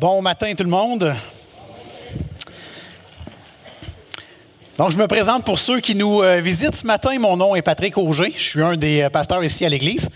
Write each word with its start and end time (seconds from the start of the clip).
Bon 0.00 0.20
matin 0.20 0.52
tout 0.56 0.64
le 0.64 0.70
monde. 0.70 1.14
Donc, 4.76 4.90
je 4.90 4.98
me 4.98 5.06
présente 5.06 5.44
pour 5.44 5.60
ceux 5.60 5.78
qui 5.78 5.94
nous 5.94 6.20
euh, 6.20 6.40
visitent 6.40 6.74
ce 6.74 6.84
matin. 6.84 7.16
Mon 7.20 7.36
nom 7.36 7.54
est 7.54 7.62
Patrick 7.62 7.96
Auger. 7.96 8.34
Je 8.36 8.42
suis 8.42 8.60
un 8.60 8.76
des 8.76 9.02
euh, 9.02 9.08
pasteurs 9.08 9.44
ici 9.44 9.64
à 9.64 9.68
l'Église. 9.68 10.08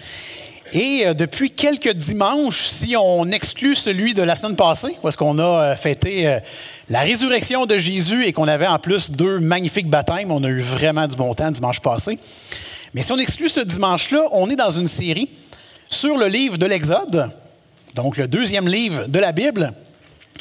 Et 0.72 1.04
euh, 1.06 1.14
depuis 1.14 1.52
quelques 1.52 1.92
dimanches, 1.92 2.66
si 2.66 2.96
on 2.96 3.26
exclut 3.26 3.76
celui 3.76 4.14
de 4.14 4.22
la 4.22 4.34
semaine 4.34 4.56
passée, 4.56 4.96
où 5.00 5.06
est-ce 5.06 5.16
qu'on 5.16 5.38
a 5.38 5.77
fêté 5.77 6.40
la 6.88 7.00
résurrection 7.02 7.64
de 7.64 7.79
Jésus 7.79 8.26
et 8.26 8.32
qu'on 8.32 8.48
avait 8.48 8.66
en 8.66 8.80
plus 8.80 9.12
deux 9.12 9.38
magnifiques 9.38 9.88
baptêmes, 9.88 10.32
on 10.32 10.42
a 10.42 10.48
eu 10.48 10.60
vraiment 10.60 11.06
du 11.06 11.14
bon 11.14 11.32
temps 11.34 11.52
dimanche 11.52 11.79
passé. 11.79 12.18
Mais 12.95 13.02
si 13.02 13.12
on 13.12 13.18
exclut 13.18 13.48
ce 13.48 13.60
dimanche-là, 13.60 14.24
on 14.32 14.50
est 14.50 14.56
dans 14.56 14.72
une 14.72 14.88
série 14.88 15.30
sur 15.88 16.16
le 16.16 16.26
livre 16.26 16.58
de 16.58 16.66
l'Exode, 16.66 17.30
donc 17.95 18.16
le 18.16 18.29
deuxième 18.29 18.68
livre 18.68 19.07
de 19.07 19.18
la 19.18 19.32
Bible. 19.32 19.73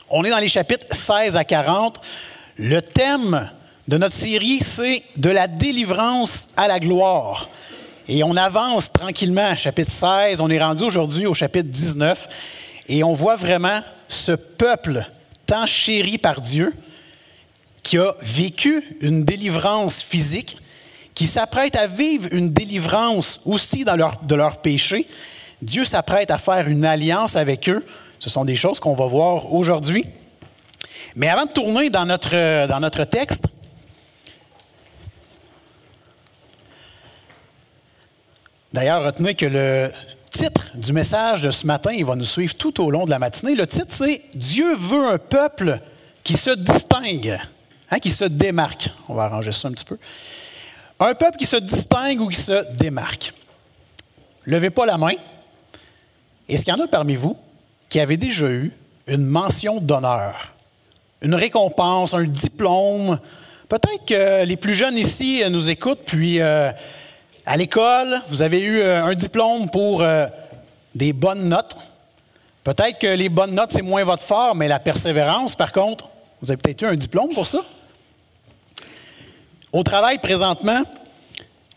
On 0.09 0.23
est 0.23 0.29
dans 0.29 0.39
les 0.39 0.49
chapitres 0.49 0.85
16 0.91 1.37
à 1.37 1.43
40. 1.43 1.99
Le 2.57 2.81
thème 2.81 3.49
de 3.87 3.97
notre 3.97 4.15
série, 4.15 4.59
c'est 4.61 5.03
de 5.15 5.29
la 5.29 5.47
délivrance 5.47 6.49
à 6.57 6.67
la 6.67 6.79
gloire. 6.79 7.49
Et 8.07 8.23
on 8.23 8.35
avance 8.35 8.91
tranquillement, 8.91 9.55
chapitre 9.57 9.91
16, 9.91 10.39
on 10.39 10.49
est 10.49 10.61
rendu 10.63 10.83
aujourd'hui 10.83 11.25
au 11.25 11.33
chapitre 11.33 11.69
19, 11.69 12.27
et 12.89 13.03
on 13.03 13.13
voit 13.13 13.35
vraiment 13.35 13.81
ce 14.07 14.31
peuple 14.31 15.05
tant 15.45 15.65
chéri 15.65 16.17
par 16.17 16.39
Dieu, 16.41 16.73
qui 17.83 17.97
a 17.97 18.15
vécu 18.21 18.83
une 19.01 19.23
délivrance 19.23 20.01
physique, 20.01 20.57
qui 21.15 21.27
s'apprête 21.27 21.75
à 21.75 21.87
vivre 21.87 22.29
une 22.31 22.51
délivrance 22.51 23.41
aussi 23.45 23.83
dans 23.83 23.95
leur, 23.95 24.21
de 24.23 24.35
leurs 24.35 24.61
péchés. 24.61 25.07
Dieu 25.61 25.83
s'apprête 25.83 26.31
à 26.31 26.37
faire 26.37 26.67
une 26.67 26.85
alliance 26.85 27.35
avec 27.35 27.67
eux. 27.69 27.83
Ce 28.19 28.29
sont 28.29 28.45
des 28.45 28.55
choses 28.55 28.79
qu'on 28.79 28.95
va 28.95 29.05
voir 29.05 29.53
aujourd'hui. 29.53 30.05
Mais 31.15 31.29
avant 31.29 31.45
de 31.45 31.51
tourner 31.51 31.89
dans 31.89 32.05
notre, 32.05 32.67
dans 32.67 32.79
notre 32.79 33.03
texte, 33.03 33.45
D'ailleurs, 38.77 39.03
retenez 39.03 39.33
que 39.33 39.47
le 39.47 39.91
titre 40.31 40.69
du 40.75 40.93
message 40.93 41.41
de 41.41 41.49
ce 41.49 41.65
matin, 41.65 41.91
il 41.91 42.05
va 42.05 42.15
nous 42.15 42.23
suivre 42.23 42.53
tout 42.53 42.79
au 42.83 42.91
long 42.91 43.05
de 43.05 43.09
la 43.09 43.17
matinée. 43.17 43.55
Le 43.55 43.65
titre, 43.65 43.87
c'est 43.89 44.21
Dieu 44.35 44.75
veut 44.75 45.07
un 45.07 45.17
peuple 45.17 45.79
qui 46.23 46.33
se 46.33 46.51
distingue, 46.51 47.39
hein, 47.89 47.97
qui 47.97 48.11
se 48.11 48.25
démarque. 48.25 48.91
On 49.09 49.15
va 49.15 49.23
arranger 49.23 49.51
ça 49.51 49.69
un 49.69 49.71
petit 49.71 49.83
peu. 49.83 49.97
Un 50.99 51.15
peuple 51.15 51.37
qui 51.37 51.47
se 51.47 51.55
distingue 51.55 52.21
ou 52.21 52.27
qui 52.27 52.39
se 52.39 52.71
démarque. 52.73 53.33
Levez 54.45 54.69
pas 54.69 54.85
la 54.85 54.99
main. 54.99 55.13
Est-ce 56.49 56.63
qu'il 56.63 56.73
y 56.73 56.77
en 56.77 56.83
a 56.83 56.87
parmi 56.87 57.15
vous 57.15 57.37
qui 57.89 57.99
avaient 57.99 58.17
déjà 58.17 58.47
eu 58.47 58.71
une 59.07 59.25
mention 59.25 59.79
d'honneur, 59.79 60.53
une 61.21 61.35
récompense, 61.35 62.13
un 62.13 62.23
diplôme? 62.23 63.19
Peut-être 63.69 64.05
que 64.05 64.45
les 64.45 64.57
plus 64.57 64.73
jeunes 64.73 64.97
ici 64.97 65.43
nous 65.49 65.69
écoutent, 65.69 66.03
puis 66.05 66.39
euh, 66.39 66.71
à 67.45 67.55
l'école, 67.55 68.21
vous 68.27 68.41
avez 68.41 68.61
eu 68.61 68.79
euh, 68.79 69.05
un 69.05 69.13
diplôme 69.13 69.69
pour 69.69 70.01
euh, 70.01 70.27
des 70.93 71.13
bonnes 71.13 71.47
notes. 71.47 71.77
Peut-être 72.63 72.99
que 72.99 73.07
les 73.07 73.29
bonnes 73.29 73.55
notes, 73.55 73.71
c'est 73.71 73.81
moins 73.81 74.03
votre 74.03 74.23
fort, 74.23 74.53
mais 74.53 74.67
la 74.67 74.79
persévérance, 74.79 75.55
par 75.55 75.71
contre, 75.71 76.09
vous 76.41 76.51
avez 76.51 76.57
peut-être 76.57 76.81
eu 76.81 76.87
un 76.87 76.95
diplôme 76.95 77.33
pour 77.33 77.47
ça. 77.47 77.59
Au 79.71 79.83
travail, 79.83 80.19
présentement, 80.19 80.81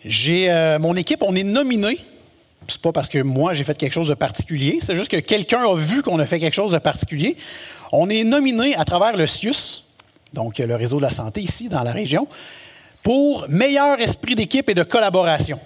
j'ai 0.05 0.51
euh, 0.51 0.79
mon 0.79 0.97
équipe, 0.97 1.23
on 1.23 1.37
est 1.37 1.45
nominé. 1.45 1.99
C'est 2.69 2.81
pas 2.81 2.93
parce 2.93 3.09
que 3.09 3.19
moi 3.23 3.55
j'ai 3.55 3.65
fait 3.65 3.77
quelque 3.77 3.93
chose 3.93 4.09
de 4.09 4.15
particulier, 4.15 4.79
c'est 4.81 4.95
juste 4.95 5.11
que 5.11 5.19
quelqu'un 5.19 5.65
a 5.69 5.75
vu 5.75 6.03
qu'on 6.03 6.19
a 6.19 6.27
fait 6.27 6.39
quelque 6.39 6.55
chose 6.55 6.73
de 6.73 6.79
particulier. 6.79 7.37
On 7.93 8.09
est 8.09 8.23
nominé 8.23 8.77
à 8.77 8.85
travers 8.85 9.17
le 9.17 9.27
CIUS, 9.27 9.85
donc 10.35 10.59
le 10.59 10.77
réseau 10.77 10.99
de 10.99 11.03
la 11.03 11.11
santé 11.11 11.43
ici 11.43 11.69
dans 11.69 11.83
la 11.83 11.93
région, 11.93 12.29
pour 13.03 13.47
meilleur 13.49 14.01
esprit 14.01 14.35
d'équipe 14.35 14.69
et 14.69 14.75
de 14.75 14.83
collaboration. 14.83 15.59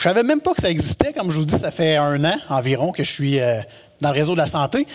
Je 0.00 0.04
savais 0.04 0.22
même 0.22 0.40
pas 0.40 0.54
que 0.54 0.62
ça 0.62 0.70
existait. 0.70 1.12
Comme 1.12 1.30
je 1.30 1.36
vous 1.36 1.44
dis, 1.44 1.58
ça 1.58 1.70
fait 1.70 1.96
un 1.96 2.24
an 2.24 2.36
environ 2.48 2.90
que 2.90 3.04
je 3.04 3.10
suis 3.10 3.38
euh, 3.38 3.60
dans 4.00 4.08
le 4.08 4.14
réseau 4.14 4.32
de 4.32 4.38
la 4.38 4.46
santé. 4.46 4.86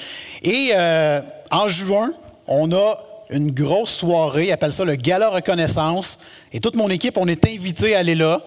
Et 0.41 0.71
euh, 0.73 1.21
en 1.51 1.67
juin, 1.67 2.11
on 2.47 2.71
a 2.71 2.97
une 3.29 3.51
grosse 3.51 3.91
soirée, 3.91 4.51
appelle 4.51 4.73
ça 4.73 4.83
le 4.83 4.95
Gala 4.95 5.29
Reconnaissance. 5.29 6.17
Et 6.51 6.59
toute 6.59 6.75
mon 6.75 6.89
équipe, 6.89 7.17
on 7.17 7.27
est 7.27 7.45
invité 7.45 7.95
à 7.95 7.99
aller 7.99 8.15
là. 8.15 8.41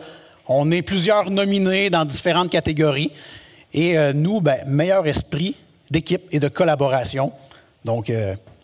On 0.49 0.71
est 0.71 0.83
plusieurs 0.83 1.31
nominés 1.31 1.91
dans 1.91 2.05
différentes 2.05 2.51
catégories. 2.51 3.13
Et 3.75 3.99
euh, 3.99 4.13
nous, 4.15 4.41
ben, 4.41 4.59
meilleur 4.67 5.07
esprit 5.07 5.55
d'équipe 5.91 6.23
et 6.33 6.41
de 6.41 6.49
collaboration. 6.49 7.33
Donc, 7.85 8.13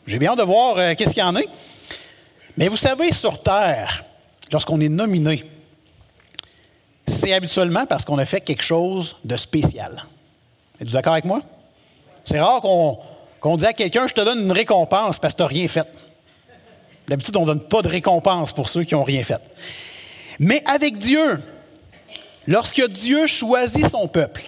j'ai 0.07 0.19
bien 0.19 0.33
hâte 0.33 0.39
de 0.39 0.43
voir 0.43 0.97
qu'est-ce 0.97 1.11
qu'il 1.11 1.21
y 1.21 1.23
en 1.23 1.37
a. 1.37 1.41
Mais 2.57 2.69
vous 2.69 2.77
savez, 2.77 3.13
sur 3.13 3.43
Terre, 3.43 4.05
lorsqu'on 4.53 4.81
est 4.81 4.89
nominé, 4.89 5.43
c'est 7.07 7.33
habituellement 7.33 7.87
parce 7.87 8.05
qu'on 8.05 8.19
a 8.19 8.25
fait 8.25 8.41
quelque 8.41 8.63
chose 8.63 9.17
de 9.25 9.37
spécial. 9.37 10.05
Êtes-vous 10.81 10.95
d'accord 10.95 11.13
avec 11.13 11.25
moi? 11.25 11.41
C'est 12.25 12.41
rare 12.41 12.61
qu'on 12.61 13.57
dise 13.57 13.67
à 13.67 13.73
quelqu'un, 13.73 14.07
je 14.07 14.15
te 14.15 14.21
donne 14.21 14.41
une 14.41 14.53
récompense 14.53 15.19
parce 15.19 15.35
que 15.35 15.39
tu 15.39 15.43
n'as 15.43 15.49
rien 15.49 15.69
fait. 15.69 15.89
D'habitude, 17.09 17.37
on 17.37 17.43
ne 17.43 17.47
donne 17.47 17.61
pas 17.61 17.83
de 17.83 17.89
récompense 17.89 18.53
pour 18.53 18.69
ceux 18.69 18.85
qui 18.85 18.95
n'ont 18.95 19.05
rien 19.05 19.23
fait. 19.23 19.41
Mais 20.39 20.63
avec 20.67 20.97
Dieu, 20.99 21.41
lorsque 22.47 22.87
Dieu 22.89 23.27
choisit 23.27 23.87
son 23.87 24.09
peuple, 24.09 24.43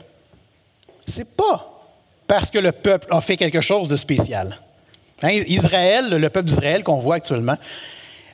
c'est 1.07 1.37
pas 1.37 1.73
parce 2.27 2.51
que 2.51 2.59
le 2.59 2.73
peuple 2.73 3.07
a 3.11 3.21
fait 3.21 3.37
quelque 3.37 3.61
chose 3.61 3.89
de 3.89 3.97
spécial. 3.97 4.61
Hein, 5.23 5.31
Israël, 5.47 6.09
le 6.11 6.29
peuple 6.29 6.49
d'Israël 6.49 6.83
qu'on 6.83 6.99
voit 6.99 7.17
actuellement, 7.17 7.57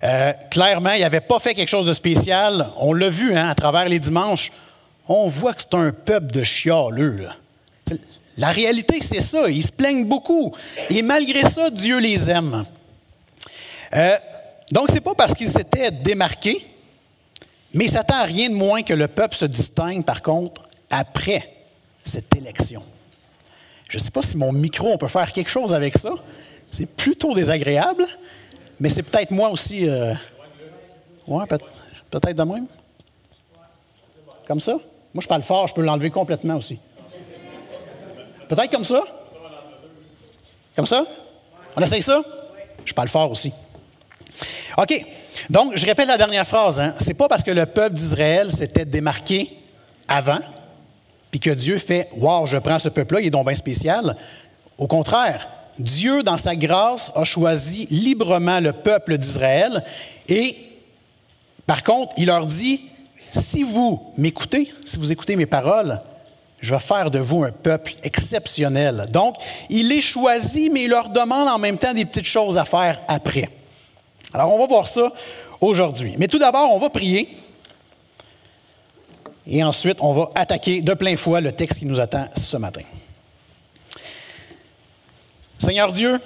euh, 0.05 0.33
clairement, 0.51 0.93
il 0.93 1.01
n'avait 1.01 1.21
pas 1.21 1.39
fait 1.39 1.55
quelque 1.55 1.69
chose 1.69 1.87
de 1.87 1.93
spécial. 1.93 2.71
On 2.79 2.93
l'a 2.93 3.09
vu 3.09 3.37
hein, 3.37 3.49
à 3.49 3.55
travers 3.55 3.85
les 3.85 4.01
dimanches. 4.01 4.51
On 5.09 5.29
voit 5.29 5.53
que 5.53 5.63
c'est 5.63 5.75
un 5.75 5.93
peuple 5.93 6.33
de 6.33 6.43
chialeux. 6.43 7.29
La 8.39 8.49
réalité, 8.49 9.01
c'est 9.01 9.21
ça. 9.21 9.49
Ils 9.49 9.65
se 9.65 9.71
plaignent 9.71 10.07
beaucoup. 10.07 10.53
Et 10.91 11.03
malgré 11.03 11.43
ça, 11.43 11.71
Dieu 11.71 11.99
les 11.99 12.31
aime. 12.31 12.65
Euh, 13.95 14.17
donc, 14.73 14.89
ce 14.89 14.95
n'est 14.95 15.01
pas 15.01 15.15
parce 15.15 15.35
qu'ils 15.35 15.51
s'étaient 15.51 15.91
démarqués, 15.91 16.65
mais 17.75 17.87
il 17.87 17.91
s'attend 17.91 18.17
à 18.17 18.25
rien 18.25 18.51
de 18.51 18.55
moins 18.55 18.83
que 18.83 18.95
le 18.95 19.09
peuple 19.09 19.35
se 19.35 19.47
distingue, 19.47 20.05
par 20.05 20.23
contre, 20.23 20.63
après 20.91 21.49
cette 22.05 22.35
élection. 22.37 22.83
Je 23.89 23.99
ne 23.99 24.03
sais 24.03 24.11
pas 24.11 24.23
si 24.23 24.37
mon 24.37 24.53
micro, 24.53 24.89
on 24.89 24.99
peut 24.99 25.09
faire 25.09 25.33
quelque 25.33 25.51
chose 25.51 25.75
avec 25.75 25.97
ça. 25.99 26.13
C'est 26.71 26.87
plutôt 26.87 27.35
désagréable. 27.35 28.07
Mais 28.81 28.89
c'est 28.89 29.03
peut-être 29.03 29.31
moi 29.31 29.51
aussi. 29.51 29.89
Euh, 29.89 30.15
ouais, 31.27 31.45
peut-être 31.47 32.37
de 32.37 32.43
même. 32.43 32.67
Comme 34.47 34.61
ça? 34.61 34.73
Moi, 35.15 35.23
je 35.23 35.29
parle 35.29 35.43
fort, 35.43 35.69
je 35.69 35.75
peux 35.75 35.83
l'enlever 35.83 36.11
complètement 36.11 36.57
aussi. 36.57 36.79
Peut-être 38.49 38.71
comme 38.71 38.85
ça? 38.85 39.03
Comme 40.75 40.87
ça? 40.87 41.05
On 41.77 41.83
essaye 41.83 42.03
ça? 42.03 42.23
Je 42.85 42.93
parle 42.93 43.09
fort 43.09 43.31
aussi. 43.31 43.53
OK. 44.77 45.07
Donc, 45.51 45.73
je 45.77 45.87
répète 45.87 46.09
la 46.09 46.17
dernière 46.17 46.47
phrase. 46.47 46.81
Hein. 46.81 46.95
Ce 46.99 47.07
n'est 47.07 47.15
pas 47.15 47.29
parce 47.29 47.43
que 47.43 47.51
le 47.51 47.67
peuple 47.67 47.95
d'Israël 47.95 48.51
s'était 48.51 48.85
démarqué 48.85 49.57
avant, 50.09 50.41
puis 51.31 51.41
que 51.41 51.51
Dieu 51.51 51.79
fait 51.79 52.09
Wow, 52.17 52.47
je 52.47 52.59
prends 52.59 52.79
ce 52.79 52.89
peuple-là, 52.89 53.21
il 53.21 53.27
est 53.27 53.31
donc 53.31 53.47
bien 53.47 53.55
spécial. 53.55 54.17
Au 54.79 54.87
contraire, 54.87 55.49
Dieu, 55.79 56.23
dans 56.23 56.37
sa 56.37 56.55
grâce, 56.55 57.11
a 57.15 57.25
choisi 57.25 57.87
librement 57.91 58.61
le 58.61 58.73
peuple 58.73 59.17
d'Israël 59.17 59.83
et, 60.29 60.57
par 61.67 61.83
contre, 61.83 62.13
il 62.19 62.27
leur 62.27 62.47
dit, 62.47 62.81
si 63.31 63.63
vous 63.63 64.01
m'écoutez, 64.19 64.73
si 64.85 64.99
vous 64.99 65.11
écoutez 65.11 65.37
mes 65.37 65.47
paroles, 65.47 66.01
je 66.61 66.75
vais 66.75 66.81
faire 66.81 67.11
de 67.11 67.19
vous 67.19 67.43
un 67.43 67.51
peuple 67.51 67.95
exceptionnel. 68.03 69.07
Donc, 69.11 69.37
il 69.69 69.89
les 69.89 70.01
choisit, 70.01 70.71
mais 70.73 70.85
il 70.85 70.91
leur 70.91 71.09
demande 71.09 71.49
en 71.49 71.59
même 71.59 71.79
temps 71.79 71.93
des 71.93 72.05
petites 72.05 72.27
choses 72.27 72.57
à 72.57 72.65
faire 72.65 73.01
après. 73.09 73.49
Alors, 74.35 74.53
on 74.53 74.59
va 74.59 74.67
voir 74.67 74.89
ça 74.89 75.13
aujourd'hui. 75.61 76.15
Mais 76.19 76.29
tout 76.29 76.39
d'abord, 76.39 76.75
on 76.75 76.79
va 76.79 76.91
prier. 76.91 77.37
Et 79.47 79.63
ensuite, 79.63 79.99
on 80.01 80.13
va 80.13 80.31
attaquer 80.35 80.81
de 80.81 80.95
plein 80.95 81.17
fouet 81.17 81.41
le 81.41 81.53
texte 81.53 81.81
qui 81.81 81.87
nous 81.87 82.01
attend 82.01 82.27
ce 82.37 82.57
matin. 82.57 82.83
Seigneur 85.59 85.93
Dieu, 85.93 86.21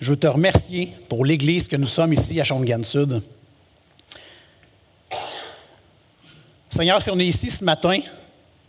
je 0.00 0.10
veux 0.10 0.18
te 0.18 0.26
remercier 0.26 0.92
pour 1.08 1.24
l'Église 1.24 1.68
que 1.68 1.76
nous 1.76 1.86
sommes 1.86 2.12
ici 2.12 2.40
à 2.40 2.44
Shawinigan 2.44 2.84
Sud. 2.84 3.22
Seigneur, 6.68 7.02
si 7.02 7.10
on 7.10 7.18
est 7.18 7.26
ici 7.26 7.50
ce 7.50 7.64
matin, 7.64 7.98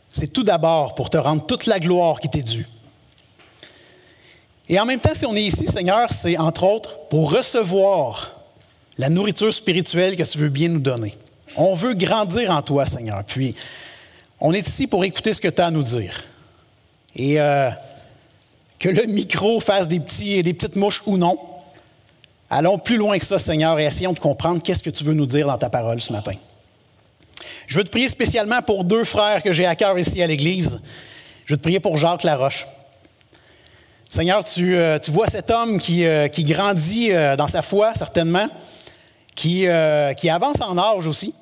c'est 0.08 0.34
tout 0.34 0.44
d'abord 0.44 0.96
pour 0.96 1.10
te 1.10 1.18
rendre 1.18 1.46
toute 1.46 1.68
la 1.68 1.80
gloire 1.80 2.20
qui 2.20 2.30
t'est 2.30 2.42
due. 2.42 2.66
Et 4.70 4.80
en 4.80 4.86
même 4.86 5.00
temps, 5.00 5.16
si 5.16 5.26
on 5.26 5.36
est 5.36 5.42
ici, 5.42 5.68
Seigneur, 5.68 6.14
c'est 6.14 6.38
entre 6.38 6.64
autres 6.64 7.00
pour 7.10 7.32
recevoir 7.32 8.40
la 9.00 9.10
nourriture 9.10 9.52
spirituelle 9.52 10.16
que 10.16 10.24
tu 10.24 10.38
veux 10.38 10.50
bien 10.50 10.70
nous 10.70 10.80
donner. 10.80 11.14
On 11.56 11.74
veut 11.74 11.96
grandir 11.96 12.52
en 12.52 12.62
toi, 12.62 12.86
Seigneur. 12.86 13.24
Puis, 13.26 13.56
on 14.40 14.54
est 14.54 14.68
ici 14.68 14.86
pour 14.86 15.04
écouter 15.04 15.34
ce 15.34 15.42
que 15.42 15.48
tu 15.48 15.60
as 15.60 15.66
à 15.66 15.72
nous 15.72 15.82
dire. 15.82 16.24
Et 17.16 17.42
euh, 17.42 17.72
que 18.78 18.90
le 18.90 19.06
micro 19.08 19.60
fasse 19.60 19.88
des, 19.88 20.00
petits, 20.00 20.44
des 20.44 20.54
petites 20.54 20.76
mouches 20.76 21.02
ou 21.08 21.18
non. 21.18 21.38
Allons 22.52 22.78
plus 22.78 22.98
loin 22.98 23.18
que 23.18 23.26
ça, 23.26 23.40
Seigneur, 23.40 23.80
et 23.80 23.86
essayons 23.86 24.14
de 24.14 24.20
comprendre 24.20 24.62
qu'est-ce 24.62 24.84
que 24.84 24.90
tu 24.92 25.04
veux 25.04 25.14
nous 25.14 25.26
dire 25.26 25.48
dans 25.48 25.58
ta 25.58 25.70
parole 25.70 26.00
ce 26.00 26.14
matin. 26.14 26.34
Je 27.66 27.78
veux 27.78 27.84
te 27.84 27.90
prier 27.90 28.08
spécialement 28.08 28.62
pour 28.62 28.84
deux 28.84 29.04
frères 29.04 29.42
que 29.42 29.52
j'ai 29.52 29.66
à 29.66 29.76
cœur 29.76 29.98
ici 29.98 30.22
à 30.22 30.28
l'Église. 30.28 30.80
Je 31.46 31.54
veux 31.54 31.58
te 31.58 31.64
prier 31.64 31.80
pour 31.80 31.98
Jacques 31.98 32.24
Laroche. 32.24 32.66
Seigneur, 34.12 34.44
tu, 34.44 34.76
euh, 34.76 34.98
vois 35.10 35.28
cet 35.28 35.52
homme 35.52 35.78
qui, 35.78 36.04
euh, 36.04 36.28
grandit 36.40 37.14
euh, 37.14 37.36
dans 37.36 37.48
sa 37.48 37.62
foi, 37.62 37.94
certainement, 37.96 38.48
qui, 39.36 39.68
qui 40.18 40.30
avance 40.30 40.60
en 40.62 40.78
âge 40.78 41.06
aussi. 41.06 41.34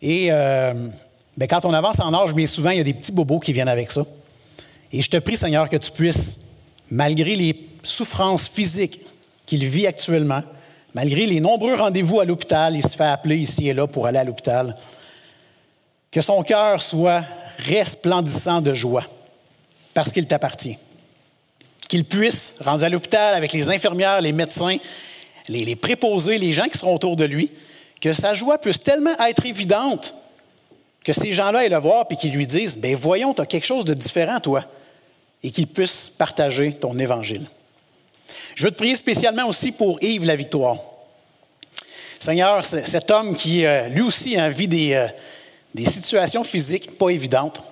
Et 0.00 0.28
ben, 0.28 1.46
quand 1.46 1.64
on 1.66 1.74
avance 1.74 2.00
en 2.00 2.14
âge, 2.14 2.32
bien 2.32 2.46
souvent, 2.46 2.70
il 2.70 2.78
y 2.78 2.80
a 2.80 2.84
des 2.84 2.94
petits 2.94 3.12
bobos 3.12 3.40
qui 3.40 3.52
viennent 3.52 3.68
avec 3.68 3.90
ça. 3.90 4.06
Et 4.92 5.02
je 5.02 5.10
te 5.10 5.18
prie, 5.18 5.36
Seigneur, 5.36 5.68
que 5.68 5.76
tu 5.76 5.90
puisses, 5.90 6.38
malgré 6.90 7.36
les 7.36 7.68
souffrances 7.82 8.48
physiques 8.48 9.00
qu'il 9.44 9.66
vit 9.66 9.86
actuellement, 9.86 10.42
malgré 10.94 11.26
les 11.26 11.40
nombreux 11.40 11.74
rendez-vous 11.74 12.20
à 12.20 12.24
l'hôpital, 12.24 12.76
il 12.76 12.82
se 12.82 12.96
fait 12.96 13.04
appeler 13.04 13.36
ici 13.36 13.68
et 13.68 13.74
là 13.74 13.86
pour 13.86 14.06
aller 14.06 14.18
à 14.18 14.24
l'hôpital, 14.24 14.74
que 16.10 16.22
son 16.22 16.42
cœur 16.42 16.80
soit 16.80 17.24
resplendissant 17.58 18.62
de 18.62 18.72
joie 18.72 19.04
parce 19.92 20.12
qu'il 20.12 20.26
t'appartient. 20.26 20.78
Qu'il 21.92 22.06
puisse, 22.06 22.54
rendu 22.64 22.84
à 22.84 22.88
l'hôpital 22.88 23.34
avec 23.34 23.52
les 23.52 23.68
infirmières, 23.68 24.22
les 24.22 24.32
médecins, 24.32 24.78
les, 25.46 25.76
préposés, 25.76 26.38
les 26.38 26.54
gens 26.54 26.64
qui 26.64 26.78
seront 26.78 26.94
autour 26.94 27.16
de 27.16 27.24
lui, 27.24 27.50
que 28.00 28.14
sa 28.14 28.32
joie 28.32 28.56
puisse 28.56 28.82
tellement 28.82 29.14
être 29.18 29.44
évidente 29.44 30.14
que 31.04 31.12
ces 31.12 31.34
gens-là 31.34 31.66
aient 31.66 31.68
le 31.68 31.76
voir 31.76 32.06
et 32.08 32.16
qu'ils 32.16 32.32
lui 32.32 32.46
disent 32.46 32.78
ben 32.78 32.96
voyons, 32.96 33.34
tu 33.34 33.42
as 33.42 33.44
quelque 33.44 33.66
chose 33.66 33.84
de 33.84 33.92
différent, 33.92 34.40
toi, 34.40 34.64
et 35.42 35.50
qu'ils 35.50 35.66
puissent 35.66 36.10
partager 36.16 36.72
ton 36.72 36.98
évangile. 36.98 37.44
Je 38.54 38.64
veux 38.64 38.70
te 38.70 38.76
prier 38.76 38.94
spécialement 38.94 39.46
aussi 39.46 39.70
pour 39.70 40.02
Yves 40.02 40.24
la 40.24 40.36
Victoire. 40.36 40.78
Seigneur, 42.18 42.64
cet 42.64 43.10
homme 43.10 43.34
qui, 43.34 43.66
euh, 43.66 43.88
lui 43.88 44.00
aussi, 44.00 44.38
a 44.38 44.48
vit 44.48 44.66
des, 44.66 44.94
euh, 44.94 45.08
des 45.74 45.84
situations 45.84 46.42
physiques 46.42 46.96
pas 46.96 47.10
évidentes. 47.10 47.62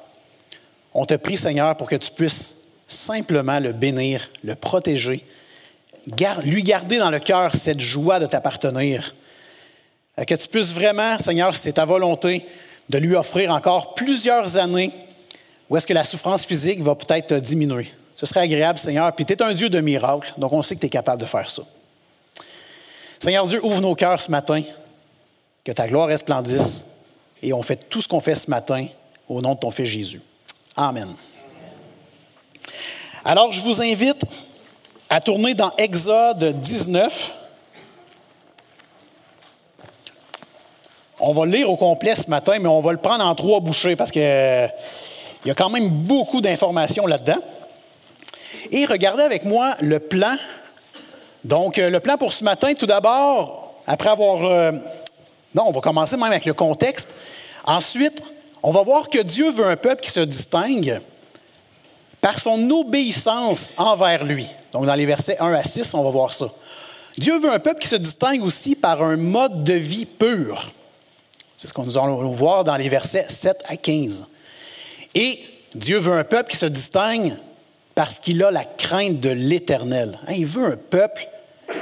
On 0.92 1.06
te 1.06 1.14
prie, 1.14 1.38
Seigneur, 1.38 1.74
pour 1.74 1.88
que 1.88 1.96
tu 1.96 2.10
puisses 2.10 2.59
simplement 2.90 3.60
le 3.60 3.72
bénir, 3.72 4.28
le 4.42 4.54
protéger, 4.54 5.24
lui 6.44 6.62
garder 6.62 6.98
dans 6.98 7.10
le 7.10 7.20
cœur 7.20 7.54
cette 7.54 7.80
joie 7.80 8.18
de 8.18 8.26
t'appartenir. 8.26 9.14
Euh, 10.18 10.24
que 10.24 10.34
tu 10.34 10.48
puisses 10.48 10.72
vraiment, 10.72 11.18
Seigneur, 11.18 11.54
si 11.54 11.62
c'est 11.62 11.74
ta 11.74 11.84
volonté, 11.84 12.46
de 12.88 12.98
lui 12.98 13.14
offrir 13.14 13.52
encore 13.52 13.94
plusieurs 13.94 14.56
années 14.56 14.92
où 15.68 15.76
est-ce 15.76 15.86
que 15.86 15.92
la 15.92 16.02
souffrance 16.02 16.44
physique 16.44 16.80
va 16.80 16.96
peut-être 16.96 17.34
diminuer. 17.34 17.88
Ce 18.16 18.26
serait 18.26 18.40
agréable, 18.40 18.78
Seigneur. 18.78 19.14
Puis 19.14 19.24
tu 19.24 19.32
es 19.34 19.42
un 19.42 19.54
Dieu 19.54 19.68
de 19.68 19.80
miracles, 19.80 20.34
donc 20.36 20.52
on 20.52 20.62
sait 20.62 20.74
que 20.74 20.80
tu 20.80 20.86
es 20.86 20.90
capable 20.90 21.22
de 21.22 21.26
faire 21.26 21.48
ça. 21.48 21.62
Seigneur 23.20 23.46
Dieu, 23.46 23.64
ouvre 23.64 23.80
nos 23.80 23.94
cœurs 23.94 24.20
ce 24.20 24.30
matin, 24.30 24.62
que 25.64 25.72
ta 25.72 25.86
gloire 25.86 26.08
resplendisse, 26.08 26.84
et 27.42 27.52
on 27.52 27.62
fait 27.62 27.88
tout 27.88 28.00
ce 28.00 28.08
qu'on 28.08 28.20
fait 28.20 28.34
ce 28.34 28.50
matin 28.50 28.86
au 29.28 29.40
nom 29.40 29.54
de 29.54 29.60
ton 29.60 29.70
Fils 29.70 29.86
Jésus. 29.86 30.20
Amen. 30.76 31.08
Alors, 33.24 33.52
je 33.52 33.62
vous 33.62 33.82
invite 33.82 34.22
à 35.10 35.20
tourner 35.20 35.52
dans 35.52 35.70
Exode 35.76 36.42
19. 36.62 37.34
On 41.20 41.34
va 41.34 41.44
le 41.44 41.50
lire 41.50 41.70
au 41.70 41.76
complet 41.76 42.16
ce 42.16 42.30
matin, 42.30 42.58
mais 42.58 42.68
on 42.68 42.80
va 42.80 42.92
le 42.92 42.98
prendre 42.98 43.22
en 43.26 43.34
trois 43.34 43.60
bouchées 43.60 43.94
parce 43.94 44.10
qu'il 44.10 44.22
y 44.22 45.50
a 45.50 45.54
quand 45.54 45.68
même 45.68 45.90
beaucoup 45.90 46.40
d'informations 46.40 47.06
là-dedans. 47.06 47.42
Et 48.70 48.86
regardez 48.86 49.22
avec 49.22 49.44
moi 49.44 49.74
le 49.82 49.98
plan. 49.98 50.36
Donc, 51.44 51.78
euh, 51.78 51.90
le 51.90 52.00
plan 52.00 52.16
pour 52.16 52.32
ce 52.32 52.42
matin, 52.42 52.72
tout 52.72 52.86
d'abord, 52.86 53.74
après 53.86 54.08
avoir 54.08 54.44
euh, 54.44 54.72
non, 55.54 55.64
on 55.66 55.72
va 55.72 55.80
commencer 55.80 56.16
même 56.16 56.30
avec 56.30 56.46
le 56.46 56.54
contexte. 56.54 57.10
Ensuite, 57.66 58.22
on 58.62 58.70
va 58.70 58.82
voir 58.82 59.10
que 59.10 59.18
Dieu 59.18 59.50
veut 59.50 59.66
un 59.66 59.76
peuple 59.76 60.00
qui 60.00 60.10
se 60.10 60.20
distingue 60.20 61.00
par 62.20 62.38
son 62.38 62.70
obéissance 62.70 63.74
envers 63.76 64.24
lui. 64.24 64.46
Donc, 64.72 64.86
dans 64.86 64.94
les 64.94 65.06
versets 65.06 65.38
1 65.38 65.52
à 65.52 65.62
6, 65.62 65.94
on 65.94 66.02
va 66.02 66.10
voir 66.10 66.32
ça. 66.32 66.48
Dieu 67.18 67.38
veut 67.38 67.52
un 67.52 67.58
peuple 67.58 67.80
qui 67.80 67.88
se 67.88 67.96
distingue 67.96 68.42
aussi 68.42 68.76
par 68.76 69.02
un 69.02 69.16
mode 69.16 69.64
de 69.64 69.74
vie 69.74 70.06
pur. 70.06 70.70
C'est 71.56 71.68
ce 71.68 71.72
qu'on 71.72 71.84
nous 71.84 71.98
allons 71.98 72.32
voir 72.32 72.64
dans 72.64 72.76
les 72.76 72.88
versets 72.88 73.26
7 73.28 73.64
à 73.68 73.76
15. 73.76 74.26
Et 75.14 75.40
Dieu 75.74 75.98
veut 75.98 76.14
un 76.14 76.24
peuple 76.24 76.50
qui 76.50 76.56
se 76.56 76.66
distingue 76.66 77.36
parce 77.94 78.20
qu'il 78.20 78.42
a 78.42 78.50
la 78.50 78.64
crainte 78.64 79.20
de 79.20 79.30
l'Éternel. 79.30 80.18
Hein, 80.26 80.34
il 80.36 80.46
veut 80.46 80.64
un 80.64 80.76
peuple 80.76 81.28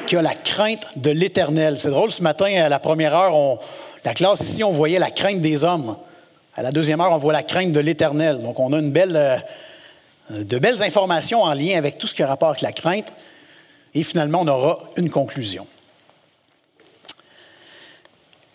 qui 0.07 0.17
a 0.17 0.23
la 0.23 0.35
crainte 0.35 0.87
de 0.97 1.11
l'Éternel. 1.11 1.77
C'est 1.79 1.91
drôle, 1.91 2.11
ce 2.11 2.23
matin, 2.23 2.47
à 2.61 2.69
la 2.69 2.79
première 2.79 3.15
heure, 3.15 3.59
la 4.05 4.15
classe 4.15 4.41
ici, 4.41 4.65
on 4.65 4.73
voyait 4.73 4.99
la 4.99 5.11
crainte 5.11 5.41
des 5.41 5.65
hommes. 5.65 5.97
À 6.57 6.63
la 6.63 6.73
deuxième 6.73 7.01
heure, 7.01 7.13
on 7.13 7.19
voit 7.19 7.33
la 7.33 7.43
crainte 7.43 7.73
de 7.73 7.81
l'Éternel. 7.81 8.41
Donc, 8.41 8.59
on 8.59 8.73
a 8.73 8.79
une 8.79 8.91
belle, 8.91 9.15
euh, 9.15 9.37
de 10.31 10.59
belles 10.59 10.83
informations 10.83 11.43
en 11.43 11.55
lien 11.55 11.77
avec 11.77 11.99
tout 11.99 12.07
ce 12.07 12.15
qui 12.15 12.23
a 12.23 12.27
rapport 12.27 12.51
avec 12.51 12.61
la 12.61 12.73
crainte. 12.73 13.13
Et 13.95 14.03
finalement, 14.03 14.41
on 14.43 14.49
aura 14.49 14.79
une 14.97 15.11
conclusion. 15.11 15.67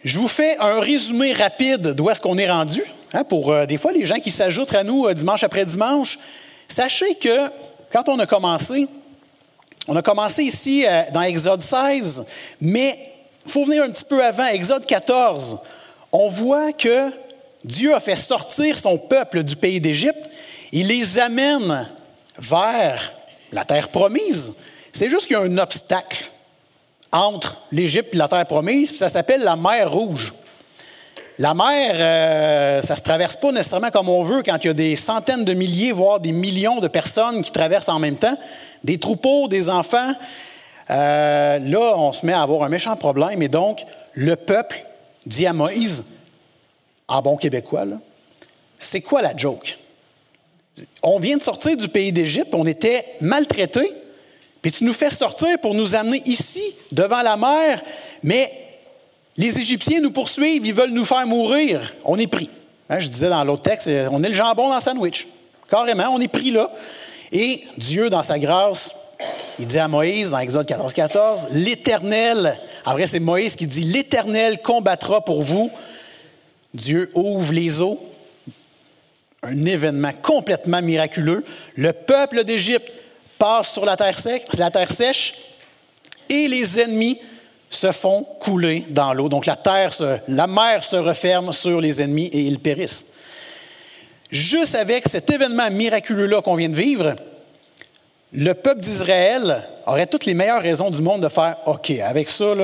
Je 0.04 0.20
vous 0.20 0.28
fais 0.28 0.58
un 0.60 0.82
résumé 0.82 1.32
rapide 1.32 1.94
d'où 1.94 2.10
est-ce 2.10 2.20
qu'on 2.20 2.38
est 2.38 2.50
rendu. 2.50 2.84
Hein, 3.14 3.24
pour 3.24 3.52
euh, 3.52 3.66
des 3.66 3.78
fois 3.78 3.92
les 3.92 4.06
gens 4.06 4.20
qui 4.20 4.32
s'ajoutent 4.32 4.74
à 4.74 4.84
nous 4.84 5.06
euh, 5.06 5.14
dimanche 5.14 5.44
après 5.44 5.66
dimanche, 5.66 6.18
sachez 6.68 7.16
que 7.16 7.50
quand 7.92 8.10
on 8.10 8.18
a 8.18 8.26
commencé, 8.26 8.88
on 9.88 9.96
a 9.96 10.02
commencé 10.02 10.44
ici 10.44 10.84
euh, 10.86 11.04
dans 11.14 11.22
Exode 11.22 11.62
16, 11.62 12.26
mais 12.60 12.98
il 13.46 13.52
faut 13.52 13.66
venir 13.66 13.84
un 13.84 13.90
petit 13.90 14.04
peu 14.04 14.24
avant, 14.24 14.48
Exode 14.48 14.86
14. 14.86 15.60
On 16.12 16.28
voit 16.28 16.74
que 16.74 17.12
Dieu 17.64 17.94
a 17.94 18.00
fait 18.00 18.16
sortir 18.16 18.80
son 18.80 18.98
peuple 18.98 19.44
du 19.44 19.56
pays 19.56 19.80
d'Égypte. 19.80 20.30
Il 20.76 20.88
les 20.88 21.20
amène 21.20 21.88
vers 22.36 23.14
la 23.52 23.64
terre 23.64 23.90
promise. 23.90 24.54
C'est 24.92 25.08
juste 25.08 25.28
qu'il 25.28 25.38
y 25.38 25.40
a 25.40 25.44
un 25.44 25.58
obstacle 25.60 26.26
entre 27.12 27.62
l'Égypte 27.72 28.16
et 28.16 28.18
la 28.18 28.28
terre 28.28 28.48
promise, 28.48 28.90
puis 28.90 28.98
ça 28.98 29.08
s'appelle 29.08 29.42
la 29.42 29.56
mer 29.56 29.92
Rouge. 29.92 30.34
La 31.38 31.54
mer, 31.54 31.94
euh, 31.94 32.82
ça 32.82 32.94
ne 32.94 32.98
se 32.98 33.04
traverse 33.04 33.36
pas 33.36 33.52
nécessairement 33.52 33.92
comme 33.92 34.10
on 34.10 34.24
veut 34.24 34.42
quand 34.42 34.58
il 34.64 34.68
y 34.68 34.70
a 34.72 34.74
des 34.74 34.96
centaines 34.96 35.46
de 35.46 35.54
milliers, 35.54 35.92
voire 35.92 36.20
des 36.20 36.32
millions 36.32 36.80
de 36.80 36.88
personnes 36.88 37.44
qui 37.44 37.52
traversent 37.52 37.90
en 37.90 38.00
même 38.00 38.16
temps, 38.16 38.38
des 38.84 38.98
troupeaux, 38.98 39.48
des 39.48 39.70
enfants. 39.70 40.14
Euh, 40.90 41.60
là, 41.60 41.94
on 41.98 42.14
se 42.14 42.26
met 42.26 42.34
à 42.34 42.42
avoir 42.42 42.64
un 42.64 42.70
méchant 42.70 42.96
problème. 42.96 43.44
Et 43.44 43.48
donc, 43.48 43.86
le 44.14 44.36
peuple 44.36 44.84
dit 45.28 45.46
à 45.46 45.54
Moïse, 45.54 46.06
en 47.08 47.22
bon 47.22 47.38
québécois, 47.38 47.86
c'est 48.80 49.02
quoi 49.02 49.22
la 49.22 49.38
joke? 49.38 49.78
On 51.02 51.20
vient 51.20 51.38
de 51.38 51.44
sortir 51.44 51.78
du 51.78 51.88
pays 51.88 52.12
d'Égypte, 52.12 52.54
on 52.54 52.66
était 52.66 53.06
maltraités, 53.22 53.92
puis 54.62 54.72
tu 54.72 54.84
nous 54.84 54.94
fais 54.94 55.12
sortir 55.12 55.60
pour 55.60 55.76
nous 55.76 55.96
amener 55.96 56.22
ici, 56.26 56.64
devant 56.92 57.22
la 57.22 57.38
mer, 57.38 57.84
mais 58.24 58.52
les 59.38 59.60
Égyptiens 59.60 60.00
nous 60.00 60.12
poursuivent, 60.12 60.66
ils 60.66 60.74
veulent 60.74 60.92
nous 60.92 61.06
faire 61.06 61.26
mourir. 61.28 61.94
On 62.06 62.18
est 62.18 62.28
pris. 62.28 62.50
Hein, 62.90 63.00
je 63.00 63.08
disais 63.08 63.30
dans 63.30 63.44
l'autre 63.44 63.64
texte, 63.64 63.90
on 64.12 64.24
est 64.24 64.30
le 64.30 64.34
jambon 64.34 64.70
dans 64.70 64.76
le 64.76 64.82
sandwich. 64.82 65.28
Carrément, 65.70 66.10
on 66.10 66.22
est 66.22 66.28
pris 66.28 66.52
là. 66.52 66.72
Et 67.32 67.64
Dieu, 67.78 68.10
dans 68.10 68.24
sa 68.24 68.38
grâce, 68.38 68.96
il 69.60 69.66
dit 69.66 69.80
à 69.80 69.88
Moïse, 69.88 70.30
dans 70.30 70.40
Exode 70.40 70.68
14, 70.68 70.94
14, 70.94 71.48
l'Éternel, 71.52 72.58
en 72.86 72.94
vrai 72.94 73.08
c'est 73.08 73.20
Moïse 73.20 73.56
qui 73.56 73.68
dit, 73.68 73.84
l'Éternel 73.84 74.60
combattra 74.62 75.22
pour 75.22 75.42
vous. 75.42 75.72
Dieu 76.74 77.10
ouvre 77.16 77.54
les 77.54 77.82
eaux. 77.82 78.00
Un 79.44 79.66
événement 79.66 80.12
complètement 80.22 80.82
miraculeux. 80.82 81.44
Le 81.76 81.92
peuple 81.92 82.44
d'Égypte 82.44 82.92
passe 83.38 83.74
sur 83.74 83.86
la 83.86 83.98
terre, 83.98 84.18
sèche, 84.92 85.34
et 86.30 86.48
les 86.48 86.80
ennemis 86.80 87.20
se 87.70 87.92
font 87.92 88.26
couler 88.40 88.86
dans 88.90 89.14
l'eau. 89.14 89.30
Donc 89.30 89.46
la 89.46 89.56
terre, 89.56 89.92
la 90.28 90.48
mer 90.48 90.84
se 90.84 90.96
referme 90.96 91.52
sur 91.52 91.82
les 91.82 92.02
ennemis 92.02 92.28
et 92.28 92.42
ils 92.42 92.60
périssent. 92.60 93.08
Juste 94.32 94.76
avec 94.76 95.08
cet 95.08 95.30
événement 95.30 95.70
miraculeux-là 95.70 96.42
qu'on 96.42 96.56
vient 96.56 96.70
de 96.70 96.76
vivre, 96.76 97.16
le 98.32 98.54
peuple 98.54 98.82
d'Israël 98.82 99.68
aurait 99.86 100.08
toutes 100.08 100.26
les 100.26 100.34
meilleures 100.34 100.62
raisons 100.62 100.90
du 100.90 101.02
monde 101.02 101.22
de 101.22 101.30
faire 101.30 101.58
OK, 101.68 101.92
avec 101.92 102.30
ça, 102.30 102.56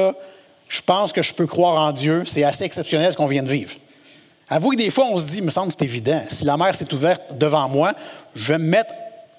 je 0.67 0.81
pense 0.81 1.11
que 1.11 1.21
je 1.21 1.33
peux 1.33 1.45
croire 1.45 1.75
en 1.75 1.91
Dieu, 1.91 2.23
c'est 2.25 2.43
assez 2.43 2.63
exceptionnel 2.63 3.11
ce 3.11 3.17
qu'on 3.17 3.25
vient 3.25 3.43
de 3.43 3.49
vivre. 3.49 3.75
Avouez 4.49 4.75
que 4.75 4.81
des 4.81 4.89
fois, 4.89 5.05
on 5.11 5.17
se 5.17 5.25
dit, 5.25 5.37
il 5.37 5.43
me 5.43 5.51
semble 5.51 5.71
c'est 5.71 5.85
évident, 5.85 6.23
si 6.27 6.43
la 6.45 6.57
mer 6.57 6.73
s'est 6.73 6.91
ouverte 6.93 7.37
devant 7.37 7.69
moi, 7.69 7.93
je 8.33 8.53
vais 8.53 8.59
me 8.59 8.65
mettre 8.65 8.93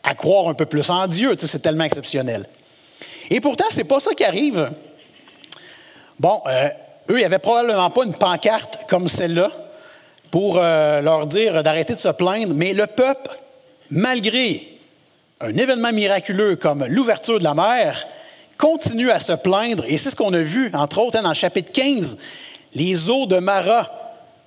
à 0.05 0.15
croire 0.15 0.49
un 0.49 0.55
peu 0.55 0.67
plus 0.67 0.89
en 0.89 1.07
Dieu, 1.09 1.35
tu 1.35 1.43
sais, 1.43 1.47
c'est 1.47 1.59
tellement 1.59 1.85
exceptionnel. 1.85 2.47
Et 3.29 3.41
pourtant, 3.41 3.65
ce 3.71 3.79
n'est 3.79 3.85
pas 3.85 4.01
ça 4.01 4.15
qui 4.15 4.25
arrive. 4.25 4.71
Bon, 6.19 6.41
euh, 6.47 6.69
eux, 7.11 7.19
ils 7.19 7.23
n'avaient 7.23 7.39
probablement 7.39 7.91
pas 7.91 8.05
une 8.05 8.15
pancarte 8.15 8.81
comme 8.89 9.09
celle-là 9.09 9.51
pour 10.31 10.59
euh, 10.59 11.01
leur 11.01 11.27
dire 11.27 11.63
d'arrêter 11.63 11.95
de 11.95 12.01
se 12.01 12.09
plaindre, 12.09 12.55
mais 12.55 12.73
le 12.73 12.87
peuple, 12.87 13.31
malgré 13.91 14.79
un 15.41 15.57
événement 15.57 15.93
miraculeux 15.93 16.57
comme 16.57 16.85
l'ouverture 16.87 17.39
de 17.39 17.45
la 17.45 17.55
mer 17.55 18.07
continue 18.59 19.11
à 19.11 19.19
se 19.19 19.33
plaindre, 19.33 19.85
et 19.89 19.97
c'est 19.97 20.11
ce 20.11 20.17
qu'on 20.17 20.33
a 20.35 20.43
vu, 20.43 20.71
entre 20.75 20.99
autres, 20.99 21.19
hein, 21.19 21.23
dans 21.23 21.31
le 21.31 21.35
chapitre 21.35 21.73
15, 21.73 22.19
les 22.75 23.11
eaux 23.11 23.27
de 23.27 23.39
Mara. 23.39 24.00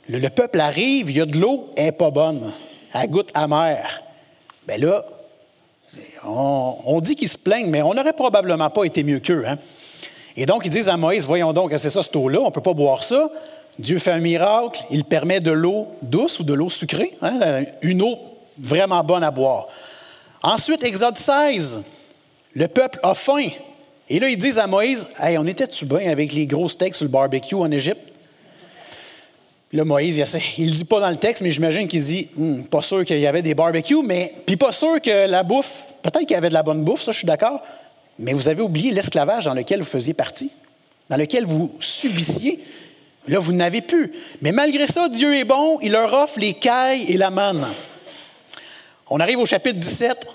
Le, 0.10 0.28
peuple 0.30 0.60
arrive, 0.60 1.10
il 1.10 1.18
y 1.18 1.22
a 1.22 1.26
de 1.26 1.38
l'eau, 1.38 1.70
elle 1.78 1.86
n'est 1.86 1.92
pas 1.92 2.12
bonne, 2.12 2.52
elle 2.94 3.10
goûte 3.10 3.30
amère. 3.34 4.04
Bien 4.68 4.78
là, 4.78 5.06
on, 6.26 7.00
dit 7.02 7.16
qu'ils 7.16 7.30
se 7.30 7.38
plaignent, 7.38 7.70
mais 7.70 7.82
on 7.82 7.94
n'aurait 7.94 8.14
probablement 8.14 8.70
pas 8.70 8.84
été 8.84 9.04
mieux 9.04 9.20
qu'eux. 9.20 9.44
Hein? 9.48 9.58
Et 10.36 10.46
donc, 10.46 10.64
ils 10.66 10.70
disent 10.70 10.90
à 10.90 10.98
Moïse, 10.98 11.26
voyons 11.26 11.54
donc, 11.54 11.72
c'est 11.78 11.90
ça 11.90 12.02
cette 12.02 12.16
eau-là, 12.16 12.40
on 12.42 12.48
ne 12.48 12.52
peut 12.52 12.62
pas 12.62 12.74
boire 12.74 13.04
ça. 13.04 13.30
Dieu 13.80 14.00
fait 14.00 14.12
un 14.12 14.20
miracle, 14.20 14.84
il 14.92 15.04
permet 15.04 15.40
de 15.40 15.52
l'eau 15.52 15.88
douce 16.02 16.40
ou 16.40 16.44
de 16.44 16.54
l'eau 16.54 16.70
sucrée, 16.70 17.14
hein, 17.22 17.64
une 17.82 18.02
eau 18.02 18.18
vraiment 18.58 19.04
bonne 19.04 19.24
à 19.24 19.32
boire. 19.32 19.68
Ensuite, 20.42 20.84
Exode 20.84 21.18
16, 21.18 21.84
le 22.54 22.68
peuple 22.68 23.00
a 23.04 23.16
faim. 23.16 23.48
Et 24.10 24.20
là, 24.20 24.30
ils 24.30 24.38
disent 24.38 24.60
à 24.60 24.68
Moïse, 24.68 25.08
hey, 25.20 25.38
on 25.38 25.46
était-tu 25.46 25.86
bien 25.86 26.12
avec 26.12 26.34
les 26.34 26.46
gros 26.46 26.68
steaks 26.68 26.96
sur 26.96 27.06
le 27.06 27.10
barbecue 27.10 27.56
en 27.56 27.72
Égypte? 27.72 28.13
Là, 29.74 29.84
Moïse, 29.84 30.24
il 30.58 30.68
ne 30.68 30.72
dit 30.72 30.86
pas 30.86 31.00
dans 31.00 31.10
le 31.10 31.16
texte, 31.16 31.42
mais 31.42 31.50
j'imagine 31.50 31.88
qu'il 31.88 32.04
dit, 32.04 32.30
hmm, 32.36 32.64
pas 32.64 32.82
sûr 32.82 33.04
qu'il 33.04 33.20
y 33.20 33.28
avait 33.28 33.42
des 33.42 33.56
barbecues, 33.56 34.04
mais 34.04 34.34
puis 34.46 34.56
pas 34.56 34.72
sûr 34.72 35.02
que 35.02 35.28
la 35.28 35.44
bouffe, 35.44 35.88
peut-être 36.04 36.26
qu'il 36.26 36.32
y 36.32 36.36
avait 36.36 36.50
de 36.50 36.54
la 36.54 36.64
bonne 36.64 36.84
bouffe, 36.84 37.02
ça 37.02 37.12
je 37.12 37.18
suis 37.18 37.28
d'accord, 37.28 37.62
mais 38.20 38.34
vous 38.34 38.48
avez 38.48 38.62
oublié 38.62 38.92
l'esclavage 38.92 39.46
dans 39.46 39.54
lequel 39.54 39.80
vous 39.80 39.86
faisiez 39.86 40.14
partie, 40.14 40.52
dans 41.10 41.18
lequel 41.18 41.46
vous 41.46 41.74
subissiez. 41.80 42.64
Là, 43.28 43.40
vous 43.40 43.54
n'avez 43.54 43.82
plus. 43.82 44.12
Mais 44.42 44.52
malgré 44.52 44.86
ça, 44.86 45.08
Dieu 45.08 45.34
est 45.34 45.46
bon, 45.46 45.80
il 45.82 45.94
leur 45.94 46.14
offre 46.14 46.40
les 46.40 46.54
cailles 46.54 47.06
et 47.08 47.18
la 47.18 47.30
manne. 47.30 47.66
On 49.10 49.20
arrive 49.20 49.40
au 49.40 49.46
chapitre 49.46 49.80
17. 49.80 50.28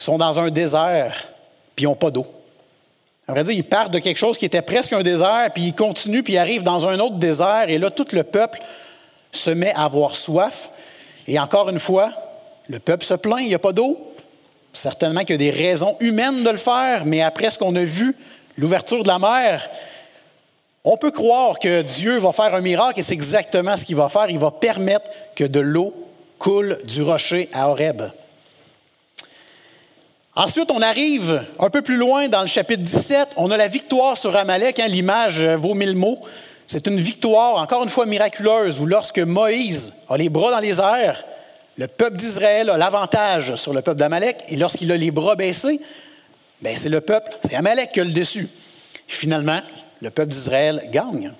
Ils 0.00 0.04
sont 0.04 0.16
dans 0.16 0.40
un 0.40 0.50
désert, 0.50 1.14
puis 1.74 1.84
ils 1.84 1.88
n'ont 1.88 1.94
pas 1.94 2.10
d'eau. 2.10 2.26
On 3.28 3.32
vrai 3.32 3.42
dire, 3.42 3.54
ils 3.54 3.64
partent 3.64 3.92
de 3.92 3.98
quelque 3.98 4.18
chose 4.18 4.38
qui 4.38 4.44
était 4.44 4.62
presque 4.62 4.92
un 4.92 5.02
désert, 5.02 5.50
puis 5.52 5.64
ils 5.64 5.74
continuent, 5.74 6.22
puis 6.22 6.34
ils 6.34 6.38
arrivent 6.38 6.62
dans 6.62 6.86
un 6.86 6.98
autre 7.00 7.16
désert, 7.16 7.64
et 7.68 7.78
là, 7.78 7.90
tout 7.90 8.06
le 8.12 8.22
peuple 8.22 8.60
se 9.32 9.50
met 9.50 9.72
à 9.74 9.84
avoir 9.84 10.14
soif. 10.14 10.70
Et 11.26 11.38
encore 11.38 11.68
une 11.68 11.80
fois, 11.80 12.10
le 12.68 12.78
peuple 12.78 13.04
se 13.04 13.14
plaint, 13.14 13.40
il 13.40 13.48
n'y 13.48 13.54
a 13.54 13.58
pas 13.58 13.72
d'eau. 13.72 13.98
Certainement 14.72 15.20
qu'il 15.20 15.30
y 15.30 15.34
a 15.34 15.38
des 15.38 15.50
raisons 15.50 15.96
humaines 16.00 16.44
de 16.44 16.50
le 16.50 16.56
faire, 16.56 17.04
mais 17.04 17.22
après 17.22 17.50
ce 17.50 17.58
qu'on 17.58 17.74
a 17.74 17.82
vu, 17.82 18.16
l'ouverture 18.56 19.02
de 19.02 19.08
la 19.08 19.18
mer, 19.18 19.68
on 20.84 20.96
peut 20.96 21.10
croire 21.10 21.58
que 21.58 21.82
Dieu 21.82 22.18
va 22.18 22.30
faire 22.32 22.54
un 22.54 22.60
miracle 22.60 23.00
et 23.00 23.02
c'est 23.02 23.14
exactement 23.14 23.76
ce 23.76 23.84
qu'il 23.84 23.96
va 23.96 24.08
faire. 24.08 24.30
Il 24.30 24.38
va 24.38 24.52
permettre 24.52 25.10
que 25.34 25.42
de 25.42 25.58
l'eau 25.58 25.92
coule 26.38 26.78
du 26.84 27.02
rocher 27.02 27.48
à 27.52 27.70
Horeb. 27.70 28.02
Ensuite, 30.38 30.70
on 30.70 30.82
arrive 30.82 31.46
un 31.58 31.70
peu 31.70 31.80
plus 31.80 31.96
loin 31.96 32.28
dans 32.28 32.42
le 32.42 32.46
chapitre 32.46 32.82
17. 32.82 33.30
On 33.38 33.50
a 33.50 33.56
la 33.56 33.68
victoire 33.68 34.18
sur 34.18 34.36
Amalek. 34.36 34.78
Hein, 34.78 34.86
L'image 34.86 35.42
vaut 35.42 35.72
mille 35.72 35.96
mots. 35.96 36.20
C'est 36.66 36.86
une 36.86 37.00
victoire, 37.00 37.56
encore 37.56 37.82
une 37.84 37.88
fois 37.88 38.04
miraculeuse, 38.04 38.78
où 38.78 38.84
lorsque 38.84 39.18
Moïse 39.18 39.94
a 40.10 40.18
les 40.18 40.28
bras 40.28 40.50
dans 40.50 40.58
les 40.58 40.78
airs, 40.78 41.24
le 41.78 41.86
peuple 41.86 42.18
d'Israël 42.18 42.68
a 42.68 42.76
l'avantage 42.76 43.54
sur 43.54 43.72
le 43.72 43.80
peuple 43.80 43.98
d'Amalek. 43.98 44.44
Et 44.50 44.56
lorsqu'il 44.56 44.92
a 44.92 44.96
les 44.98 45.10
bras 45.10 45.36
baissés, 45.36 45.80
ben 46.60 46.76
c'est 46.76 46.90
le 46.90 47.00
peuple, 47.00 47.32
c'est 47.42 47.54
Amalek 47.54 47.92
qui 47.92 48.00
a 48.00 48.04
le 48.04 48.10
dessus. 48.10 48.46
Finalement, 49.08 49.60
le 50.02 50.10
peuple 50.10 50.32
d'Israël 50.32 50.86
gagne. 50.92 51.32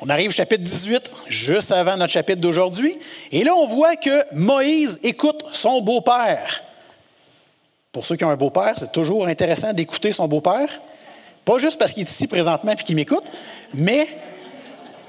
On 0.00 0.08
arrive 0.08 0.30
au 0.30 0.32
chapitre 0.32 0.62
18, 0.62 1.10
juste 1.28 1.70
avant 1.72 1.98
notre 1.98 2.14
chapitre 2.14 2.40
d'aujourd'hui, 2.40 2.98
et 3.30 3.44
là 3.44 3.54
on 3.54 3.66
voit 3.66 3.96
que 3.96 4.34
Moïse 4.34 4.98
écoute 5.02 5.44
son 5.52 5.82
beau-père. 5.82 6.62
Pour 7.92 8.06
ceux 8.06 8.14
qui 8.14 8.24
ont 8.24 8.30
un 8.30 8.36
beau-père, 8.36 8.74
c'est 8.76 8.92
toujours 8.92 9.26
intéressant 9.26 9.72
d'écouter 9.72 10.12
son 10.12 10.28
beau-père. 10.28 10.68
Pas 11.44 11.58
juste 11.58 11.76
parce 11.76 11.92
qu'il 11.92 12.04
est 12.04 12.10
ici 12.10 12.28
présentement 12.28 12.70
et 12.72 12.76
qu'il 12.76 12.94
m'écoute, 12.94 13.24
mais 13.74 14.06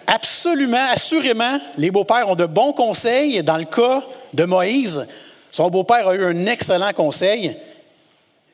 absolument, 0.08 0.84
assurément, 0.92 1.60
les 1.78 1.92
beaux-pères 1.92 2.28
ont 2.28 2.36
de 2.36 2.48
bons 2.48 2.74
conseils. 2.74 3.44
Dans 3.44 3.58
le 3.58 3.66
cas 3.66 4.02
de 4.34 4.46
Moïse, 4.46 5.06
son 5.52 5.70
beau-père 5.70 6.08
a 6.08 6.16
eu 6.16 6.26
un 6.26 6.48
excellent 6.48 6.92
conseil. 6.94 7.56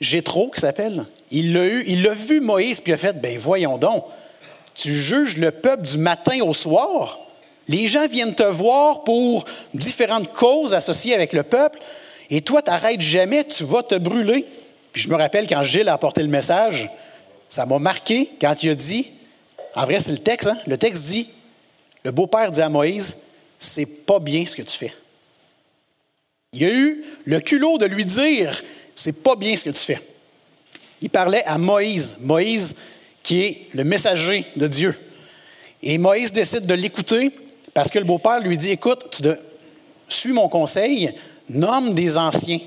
Jétro, 0.02 0.50
qui 0.50 0.60
s'appelle. 0.60 1.06
Il 1.32 1.54
l'a 1.54 1.66
eu, 1.66 1.84
il 1.88 2.04
l'a 2.04 2.14
vu 2.14 2.42
Moïse, 2.42 2.82
puis 2.82 2.92
il 2.92 2.96
a 2.96 2.98
fait, 2.98 3.14
ben 3.14 3.38
voyons 3.38 3.78
donc, 3.78 4.04
tu 4.76 4.92
juges 4.92 5.38
le 5.38 5.52
peuple 5.52 5.84
du 5.84 5.98
matin 5.98 6.42
au 6.42 6.54
soir. 6.54 7.20
Les 7.70 7.88
gens 7.88 8.08
viennent 8.08 8.36
te 8.36 8.44
voir 8.44 9.04
pour 9.04 9.46
différentes 9.74 10.34
causes 10.34 10.74
associées 10.74 11.16
avec 11.16 11.32
le 11.32 11.44
peuple, 11.44 11.80
et 12.30 12.42
toi, 12.42 12.62
tu 12.62 12.70
n'arrêtes 12.70 13.02
jamais, 13.02 13.44
tu 13.46 13.64
vas 13.64 13.84
te 13.84 13.96
brûler. 13.96 14.46
Puis 14.92 15.02
je 15.02 15.10
me 15.10 15.16
rappelle 15.16 15.48
quand 15.48 15.64
Gilles 15.64 15.90
a 15.90 15.94
apporté 15.94 16.22
le 16.22 16.30
message, 16.30 16.90
ça 17.50 17.66
m'a 17.66 17.80
marqué 17.80 18.30
quand 18.42 18.64
il 18.64 18.70
a 18.70 18.76
dit, 18.76 19.08
en 19.76 19.86
vrai 19.86 20.00
c'est 20.00 20.12
le 20.12 20.18
texte, 20.18 20.48
hein, 20.48 20.58
le 20.66 20.78
texte 20.78 21.04
dit, 21.04 21.30
le 22.04 22.12
beau-père 22.12 22.52
dit 22.52 22.62
à 22.62 22.70
Moïse, 22.70 23.18
c'est 23.60 23.86
pas 23.86 24.20
bien 24.20 24.46
ce 24.46 24.56
que 24.56 24.62
tu 24.62 24.78
fais. 24.78 24.94
Il 26.54 26.64
a 26.64 26.70
eu 26.70 27.04
le 27.26 27.40
culot 27.40 27.78
de 27.78 27.86
lui 27.86 28.06
dire, 28.06 28.64
c'est 28.96 29.24
pas 29.24 29.36
bien 29.36 29.56
ce 29.56 29.64
que 29.64 29.70
tu 29.70 29.80
fais. 29.80 30.00
Il 31.02 31.10
parlait 31.10 31.44
à 31.46 31.58
Moïse, 31.58 32.18
Moïse 32.22 32.76
qui 33.24 33.42
est 33.42 33.68
le 33.74 33.84
messager 33.84 34.46
de 34.56 34.68
Dieu. 34.68 34.98
Et 35.84 35.98
Moïse 35.98 36.32
décide 36.32 36.66
de 36.66 36.74
l'écouter 36.74 37.32
parce 37.74 37.90
que 37.90 38.00
le 38.00 38.06
beau-père 38.06 38.40
lui 38.40 38.58
dit, 38.58 38.72
écoute, 38.72 39.06
tu 39.12 39.28
suis 40.10 40.32
mon 40.32 40.48
conseil, 40.50 41.14
nomme 41.50 41.94
des 41.94 42.18
anciens 42.18 42.60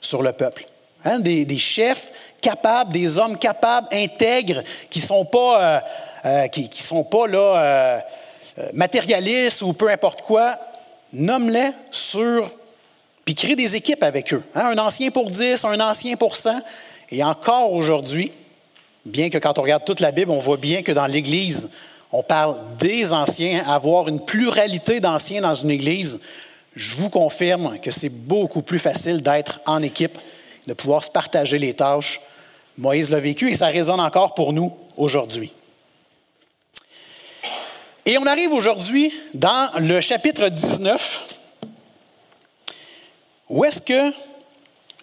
sur 0.00 0.22
le 0.22 0.32
peuple, 0.32 0.66
hein, 1.04 1.18
des, 1.18 1.58
chefs 1.58 2.12
capables, 2.40 2.92
des 2.92 3.18
hommes 3.18 3.38
capables, 3.38 3.88
intègres, 3.92 4.62
qui 4.90 5.00
ne 5.00 5.04
sont 5.04 5.24
pas, 5.24 5.60
euh, 5.60 5.80
euh, 6.26 6.46
qui, 6.48 6.82
sont 6.82 7.04
pas 7.04 7.26
là, 7.26 7.56
euh, 7.56 8.00
matérialistes 8.72 9.62
ou 9.62 9.72
peu 9.72 9.88
importe 9.88 10.22
quoi. 10.22 10.56
Nomme-les 11.12 11.70
sur 11.90 12.50
puis 13.28 13.34
crée 13.34 13.56
des 13.56 13.76
équipes 13.76 14.02
avec 14.02 14.32
eux. 14.32 14.42
Hein? 14.54 14.70
Un 14.72 14.78
ancien 14.78 15.10
pour 15.10 15.30
10, 15.30 15.62
un 15.66 15.80
ancien 15.80 16.16
pour 16.16 16.34
100. 16.34 16.62
Et 17.10 17.22
encore 17.22 17.74
aujourd'hui, 17.74 18.32
bien 19.04 19.28
que 19.28 19.36
quand 19.36 19.58
on 19.58 19.62
regarde 19.62 19.84
toute 19.84 20.00
la 20.00 20.12
Bible, 20.12 20.30
on 20.30 20.38
voit 20.38 20.56
bien 20.56 20.80
que 20.80 20.92
dans 20.92 21.04
l'Église, 21.04 21.68
on 22.10 22.22
parle 22.22 22.56
des 22.78 23.12
anciens, 23.12 23.62
avoir 23.68 24.08
une 24.08 24.20
pluralité 24.20 25.00
d'anciens 25.00 25.42
dans 25.42 25.52
une 25.52 25.70
Église, 25.70 26.20
je 26.78 26.94
vous 26.94 27.10
confirme 27.10 27.80
que 27.80 27.90
c'est 27.90 28.08
beaucoup 28.08 28.62
plus 28.62 28.78
facile 28.78 29.20
d'être 29.20 29.60
en 29.66 29.82
équipe, 29.82 30.16
de 30.68 30.74
pouvoir 30.74 31.02
se 31.02 31.10
partager 31.10 31.58
les 31.58 31.74
tâches. 31.74 32.20
Moïse 32.76 33.10
l'a 33.10 33.18
vécu 33.18 33.50
et 33.50 33.56
ça 33.56 33.66
résonne 33.66 33.98
encore 33.98 34.34
pour 34.34 34.52
nous 34.52 34.76
aujourd'hui. 34.96 35.52
Et 38.06 38.16
on 38.16 38.26
arrive 38.26 38.52
aujourd'hui 38.52 39.12
dans 39.34 39.70
le 39.80 40.00
chapitre 40.00 40.48
19 40.48 41.38
où 43.48 43.64
est-ce 43.64 43.82
que 43.82 44.12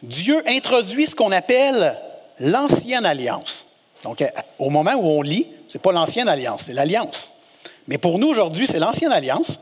Dieu 0.01 0.41
introduit 0.47 1.05
ce 1.05 1.15
qu'on 1.15 1.33
appelle 1.33 1.99
l'ancienne 2.39 3.05
alliance. 3.05 3.65
Donc, 4.03 4.23
au 4.59 4.69
moment 4.69 4.93
où 4.93 5.05
on 5.05 5.21
lit, 5.21 5.47
ce 5.67 5.77
n'est 5.77 5.81
pas 5.81 5.91
l'ancienne 5.91 6.29
alliance, 6.29 6.63
c'est 6.67 6.73
l'alliance. 6.73 7.33
Mais 7.89 7.97
pour 7.97 8.17
nous, 8.17 8.29
aujourd'hui, 8.29 8.65
c'est 8.65 8.79
l'ancienne 8.79 9.11
alliance, 9.11 9.59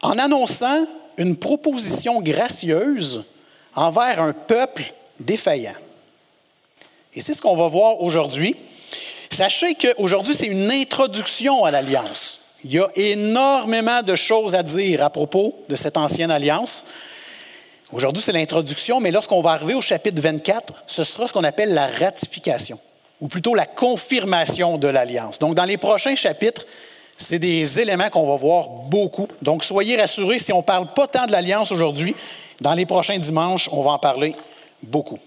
en 0.00 0.18
annonçant 0.18 0.86
une 1.22 1.36
proposition 1.36 2.20
gracieuse 2.20 3.24
envers 3.74 4.22
un 4.22 4.32
peuple 4.32 4.92
défaillant. 5.18 5.74
Et 7.14 7.20
c'est 7.20 7.34
ce 7.34 7.42
qu'on 7.42 7.56
va 7.56 7.68
voir 7.68 8.00
aujourd'hui. 8.02 8.56
Sachez 9.30 9.74
qu'aujourd'hui, 9.74 10.34
c'est 10.34 10.46
une 10.46 10.70
introduction 10.70 11.64
à 11.64 11.70
l'alliance. 11.70 12.40
Il 12.64 12.74
y 12.74 12.78
a 12.78 12.88
énormément 12.94 14.02
de 14.02 14.14
choses 14.14 14.54
à 14.54 14.62
dire 14.62 15.02
à 15.02 15.10
propos 15.10 15.58
de 15.68 15.76
cette 15.76 15.96
ancienne 15.96 16.30
alliance. 16.30 16.84
Aujourd'hui, 17.92 18.22
c'est 18.22 18.32
l'introduction, 18.32 19.00
mais 19.00 19.10
lorsqu'on 19.10 19.42
va 19.42 19.52
arriver 19.52 19.74
au 19.74 19.80
chapitre 19.80 20.22
24, 20.22 20.84
ce 20.86 21.04
sera 21.04 21.28
ce 21.28 21.32
qu'on 21.32 21.44
appelle 21.44 21.74
la 21.74 21.88
ratification, 21.88 22.78
ou 23.20 23.28
plutôt 23.28 23.54
la 23.54 23.66
confirmation 23.66 24.78
de 24.78 24.88
l'alliance. 24.88 25.38
Donc, 25.38 25.54
dans 25.54 25.64
les 25.64 25.76
prochains 25.76 26.16
chapitres, 26.16 26.64
c'est 27.16 27.38
des 27.38 27.80
éléments 27.80 28.10
qu'on 28.10 28.26
va 28.26 28.36
voir 28.36 28.68
beaucoup. 28.68 29.28
Donc, 29.42 29.64
soyez 29.64 29.96
rassurés, 29.96 30.38
si 30.38 30.52
on 30.52 30.58
ne 30.58 30.62
parle 30.62 30.92
pas 30.92 31.06
tant 31.06 31.26
de 31.26 31.32
l'alliance 31.32 31.70
aujourd'hui, 31.72 32.14
dans 32.60 32.74
les 32.74 32.86
prochains 32.86 33.18
dimanches, 33.18 33.68
on 33.72 33.82
va 33.82 33.92
en 33.92 33.98
parler 33.98 34.34
beaucoup. 34.82 35.18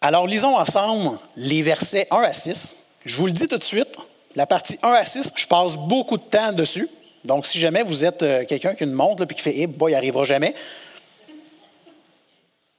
Alors, 0.00 0.26
lisons 0.26 0.56
ensemble 0.56 1.18
les 1.36 1.62
versets 1.62 2.06
1 2.10 2.16
à 2.16 2.32
6. 2.32 2.76
Je 3.04 3.16
vous 3.16 3.26
le 3.26 3.32
dis 3.32 3.48
tout 3.48 3.58
de 3.58 3.64
suite, 3.64 3.96
la 4.34 4.46
partie 4.46 4.78
1 4.82 4.88
à 4.88 5.04
6, 5.04 5.32
je 5.34 5.46
passe 5.46 5.76
beaucoup 5.76 6.16
de 6.16 6.22
temps 6.22 6.52
dessus. 6.52 6.88
Donc, 7.24 7.46
si 7.46 7.58
jamais 7.58 7.82
vous 7.82 8.04
êtes 8.04 8.22
euh, 8.22 8.44
quelqu'un 8.44 8.74
qui 8.74 8.84
a 8.84 8.86
une 8.86 8.92
montre 8.92 9.24
et 9.24 9.34
qui 9.34 9.40
fait 9.40 9.54
Eh, 9.56 9.66
boy, 9.66 9.92
il 9.92 9.94
arrivera 9.94 10.24
jamais. 10.24 10.54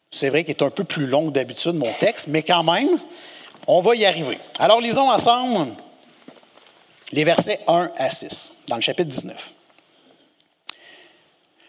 C'est 0.10 0.30
vrai 0.30 0.44
qu'il 0.44 0.56
est 0.56 0.64
un 0.64 0.70
peu 0.70 0.86
plus 0.86 1.08
long 1.08 1.30
d'habitude, 1.30 1.74
mon 1.74 1.92
texte, 2.00 2.28
mais 2.30 2.44
quand 2.44 2.64
même, 2.64 2.98
on 3.68 3.82
va 3.82 3.96
y 3.96 4.06
arriver. 4.06 4.40
Alors, 4.60 4.80
lisons 4.80 5.10
ensemble 5.10 5.74
les 7.12 7.24
versets 7.24 7.60
1 7.68 7.92
à 7.98 8.10
6 8.10 8.54
dans 8.68 8.76
le 8.76 8.82
chapitre 8.82 9.10
19. 9.10 9.52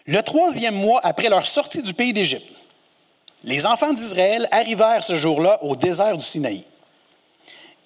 Le 0.05 0.23
troisième 0.23 0.75
mois 0.75 0.99
après 1.03 1.29
leur 1.29 1.45
sortie 1.45 1.81
du 1.81 1.93
pays 1.93 2.13
d'Égypte, 2.13 2.47
les 3.43 3.65
enfants 3.65 3.93
d'Israël 3.93 4.47
arrivèrent 4.51 5.03
ce 5.03 5.15
jour-là 5.15 5.63
au 5.63 5.75
désert 5.75 6.17
du 6.17 6.25
Sinaï. 6.25 6.63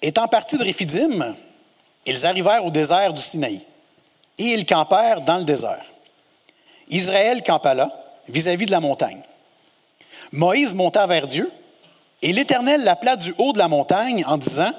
Étant 0.02 0.26
partis 0.26 0.58
de 0.58 0.64
Réphidim, 0.64 1.36
ils 2.06 2.26
arrivèrent 2.26 2.64
au 2.64 2.70
désert 2.70 3.12
du 3.12 3.22
Sinaï 3.22 3.60
et 4.38 4.44
ils 4.44 4.66
campèrent 4.66 5.20
dans 5.20 5.38
le 5.38 5.44
désert. 5.44 5.84
Israël 6.88 7.42
campa 7.42 7.74
là, 7.74 7.90
vis-à-vis 8.28 8.66
de 8.66 8.70
la 8.70 8.80
montagne. 8.80 9.22
Moïse 10.32 10.74
monta 10.74 11.06
vers 11.06 11.26
Dieu 11.26 11.50
et 12.20 12.32
l'Éternel 12.32 12.82
l'appela 12.82 13.16
du 13.16 13.32
haut 13.38 13.52
de 13.52 13.58
la 13.58 13.68
montagne 13.68 14.24
en 14.26 14.36
disant, 14.36 14.72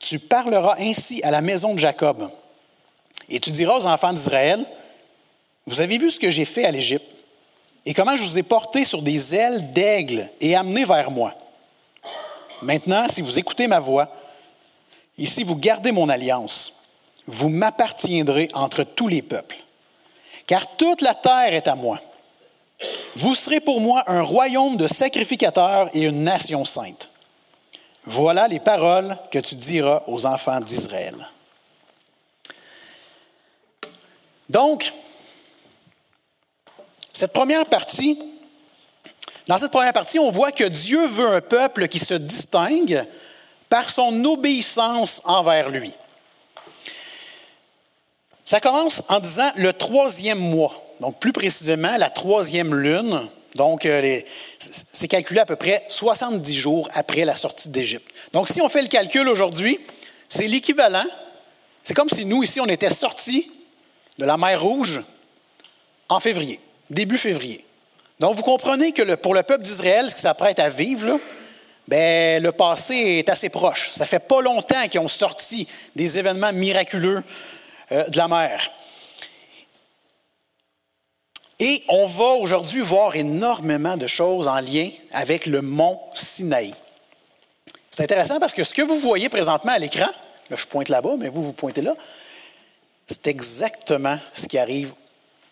Tu 0.00 0.18
parleras 0.18 0.76
ainsi 0.78 1.22
à 1.22 1.30
la 1.30 1.42
maison 1.42 1.74
de 1.74 1.78
Jacob 1.78 2.30
et 3.28 3.38
tu 3.38 3.50
diras 3.50 3.78
aux 3.78 3.86
enfants 3.86 4.12
d'Israël, 4.12 4.64
Vous 5.66 5.80
avez 5.80 5.98
vu 5.98 6.10
ce 6.10 6.18
que 6.18 6.30
j'ai 6.30 6.44
fait 6.44 6.64
à 6.64 6.72
l'Égypte? 6.72 7.06
Et 7.86 7.94
comment 7.94 8.16
je 8.16 8.22
vous 8.22 8.38
ai 8.38 8.42
porté 8.42 8.84
sur 8.84 9.02
des 9.02 9.34
ailes 9.34 9.72
d'aigle 9.72 10.28
et 10.40 10.56
amené 10.56 10.84
vers 10.84 11.10
moi? 11.10 11.34
Maintenant, 12.62 13.06
si 13.08 13.22
vous 13.22 13.38
écoutez 13.38 13.68
ma 13.68 13.78
voix, 13.78 14.08
et 15.16 15.26
si 15.26 15.44
vous 15.44 15.56
gardez 15.56 15.92
mon 15.92 16.08
alliance, 16.08 16.72
vous 17.26 17.48
m'appartiendrez 17.48 18.48
entre 18.54 18.84
tous 18.84 19.06
les 19.06 19.22
peuples, 19.22 19.58
car 20.46 20.76
toute 20.76 21.02
la 21.02 21.14
terre 21.14 21.54
est 21.54 21.68
à 21.68 21.74
moi. 21.74 21.98
Vous 23.16 23.34
serez 23.34 23.60
pour 23.60 23.80
moi 23.80 24.02
un 24.06 24.22
royaume 24.22 24.76
de 24.76 24.88
sacrificateurs 24.88 25.90
et 25.94 26.02
une 26.02 26.24
nation 26.24 26.64
sainte. 26.64 27.09
Voilà 28.12 28.48
les 28.48 28.58
paroles 28.58 29.16
que 29.30 29.38
tu 29.38 29.54
diras 29.54 30.02
aux 30.08 30.26
enfants 30.26 30.60
d'Israël. 30.60 31.14
Donc, 34.48 34.92
cette 37.12 37.32
première 37.32 37.66
partie, 37.66 38.18
dans 39.46 39.58
cette 39.58 39.70
première 39.70 39.92
partie, 39.92 40.18
on 40.18 40.32
voit 40.32 40.50
que 40.50 40.64
Dieu 40.64 41.06
veut 41.06 41.28
un 41.28 41.40
peuple 41.40 41.86
qui 41.86 42.00
se 42.00 42.14
distingue 42.14 43.06
par 43.68 43.88
son 43.88 44.24
obéissance 44.24 45.22
envers 45.24 45.68
lui. 45.68 45.92
Ça 48.44 48.58
commence 48.58 49.04
en 49.08 49.20
disant 49.20 49.52
le 49.54 49.72
troisième 49.72 50.40
mois, 50.40 50.74
donc 50.98 51.20
plus 51.20 51.32
précisément 51.32 51.96
la 51.96 52.10
troisième 52.10 52.74
lune. 52.74 53.28
Donc, 53.54 53.86
euh, 53.86 54.20
c'est 54.58 55.08
calculé 55.08 55.40
à 55.40 55.46
peu 55.46 55.56
près 55.56 55.84
70 55.88 56.54
jours 56.54 56.88
après 56.94 57.24
la 57.24 57.34
sortie 57.34 57.68
d'Égypte. 57.68 58.08
Donc, 58.32 58.48
si 58.48 58.60
on 58.60 58.68
fait 58.68 58.82
le 58.82 58.88
calcul 58.88 59.28
aujourd'hui, 59.28 59.80
c'est 60.28 60.46
l'équivalent. 60.46 61.04
C'est 61.82 61.94
comme 61.94 62.08
si 62.08 62.24
nous, 62.24 62.42
ici, 62.42 62.60
on 62.60 62.66
était 62.66 62.90
sortis 62.90 63.50
de 64.18 64.24
la 64.24 64.36
mer 64.36 64.60
Rouge 64.62 65.00
en 66.08 66.20
février 66.20 66.60
début 66.90 67.18
février. 67.18 67.64
Donc, 68.18 68.36
vous 68.36 68.42
comprenez 68.42 68.92
que 68.92 69.14
pour 69.14 69.34
le 69.34 69.42
peuple 69.42 69.64
d'Israël, 69.64 70.10
ce 70.10 70.14
qui 70.14 70.20
s'apprête 70.20 70.58
à 70.58 70.68
vivre, 70.68 71.18
ben, 71.88 72.42
le 72.42 72.52
passé 72.52 72.94
est 72.94 73.28
assez 73.28 73.48
proche. 73.48 73.90
Ça 73.92 74.04
fait 74.04 74.18
pas 74.18 74.42
longtemps 74.42 74.86
qu'ils 74.88 75.00
ont 75.00 75.08
sorti 75.08 75.66
des 75.96 76.18
événements 76.18 76.52
miraculeux 76.52 77.22
euh, 77.92 78.04
de 78.08 78.16
la 78.16 78.28
mer. 78.28 78.70
Et 81.60 81.84
on 81.88 82.06
va 82.06 82.32
aujourd'hui 82.40 82.80
voir 82.80 83.14
énormément 83.14 83.96
de 83.96 84.06
choses 84.06 84.48
en 84.48 84.60
lien 84.60 84.88
avec 85.12 85.46
le 85.46 85.62
mont 85.62 86.00
Sinaï. 86.14 86.74
C'est 87.90 88.02
intéressant 88.02 88.40
parce 88.40 88.54
que 88.54 88.64
ce 88.64 88.74
que 88.74 88.82
vous 88.82 88.98
voyez 88.98 89.28
présentement 89.28 89.72
à 89.72 89.78
l'écran, 89.78 90.08
là 90.48 90.56
je 90.56 90.66
pointe 90.66 90.88
là-bas, 90.88 91.14
mais 91.18 91.28
vous, 91.28 91.42
vous 91.42 91.52
pointez 91.52 91.82
là, 91.82 91.94
c'est 93.06 93.26
exactement 93.26 94.18
ce 94.32 94.48
qui 94.48 94.58
arrive 94.58 94.94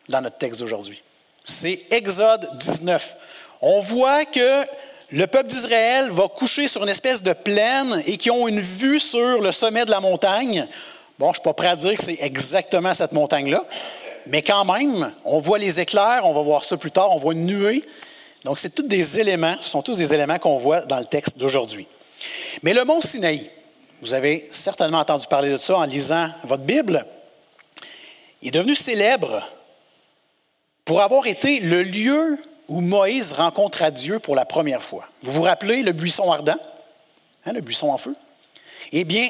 dans 0.09 0.21
notre 0.21 0.39
texte 0.39 0.61
d'aujourd'hui 0.61 1.03
c'est 1.49 1.81
Exode 1.91 2.49
19. 2.59 3.17
On 3.63 3.81
voit 3.81 4.25
que 4.27 4.65
le 5.11 5.27
peuple 5.27 5.49
d'Israël 5.49 6.11
va 6.11 6.29
coucher 6.29 6.69
sur 6.69 6.83
une 6.83 6.91
espèce 6.91 7.23
de 7.23 7.33
plaine 7.33 8.03
et 8.07 8.19
qui 8.19 8.31
ont 8.31 8.47
une 8.47 8.61
vue 8.61 9.01
sur 9.01 9.41
le 9.41 9.51
sommet 9.51 9.85
de 9.85 9.91
la 9.91 10.01
montagne. 10.01 10.67
Bon, 11.19 11.27
je 11.27 11.31
ne 11.31 11.35
suis 11.35 11.43
pas 11.43 11.55
prêt 11.55 11.69
à 11.69 11.77
dire 11.77 11.95
que 11.95 12.03
c'est 12.03 12.19
exactement 12.21 12.95
cette 12.95 13.13
montagne-là, 13.13 13.65
mais 14.29 14.43
quand 14.43 14.65
même, 14.65 15.13
on 15.25 15.39
voit 15.41 15.59
les 15.59 15.81
éclairs, 15.81 16.23
on 16.25 16.33
va 16.33 16.43
voir 16.43 16.65
ça 16.65 16.77
plus 16.77 16.91
tard, 16.91 17.11
on 17.11 17.19
voit 17.19 17.33
une 17.33 17.47
nuée. 17.47 17.85
Donc, 18.45 18.59
c'est 18.59 18.75
tous 18.75 18.83
des 18.83 19.19
éléments, 19.19 19.55
ce 19.61 19.71
sont 19.71 19.83
tous 19.83 19.97
des 19.97 20.13
éléments 20.13 20.39
qu'on 20.39 20.59
voit 20.59 20.83
dans 20.83 20.99
le 20.99 21.05
texte 21.05 21.39
d'aujourd'hui. 21.39 21.87
Mais 22.63 22.75
le 22.75 22.85
mont 22.85 23.01
Sinaï, 23.01 23.49
vous 24.03 24.15
avez 24.15 24.49
certainement 24.53 24.99
entendu 24.99 25.27
parler 25.27 25.51
de 25.51 25.57
ça 25.57 25.79
en 25.79 25.85
lisant 25.85 26.29
votre 26.45 26.63
Bible, 26.63 27.05
est 28.43 28.51
devenu 28.51 28.75
célèbre 28.75 29.43
pour 30.85 31.01
avoir 31.01 31.27
été 31.27 31.61
le 31.61 31.83
lieu 31.83 32.39
où 32.69 32.81
Moïse 32.81 33.33
rencontra 33.33 33.91
Dieu 33.91 34.19
pour 34.19 34.37
la 34.37 34.45
première 34.45 34.83
fois. 34.83 35.05
Vous 35.23 35.33
vous 35.33 35.43
rappelez 35.43 35.83
le 35.83 35.93
buisson 35.93 36.31
ardent, 36.31 36.59
hein, 37.47 37.53
le 37.53 37.61
buisson 37.61 37.91
en 37.91 37.99
feu? 37.99 38.15
Eh 38.93 39.05
bien, 39.05 39.29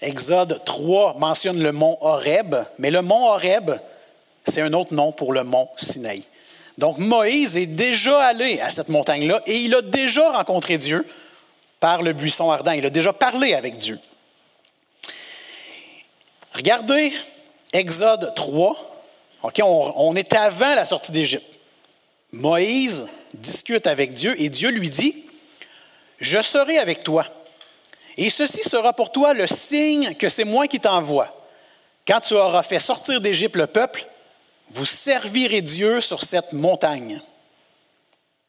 Exode 0.00 0.60
3 0.64 1.16
mentionne 1.18 1.62
le 1.62 1.70
mont 1.70 1.96
Horeb, 2.00 2.56
mais 2.78 2.90
le 2.90 3.02
mont 3.02 3.26
Horeb, 3.26 3.70
c'est 4.52 4.60
un 4.60 4.72
autre 4.74 4.94
nom 4.94 5.12
pour 5.12 5.32
le 5.32 5.44
mont 5.44 5.68
Sinaï. 5.76 6.22
Donc 6.78 6.98
Moïse 6.98 7.56
est 7.56 7.66
déjà 7.66 8.20
allé 8.20 8.60
à 8.60 8.70
cette 8.70 8.88
montagne-là 8.88 9.42
et 9.46 9.56
il 9.56 9.74
a 9.74 9.82
déjà 9.82 10.30
rencontré 10.32 10.78
Dieu 10.78 11.06
par 11.80 12.02
le 12.02 12.12
buisson 12.12 12.50
ardent. 12.50 12.72
Il 12.72 12.86
a 12.86 12.90
déjà 12.90 13.12
parlé 13.12 13.54
avec 13.54 13.78
Dieu. 13.78 13.98
Regardez 16.54 17.12
Exode 17.72 18.34
3, 18.34 18.76
on, 19.42 20.14
est 20.14 20.34
avant 20.34 20.74
la 20.74 20.84
sortie 20.84 21.12
d'Égypte. 21.12 21.46
Moïse 22.32 23.06
discute 23.34 23.86
avec 23.86 24.12
Dieu 24.12 24.34
et 24.38 24.50
Dieu 24.50 24.70
lui 24.70 24.90
dit, 24.90 25.24
Je 26.20 26.40
serai 26.42 26.78
avec 26.78 27.02
toi. 27.02 27.24
Et 28.18 28.28
ceci 28.28 28.62
sera 28.68 28.92
pour 28.92 29.10
toi 29.10 29.32
le 29.32 29.46
signe 29.46 30.14
que 30.14 30.28
c'est 30.28 30.44
moi 30.44 30.66
qui 30.66 30.78
t'envoie. 30.78 31.34
Quand 32.06 32.20
tu 32.20 32.34
auras 32.34 32.62
fait 32.62 32.78
sortir 32.78 33.20
d'Égypte 33.22 33.56
le 33.56 33.66
peuple, 33.66 34.06
vous 34.74 34.84
servirez 34.84 35.60
Dieu 35.60 36.00
sur 36.00 36.22
cette 36.22 36.52
montagne. 36.52 37.20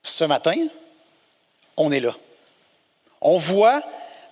Ce 0.01 0.23
matin, 0.23 0.55
on 1.77 1.91
est 1.91 1.99
là. 1.99 2.15
On 3.21 3.37
voit 3.37 3.81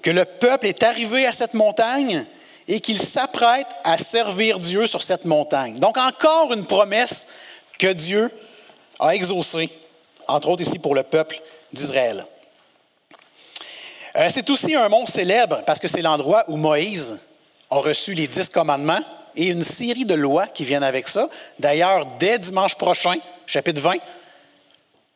que 0.02 0.10
le 0.10 0.26
peuple 0.26 0.68
est 0.68 0.84
arrivé 0.84 1.26
à 1.26 1.32
cette 1.32 1.54
montagne 1.54 2.26
et 2.68 2.80
qu'il 2.80 3.00
s'apprête 3.00 3.68
à 3.84 3.98
servir 3.98 4.60
Dieu 4.60 4.86
sur 4.86 5.02
cette 5.02 5.26
montagne. 5.26 5.80
Donc 5.80 5.98
encore 5.98 6.54
une 6.54 6.66
promesse 6.66 7.28
que 7.78 7.92
Dieu 7.92 8.32
a 9.00 9.16
exaucée, 9.16 9.70
entre 10.28 10.50
autres 10.50 10.62
ici 10.62 10.80
pour 10.80 10.96
le 10.96 11.04
peuple 11.04 11.42
d'Israël. 11.74 12.26
Euh, 14.16 14.30
c'est 14.30 14.50
aussi 14.50 14.76
un 14.76 14.90
mont 14.90 15.08
célèbre 15.08 15.64
parce 15.66 15.80
que 15.80 15.88
c'est 15.88 16.02
l'endroit 16.02 16.44
où 16.48 16.58
Moïse 16.58 17.20
a 17.70 17.78
reçu 17.78 18.14
les 18.14 18.28
dix 18.28 18.50
commandements 18.50 19.02
et 19.36 19.48
une 19.48 19.63
série 19.63 20.06
de 20.06 20.13
lois 20.13 20.48
qui 20.48 20.65
viennent 20.65 20.84
avec 20.84 21.08
ça. 21.08 21.30
D'ailleurs, 21.60 22.06
dès 22.20 22.39
dimanche 22.39 22.76
prochain, 22.76 23.15
chapitre 23.46 23.82
20, 23.82 23.96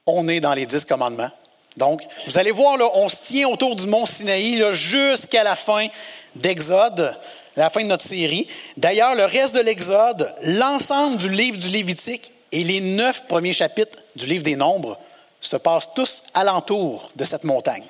on 0.06 0.28
est 0.28 0.40
dans 0.40 0.54
les 0.54 0.66
dix 0.66 0.86
commandements. 0.86 1.32
Donc, 1.78 2.02
vous 2.26 2.38
allez 2.38 2.52
voir, 2.52 2.78
là, 2.78 2.90
on 2.94 3.10
se 3.10 3.18
tient 3.24 3.48
autour 3.50 3.76
du 3.76 3.88
mont 3.88 4.06
Sinaï 4.06 4.64
jusqu'à 4.72 5.44
la 5.44 5.56
fin 5.56 5.88
d'Exode, 6.36 7.18
la 7.56 7.70
fin 7.70 7.82
de 7.82 7.88
notre 7.88 8.06
série. 8.06 8.48
D'ailleurs, 8.78 9.16
le 9.16 9.26
reste 9.26 9.56
de 9.56 9.62
l'Exode, 9.62 10.34
l'ensemble 10.44 11.18
du 11.18 11.30
livre 11.30 11.58
du 11.58 11.70
Lévitique 11.70 12.32
et 12.52 12.64
les 12.64 12.80
neuf 12.80 13.28
premiers 13.28 13.54
chapitres 13.54 13.98
du 14.16 14.26
livre 14.26 14.44
des 14.44 14.56
Nombres 14.56 14.98
se 15.42 15.58
passent 15.58 15.94
tous 15.94 16.24
alentour 16.34 17.12
de 17.16 17.24
cette 17.26 17.44
montagne. 17.44 17.84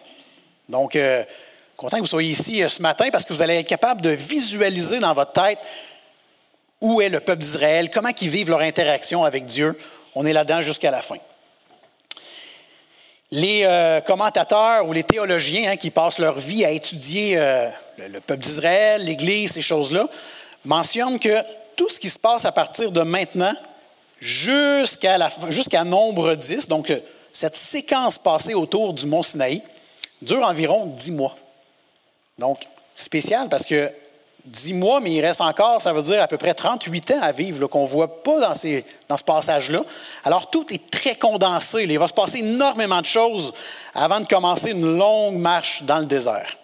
Donc, 0.68 0.96
euh, 0.96 1.24
content 1.78 1.98
que 1.98 2.02
vous 2.02 2.08
soyez 2.08 2.32
ici 2.32 2.64
euh, 2.64 2.68
ce 2.68 2.82
matin 2.82 3.10
parce 3.12 3.24
que 3.26 3.34
vous 3.34 3.42
allez 3.42 3.56
être 3.56 3.68
capable 3.68 4.02
de 4.02 4.10
visualiser 4.10 5.00
dans 5.00 5.14
votre 5.14 5.34
tête 5.34 5.60
où 6.86 7.02
est 7.02 7.10
le 7.10 7.20
peuple 7.20 7.42
d'Israël, 7.42 7.90
comment 7.90 8.12
ils 8.22 8.30
vivent 8.30 8.52
leur 8.52 8.62
interaction 8.62 9.24
avec 9.24 9.48
Dieu? 9.48 9.76
On 10.14 10.24
est 10.24 10.34
là-dedans 10.34 10.62
jusqu'à 10.62 10.92
la 10.92 11.02
fin. 11.02 11.18
Les 13.32 13.64
euh, 13.64 14.02
commentateurs 14.02 14.88
ou 14.88 14.94
les 14.94 15.04
théologiens 15.04 15.72
hein, 15.72 15.78
qui 15.78 15.90
passent 15.90 16.20
leur 16.20 16.38
vie 16.38 16.64
à 16.64 16.70
étudier 16.70 17.40
euh, 17.40 17.68
le, 17.98 18.20
peuple 18.20 18.44
d'Israël, 18.44 19.04
l'Église, 19.04 19.54
ces 19.54 19.64
choses-là, 19.64 20.08
mentionnent 20.64 21.18
que 21.18 21.42
tout 21.76 21.90
ce 21.90 22.00
qui 22.00 22.08
se 22.08 22.20
passe 22.20 22.46
à 22.46 22.52
partir 22.52 22.92
de 22.92 23.02
maintenant 23.02 23.54
jusqu'à, 24.20 25.18
nombre 25.86 26.36
10, 26.36 26.68
donc 26.68 26.92
euh, 26.92 27.00
cette 27.34 27.56
séquence 27.56 28.20
passée 28.20 28.54
autour 28.54 28.94
du 28.94 29.08
mont 29.08 29.24
Sinaï, 29.24 29.64
dure 30.22 30.46
environ 30.46 30.86
10 30.86 31.12
mois. 31.14 31.36
Donc, 32.38 32.60
spécial 32.94 33.50
parce 33.50 33.66
que 33.66 33.92
10 34.46 34.74
mois, 34.74 35.00
mais 35.00 35.12
il 35.12 35.22
reste 35.22 35.42
encore, 35.42 35.82
ça 35.82 35.92
veut 35.94 36.04
dire 36.04 36.22
à 36.22 36.28
peu 36.28 36.38
près 36.38 36.54
38 36.54 37.12
ans 37.12 37.22
à 37.22 37.32
vivre, 37.32 37.68
qu'on 37.68 37.84
ne 37.84 37.88
voit 37.88 38.24
pas 38.24 38.40
dans, 38.40 38.56
ce 38.56 39.24
passage-là. 39.24 39.82
Alors, 40.24 40.50
tout 40.50 40.66
est 40.72 40.90
très 40.92 41.16
condensé. 41.16 41.84
Il 41.84 42.00
va 42.00 42.08
se 42.08 42.14
passer 42.14 42.40
énormément 42.40 43.02
de 43.02 43.06
choses 43.06 43.54
avant 43.94 44.20
de 44.20 44.28
commencer 44.28 44.72
une 44.72 44.98
longue 44.98 45.38
marche 45.38 45.84
dans 45.84 46.00
le 46.00 46.06
désert. 46.06 46.56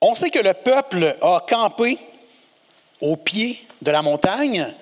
On 0.00 0.14
sait 0.14 0.30
que 0.30 0.38
le 0.38 0.54
peuple 0.54 1.16
a 1.20 1.40
campé 1.48 1.98
au 3.00 3.16
pied 3.16 3.66
de 3.82 3.90
la 3.90 4.02
montagne 4.02 4.74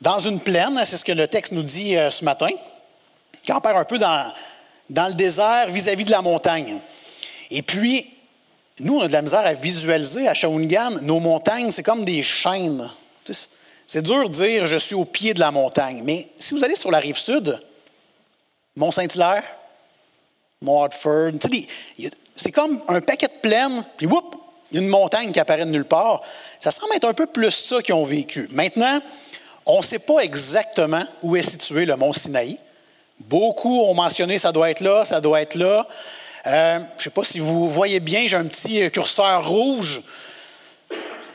dans 0.00 0.18
une 0.18 0.38
plaine, 0.38 0.78
c'est 0.84 0.98
ce 0.98 1.04
que 1.04 1.12
le 1.12 1.26
texte 1.26 1.52
nous 1.52 1.62
dit 1.62 1.96
euh, 1.96 2.10
ce 2.10 2.26
matin. 2.26 2.50
Ils 2.50 3.52
campèrent 3.52 3.78
un 3.78 3.84
peu 3.84 3.96
dans, 3.96 4.32
dans 4.90 5.08
le 5.08 5.14
désert 5.14 5.68
vis-à-vis 5.68 6.04
de 6.04 6.10
la 6.10 6.20
montagne. 6.20 6.78
Et 7.50 7.62
puis, 7.62 8.13
nous, 8.80 8.96
on 8.98 9.02
a 9.02 9.06
de 9.06 9.12
la 9.12 9.22
misère 9.22 9.46
à 9.46 9.52
visualiser 9.52 10.26
à 10.26 10.34
Shawinigan, 10.34 11.02
nos 11.02 11.20
montagnes, 11.20 11.70
c'est 11.70 11.84
comme 11.84 12.04
des 12.04 12.22
chaînes. 12.22 12.90
C'est 13.86 14.02
dur 14.02 14.28
de 14.28 14.34
dire 14.34 14.66
je 14.66 14.76
suis 14.76 14.94
au 14.94 15.04
pied 15.04 15.32
de 15.32 15.40
la 15.40 15.50
montagne. 15.50 16.02
Mais 16.04 16.28
si 16.38 16.54
vous 16.54 16.64
allez 16.64 16.74
sur 16.74 16.90
la 16.90 16.98
rive 16.98 17.16
sud, 17.16 17.60
Mont-Saint-Hilaire, 18.76 19.44
Mont-Hartford, 20.62 21.32
c'est 22.34 22.50
comme 22.50 22.80
un 22.88 23.00
paquet 23.00 23.28
de 23.28 23.40
plaines, 23.40 23.84
puis 23.96 24.06
whoop, 24.06 24.34
une 24.72 24.88
montagne 24.88 25.30
qui 25.30 25.38
apparaît 25.38 25.64
de 25.64 25.70
nulle 25.70 25.84
part. 25.84 26.22
Ça 26.58 26.72
semble 26.72 26.94
être 26.96 27.06
un 27.06 27.14
peu 27.14 27.26
plus 27.26 27.52
ça 27.52 27.80
qu'ils 27.80 27.94
ont 27.94 28.04
vécu. 28.04 28.48
Maintenant, 28.50 29.00
on 29.66 29.78
ne 29.78 29.84
sait 29.84 30.00
pas 30.00 30.20
exactement 30.20 31.02
où 31.22 31.36
est 31.36 31.42
situé 31.42 31.86
le 31.86 31.94
mont 31.96 32.12
Sinaï. 32.12 32.58
Beaucoup 33.20 33.82
ont 33.82 33.94
mentionné 33.94 34.38
ça 34.38 34.50
doit 34.50 34.70
être 34.70 34.80
là, 34.80 35.04
ça 35.04 35.20
doit 35.20 35.40
être 35.40 35.54
là. 35.54 35.86
Euh, 36.46 36.78
je 36.78 36.98
ne 36.98 37.02
sais 37.02 37.10
pas 37.10 37.24
si 37.24 37.38
vous 37.38 37.70
voyez 37.70 38.00
bien, 38.00 38.26
j'ai 38.26 38.36
un 38.36 38.44
petit 38.44 38.90
curseur 38.90 39.48
rouge. 39.48 40.02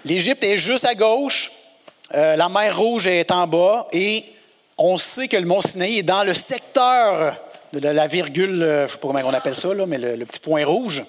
L'Égypte 0.05 0.43
est 0.43 0.57
juste 0.57 0.85
à 0.85 0.93
gauche, 0.93 1.51
euh, 2.13 2.35
la 2.35 2.47
mer 2.47 2.77
Rouge 2.77 3.07
est 3.07 3.31
en 3.31 3.47
bas 3.47 3.87
et 3.91 4.23
on 4.77 4.97
sait 4.97 5.27
que 5.27 5.35
le 5.35 5.45
mont 5.45 5.61
Sinaï 5.61 5.99
est 5.99 6.03
dans 6.03 6.23
le 6.23 6.33
secteur 6.33 7.35
de 7.73 7.87
la 7.87 8.07
virgule, 8.07 8.61
euh, 8.61 8.79
je 8.81 8.83
ne 8.83 8.87
sais 8.87 8.97
pas 8.97 9.07
comment 9.07 9.19
on 9.25 9.33
appelle 9.33 9.55
ça, 9.55 9.69
mais 9.87 9.97
le, 9.97 10.25
petit 10.25 10.39
point 10.39 10.63
rouge. 10.63 11.03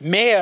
Mais 0.00 0.36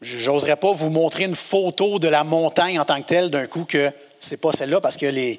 je 0.00 0.30
n'oserais 0.30 0.56
pas 0.56 0.72
vous 0.72 0.90
montrer 0.90 1.24
une 1.24 1.34
photo 1.34 1.98
de 1.98 2.08
la 2.08 2.24
montagne 2.24 2.80
en 2.80 2.84
tant 2.84 3.00
que 3.02 3.06
telle 3.06 3.30
d'un 3.30 3.46
coup 3.46 3.64
que 3.64 3.90
ce 4.20 4.30
n'est 4.30 4.36
pas 4.36 4.52
celle-là 4.52 4.80
parce 4.80 4.96
que 4.96 5.06
les, 5.06 5.38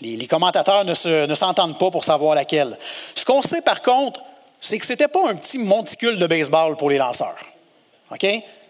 les, 0.00 0.26
commentateurs 0.26 0.84
ne, 0.84 0.94
s'entendent 1.34 1.78
pas 1.78 1.90
pour 1.90 2.04
savoir 2.04 2.34
laquelle. 2.34 2.78
Ce 3.14 3.24
qu'on 3.24 3.42
sait 3.42 3.62
par 3.62 3.82
contre, 3.82 4.20
c'est 4.60 4.78
que 4.78 4.84
ce 4.86 4.92
n'était 4.92 5.08
pas 5.08 5.28
un 5.28 5.34
petit 5.34 5.58
monticule 5.58 6.18
de 6.18 6.26
baseball 6.26 6.76
pour 6.76 6.90
les 6.90 6.98
lanceurs. 6.98 7.38
OK? 8.10 8.26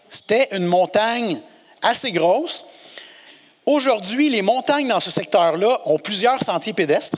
C'était 0.09 0.49
une 0.51 0.65
montagne 0.65 1.39
assez 1.81 2.11
grosse. 2.11 2.65
Aujourd'hui, 3.65 4.29
les 4.29 4.41
montagnes 4.41 4.87
dans 4.87 4.99
ce 4.99 5.11
secteur-là 5.11 5.81
ont 5.85 5.99
plusieurs 5.99 6.41
sentiers 6.43 6.73
pédestres. 6.73 7.17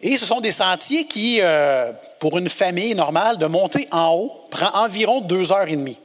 Et 0.00 0.16
ce 0.16 0.26
sont 0.26 0.40
des 0.40 0.52
sentiers 0.52 1.06
qui, 1.06 1.38
euh, 1.40 1.92
pour 2.20 2.38
une 2.38 2.48
famille 2.48 2.94
normale, 2.94 3.38
de 3.38 3.46
monter 3.46 3.88
en 3.90 4.10
haut, 4.12 4.46
prend 4.50 4.84
environ 4.84 5.20
deux 5.20 5.50
heures 5.50 5.68
et 5.68 5.76
demie. 5.76 5.98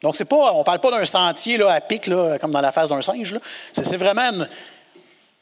Donc, 0.00 0.16
c'est 0.16 0.24
pas, 0.24 0.52
on 0.54 0.60
ne 0.60 0.64
parle 0.64 0.78
pas 0.78 0.90
d'un 0.90 1.04
sentier 1.04 1.58
là, 1.58 1.72
à 1.72 1.80
pic, 1.80 2.06
là, 2.06 2.38
comme 2.38 2.52
dans 2.52 2.60
la 2.60 2.72
face 2.72 2.88
d'un 2.88 3.02
singe. 3.02 3.36
C'est 3.72 3.96
vraiment 3.96 4.30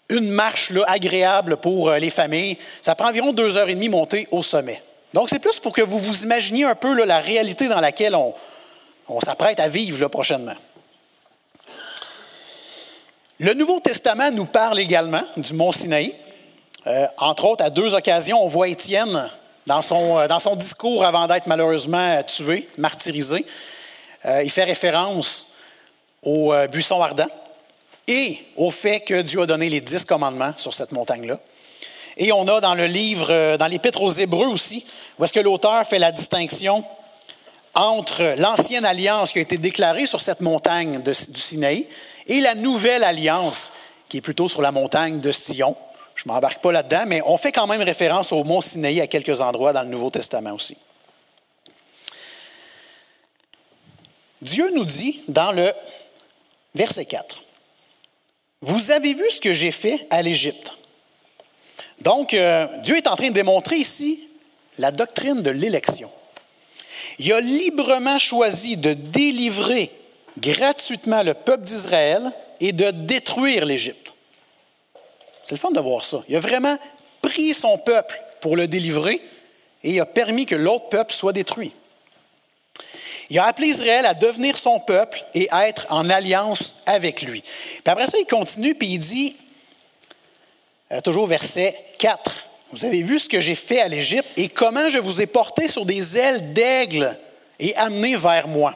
une, 0.08 0.30
marche 0.30 0.70
là, 0.70 0.82
agréable 0.88 1.58
pour 1.58 1.90
euh, 1.90 1.98
les 1.98 2.10
familles. 2.10 2.56
Ça 2.80 2.94
prend 2.94 3.08
environ 3.08 3.32
deux 3.32 3.56
heures 3.56 3.68
et 3.68 3.74
demie 3.74 3.88
monter 3.88 4.26
au 4.30 4.42
sommet. 4.42 4.82
Donc, 5.16 5.30
c'est 5.30 5.38
plus 5.38 5.58
pour 5.60 5.72
que 5.72 5.80
vous 5.80 5.98
vous 5.98 6.24
imaginiez 6.24 6.64
un 6.64 6.74
peu 6.74 7.02
la 7.02 7.20
réalité 7.20 7.68
dans 7.68 7.80
laquelle 7.80 8.14
on, 8.14 8.34
s'apprête 9.24 9.58
à 9.60 9.66
vivre 9.66 10.08
prochainement. 10.08 10.52
Le 13.38 13.54
Nouveau 13.54 13.80
Testament 13.80 14.30
nous 14.30 14.44
parle 14.44 14.78
également 14.78 15.22
du 15.38 15.54
mont 15.54 15.72
Sinaï. 15.72 16.14
Euh, 16.86 17.06
entre 17.16 17.46
autres, 17.46 17.64
à 17.64 17.70
deux 17.70 17.94
occasions, 17.94 18.44
on 18.44 18.46
voit 18.46 18.68
Étienne 18.68 19.30
dans 19.66 19.80
son, 19.80 20.18
euh, 20.18 20.54
discours 20.56 21.02
avant 21.02 21.26
d'être 21.26 21.46
malheureusement 21.46 22.22
tué, 22.24 22.68
martyrisé. 22.76 23.46
Euh, 24.26 24.42
il 24.42 24.50
fait 24.50 24.64
référence 24.64 25.46
au 26.22 26.52
buisson 26.70 27.00
ardent 27.00 27.30
et 28.06 28.38
au 28.58 28.70
fait 28.70 29.00
que 29.00 29.22
Dieu 29.22 29.40
a 29.40 29.46
donné 29.46 29.70
les 29.70 29.80
dix 29.80 30.04
commandements 30.04 30.52
sur 30.58 30.74
cette 30.74 30.92
montagne-là. 30.92 31.40
Et 32.16 32.32
on 32.32 32.48
a 32.48 32.60
dans 32.60 32.74
le 32.74 32.86
livre, 32.86 33.28
euh, 33.30 33.56
dans 33.56 33.66
l'Épître 33.66 34.02
aux 34.02 34.10
Hébreux 34.10 34.46
aussi, 34.46 34.86
où 35.18 35.24
est-ce 35.24 35.32
que 35.32 35.40
l'auteur 35.40 35.86
fait 35.86 35.98
la 35.98 36.12
distinction 36.12 36.84
entre 37.74 38.34
l'ancienne 38.38 38.86
alliance 38.86 39.32
qui 39.32 39.38
a 39.38 39.42
été 39.42 39.58
déclarée 39.58 40.06
sur 40.06 40.20
cette 40.20 40.40
montagne 40.40 41.02
du 41.02 41.40
Sinaï 41.40 41.86
et 42.26 42.40
la 42.40 42.54
nouvelle 42.54 43.04
alliance 43.04 43.72
qui 44.08 44.18
est 44.18 44.22
plutôt 44.22 44.48
sur 44.48 44.62
la 44.62 44.72
montagne 44.72 45.20
de 45.20 45.30
Sion. 45.30 45.76
Je 46.14 46.22
ne 46.26 46.32
m'embarque 46.32 46.62
pas 46.62 46.72
là-dedans, 46.72 47.04
mais 47.06 47.20
on 47.26 47.36
fait 47.36 47.52
quand 47.52 47.66
même 47.66 47.82
référence 47.82 48.32
au 48.32 48.44
mont 48.44 48.62
Sinaï 48.62 49.00
à 49.02 49.06
quelques 49.06 49.42
endroits 49.42 49.74
dans 49.74 49.82
le 49.82 49.88
Nouveau 49.88 50.08
Testament 50.08 50.52
aussi. 50.52 50.76
Dieu 54.40 54.70
nous 54.74 54.84
dit 54.84 55.20
dans 55.28 55.52
le 55.52 55.70
verset 56.74 57.04
4, 57.04 57.42
Vous 58.62 58.90
avez 58.90 59.12
vu 59.12 59.28
ce 59.28 59.40
que 59.40 59.52
j'ai 59.52 59.72
fait 59.72 60.06
à 60.10 60.22
l'Égypte. 60.22 60.75
Donc, 62.06 62.34
euh, 62.34 62.68
Dieu 62.84 62.96
est 62.96 63.08
en 63.08 63.16
train 63.16 63.30
de 63.30 63.34
démontrer 63.34 63.78
ici 63.78 64.20
la 64.78 64.92
doctrine 64.92 65.42
de 65.42 65.50
l'élection. 65.50 66.08
Il 67.18 67.32
a 67.32 67.40
librement 67.40 68.20
choisi 68.20 68.76
de 68.76 68.92
délivrer 68.92 69.90
gratuitement 70.38 71.24
le 71.24 71.34
peuple 71.34 71.64
d'Israël 71.64 72.30
et 72.60 72.72
de 72.72 72.92
détruire 72.92 73.64
l'Égypte. 73.66 74.14
C'est 75.44 75.56
le 75.56 75.58
fun 75.58 75.72
de 75.72 75.80
voir 75.80 76.04
ça. 76.04 76.22
Il 76.28 76.36
a 76.36 76.40
vraiment 76.40 76.78
pris 77.22 77.54
son 77.54 77.76
peuple 77.76 78.22
pour 78.40 78.54
le 78.54 78.68
délivrer 78.68 79.20
et 79.82 79.90
il 79.90 80.00
a 80.00 80.06
permis 80.06 80.46
que 80.46 80.54
l'autre 80.54 80.88
peuple 80.88 81.12
soit 81.12 81.32
détruit. 81.32 81.72
Il 83.30 83.38
a 83.40 83.46
appelé 83.46 83.66
Israël 83.66 84.06
à 84.06 84.14
devenir 84.14 84.56
son 84.56 84.78
peuple 84.78 85.24
et 85.34 85.48
à 85.50 85.66
être 85.66 85.88
en 85.90 86.08
alliance 86.08 86.76
avec 86.86 87.22
lui. 87.22 87.40
Puis 87.40 87.82
après 87.86 88.06
ça, 88.06 88.16
il 88.16 88.26
continue, 88.26 88.76
puis 88.76 88.90
il 88.90 89.00
dit, 89.00 89.34
euh, 90.92 91.00
toujours 91.00 91.26
verset 91.26 91.76
4, 91.98 92.44
Vous 92.72 92.84
avez 92.84 93.02
vu 93.02 93.18
ce 93.18 93.28
que 93.28 93.40
j'ai 93.40 93.54
fait 93.54 93.80
à 93.80 93.88
l'Égypte 93.88 94.30
et 94.36 94.48
comment 94.48 94.88
je 94.90 94.98
vous 94.98 95.20
ai 95.20 95.26
porté 95.26 95.68
sur 95.68 95.84
des 95.84 96.18
ailes 96.18 96.52
d'aigle 96.52 97.18
et 97.58 97.74
amené 97.76 98.16
vers 98.16 98.48
moi. 98.48 98.74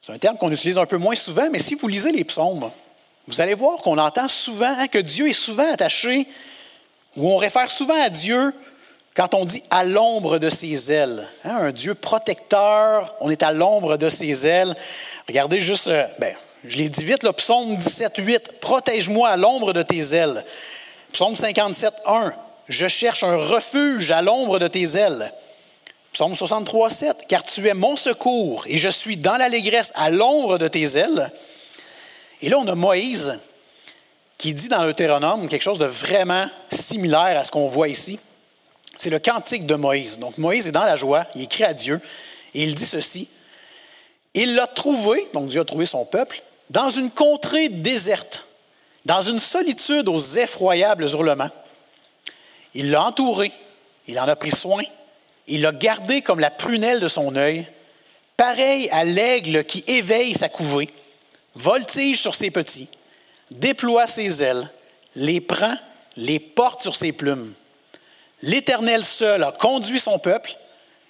C'est 0.00 0.12
un 0.12 0.18
terme 0.18 0.36
qu'on 0.36 0.52
utilise 0.52 0.78
un 0.78 0.86
peu 0.86 0.98
moins 0.98 1.16
souvent, 1.16 1.48
mais 1.50 1.58
si 1.58 1.74
vous 1.74 1.88
lisez 1.88 2.12
les 2.12 2.24
psaumes, 2.24 2.70
vous 3.26 3.40
allez 3.40 3.54
voir 3.54 3.78
qu'on 3.78 3.96
entend 3.96 4.28
souvent 4.28 4.86
que 4.88 4.98
Dieu 4.98 5.28
est 5.28 5.32
souvent 5.32 5.72
attaché, 5.72 6.28
ou 7.16 7.30
on 7.30 7.36
réfère 7.36 7.70
souvent 7.70 8.00
à 8.02 8.10
Dieu 8.10 8.52
quand 9.14 9.34
on 9.34 9.44
dit 9.44 9.62
à 9.70 9.84
l'ombre 9.84 10.38
de 10.38 10.50
ses 10.50 10.90
ailes, 10.90 11.26
hein, 11.44 11.56
un 11.56 11.72
Dieu 11.72 11.94
protecteur, 11.94 13.14
on 13.20 13.30
est 13.30 13.44
à 13.44 13.52
l'ombre 13.52 13.96
de 13.96 14.08
ses 14.08 14.46
ailes. 14.46 14.74
Regardez 15.28 15.60
juste, 15.60 15.86
euh, 15.86 16.04
ben, 16.18 16.34
je 16.66 16.78
l'ai 16.78 16.88
dit 16.88 17.04
vite, 17.04 17.22
le 17.24 17.32
psaume 17.32 17.76
17, 17.76 18.14
8, 18.18 18.60
protège-moi 18.60 19.28
à 19.28 19.36
l'ombre 19.36 19.72
de 19.72 19.82
tes 19.82 20.14
ailes. 20.14 20.44
Psaume 21.12 21.36
57, 21.36 21.92
1, 22.06 22.32
je 22.68 22.88
cherche 22.88 23.22
un 23.22 23.36
refuge 23.36 24.10
à 24.10 24.22
l'ombre 24.22 24.58
de 24.58 24.66
tes 24.66 24.96
ailes. 24.96 25.32
Psaume 26.12 26.34
63, 26.34 26.90
7, 26.90 27.16
car 27.28 27.42
tu 27.42 27.66
es 27.68 27.74
mon 27.74 27.96
secours 27.96 28.64
et 28.66 28.78
je 28.78 28.88
suis 28.88 29.16
dans 29.16 29.36
l'allégresse 29.36 29.92
à 29.96 30.10
l'ombre 30.10 30.58
de 30.58 30.68
tes 30.68 30.96
ailes. 30.96 31.30
Et 32.40 32.48
là, 32.48 32.58
on 32.58 32.68
a 32.68 32.74
Moïse 32.74 33.38
qui 34.38 34.54
dit 34.54 34.68
dans 34.68 34.84
l'Eutéronome 34.84 35.48
quelque 35.48 35.62
chose 35.62 35.78
de 35.78 35.86
vraiment 35.86 36.46
similaire 36.70 37.38
à 37.38 37.44
ce 37.44 37.50
qu'on 37.50 37.66
voit 37.66 37.88
ici. 37.88 38.18
C'est 38.96 39.10
le 39.10 39.18
cantique 39.18 39.66
de 39.66 39.74
Moïse. 39.74 40.18
Donc 40.18 40.38
Moïse 40.38 40.68
est 40.68 40.72
dans 40.72 40.84
la 40.84 40.96
joie, 40.96 41.26
il 41.34 41.42
écrit 41.42 41.64
à 41.64 41.74
Dieu 41.74 42.00
et 42.54 42.62
il 42.62 42.74
dit 42.74 42.86
ceci. 42.86 43.28
Il 44.34 44.54
l'a 44.54 44.66
trouvé, 44.66 45.28
donc 45.32 45.48
Dieu 45.48 45.60
a 45.60 45.64
trouvé 45.64 45.84
son 45.84 46.04
peuple, 46.04 46.42
dans 46.70 46.90
une 46.90 47.10
contrée 47.10 47.68
déserte, 47.68 48.44
dans 49.04 49.20
une 49.20 49.38
solitude 49.38 50.08
aux 50.08 50.20
effroyables 50.36 51.04
hurlements. 51.04 51.50
Il 52.74 52.90
l'a 52.90 53.04
entouré, 53.04 53.52
il 54.08 54.18
en 54.18 54.28
a 54.28 54.36
pris 54.36 54.50
soin, 54.50 54.82
il 55.46 55.62
l'a 55.62 55.72
gardé 55.72 56.22
comme 56.22 56.40
la 56.40 56.50
prunelle 56.50 57.00
de 57.00 57.08
son 57.08 57.36
œil, 57.36 57.66
pareil 58.36 58.88
à 58.90 59.04
l'aigle 59.04 59.64
qui 59.64 59.84
éveille 59.86 60.34
sa 60.34 60.48
couvée, 60.48 60.88
voltige 61.54 62.20
sur 62.20 62.34
ses 62.34 62.50
petits, 62.50 62.88
déploie 63.50 64.06
ses 64.06 64.42
ailes, 64.42 64.70
les 65.14 65.40
prend, 65.40 65.76
les 66.16 66.40
porte 66.40 66.82
sur 66.82 66.96
ses 66.96 67.12
plumes. 67.12 67.52
L'Éternel 68.42 69.02
seul 69.02 69.42
a 69.42 69.52
conduit 69.52 70.00
son 70.00 70.18
peuple. 70.18 70.56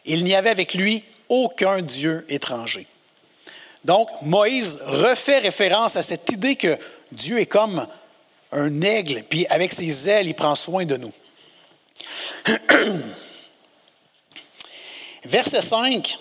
Il 0.05 0.25
n'y 0.25 0.35
avait 0.35 0.51
avec 0.51 0.75
lui 0.75 1.03
aucun 1.29 1.83
Dieu 1.83 2.25
étranger. 2.29 2.87
Donc, 3.85 4.09
Moïse 4.23 4.79
refait 4.87 5.39
référence 5.39 5.97
à 5.97 6.03
cette 6.03 6.31
idée 6.33 6.57
que 6.57 6.79
Dieu 7.13 7.39
est 7.39 7.47
comme 7.47 7.87
un 8.51 8.81
aigle, 8.81 9.23
puis 9.29 9.47
avec 9.49 9.73
ses 9.73 10.09
ailes, 10.09 10.27
il 10.29 10.35
prend 10.35 10.55
soin 10.55 10.87
de 10.87 10.97
nous. 10.97 11.13
Verset 15.25 15.61
5. 15.61 16.19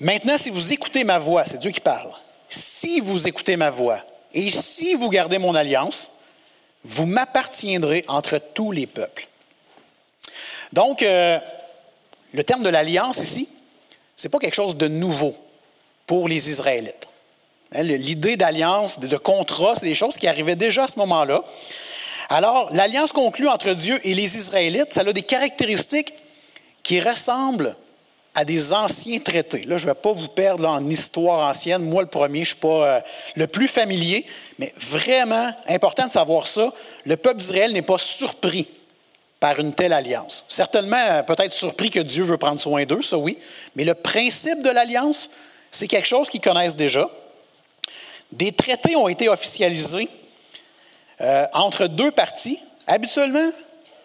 Maintenant, 0.00 0.38
si 0.38 0.50
vous 0.50 0.72
écoutez 0.72 1.04
ma 1.04 1.18
voix, 1.18 1.44
c'est 1.44 1.58
Dieu 1.58 1.70
qui 1.70 1.80
parle, 1.80 2.10
si 2.48 3.00
vous 3.00 3.28
écoutez 3.28 3.56
ma 3.56 3.70
voix 3.70 4.00
et 4.32 4.48
si 4.50 4.94
vous 4.94 5.08
gardez 5.08 5.38
mon 5.38 5.54
alliance, 5.54 6.12
vous 6.84 7.06
m'appartiendrez 7.06 8.04
entre 8.08 8.38
tous 8.38 8.72
les 8.72 8.86
peuples. 8.86 9.26
Donc, 10.72 11.02
euh, 11.02 11.38
le 12.32 12.44
terme 12.44 12.62
de 12.62 12.68
l'alliance 12.68 13.18
ici, 13.18 13.48
ce 14.16 14.26
n'est 14.26 14.30
pas 14.30 14.38
quelque 14.38 14.54
chose 14.54 14.76
de 14.76 14.88
nouveau 14.88 15.36
pour 16.08 16.26
les 16.26 16.50
Israélites. 16.50 17.06
Hein, 17.72 17.84
l'idée 17.84 18.36
d'alliance, 18.36 18.98
de, 18.98 19.16
contrat, 19.16 19.74
c'est 19.76 19.86
des 19.86 19.94
choses 19.94 20.16
qui 20.16 20.26
arrivaient 20.26 20.56
déjà 20.56 20.84
à 20.84 20.88
ce 20.88 20.98
moment-là. 20.98 21.44
Alors, 22.30 22.68
l'alliance 22.72 23.12
conclue 23.12 23.46
entre 23.46 23.74
Dieu 23.74 24.00
et 24.02 24.14
les 24.14 24.36
Israélites, 24.36 24.92
ça 24.92 25.02
a 25.02 25.12
des 25.12 25.22
caractéristiques 25.22 26.12
qui 26.82 27.00
ressemblent 27.00 27.76
à 28.34 28.44
des 28.44 28.72
anciens 28.72 29.18
traités. 29.18 29.64
Là, 29.64 29.78
je 29.78 29.86
ne 29.86 29.90
vais 29.90 29.98
pas 29.98 30.12
vous 30.12 30.28
perdre 30.28 30.66
en 30.66 30.88
histoire 30.88 31.46
ancienne. 31.48 31.82
Moi, 31.82 32.02
le 32.02 32.08
premier, 32.08 32.38
je 32.44 32.52
ne 32.52 32.54
suis 32.54 32.56
pas 32.56 32.68
euh, 32.88 33.00
le 33.36 33.46
plus 33.46 33.68
familier, 33.68 34.24
mais 34.58 34.72
vraiment 34.78 35.48
important 35.68 36.06
de 36.06 36.12
savoir 36.12 36.46
ça. 36.46 36.72
Le 37.04 37.16
peuple 37.16 37.40
d'Israël 37.40 37.72
n'est 37.72 37.82
pas 37.82 37.98
surpris 37.98 38.68
par 39.40 39.58
une 39.60 39.74
telle 39.74 39.92
alliance. 39.92 40.44
Certainement, 40.48 40.96
euh, 40.96 41.22
peut-être 41.22 41.52
surpris 41.52 41.90
que 41.90 42.00
Dieu 42.00 42.24
veut 42.24 42.38
prendre 42.38 42.60
soin 42.60 42.84
d'eux, 42.84 43.02
ça 43.02 43.18
oui, 43.18 43.36
mais 43.74 43.84
le 43.84 43.94
principe 43.94 44.62
de 44.62 44.70
l'alliance, 44.70 45.30
c'est 45.70 45.88
quelque 45.88 46.06
chose 46.06 46.28
qu'ils 46.28 46.40
connaissent 46.40 46.76
déjà. 46.76 47.08
Des 48.32 48.52
traités 48.52 48.96
ont 48.96 49.08
été 49.08 49.28
officialisés 49.28 50.08
euh, 51.20 51.46
entre 51.52 51.86
deux 51.86 52.10
parties. 52.10 52.58
Habituellement, 52.86 53.50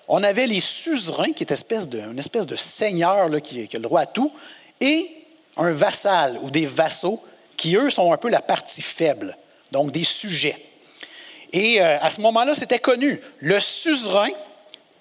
on 0.08 0.24
avait 0.24 0.48
les 0.48 0.60
suzerains, 0.60 1.32
qui 1.32 1.44
est 1.44 1.52
une 1.52 2.20
espèce 2.20 2.48
de 2.48 2.56
seigneur 2.56 3.30
qui, 3.42 3.68
qui 3.68 3.76
a 3.76 3.80
le 3.80 3.84
droit 3.84 4.02
à 4.02 4.06
tout, 4.06 4.32
et 4.82 5.10
un 5.58 5.72
vassal 5.74 6.38
ou 6.42 6.50
des 6.50 6.66
vassaux, 6.66 7.24
qui 7.58 7.76
eux 7.76 7.90
sont 7.90 8.12
un 8.12 8.18
peu 8.18 8.30
la 8.30 8.42
partie 8.42 8.82
faible, 8.82 9.38
donc 9.72 9.92
des 9.92 10.04
sujets. 10.04 10.58
Et 11.52 11.82
euh, 11.82 12.00
à 12.02 12.10
ce 12.10 12.20
moment-là, 12.22 12.56
c'était 12.56 12.80
connu. 12.80 13.22
Le 13.40 13.60
suzerain 13.60 14.30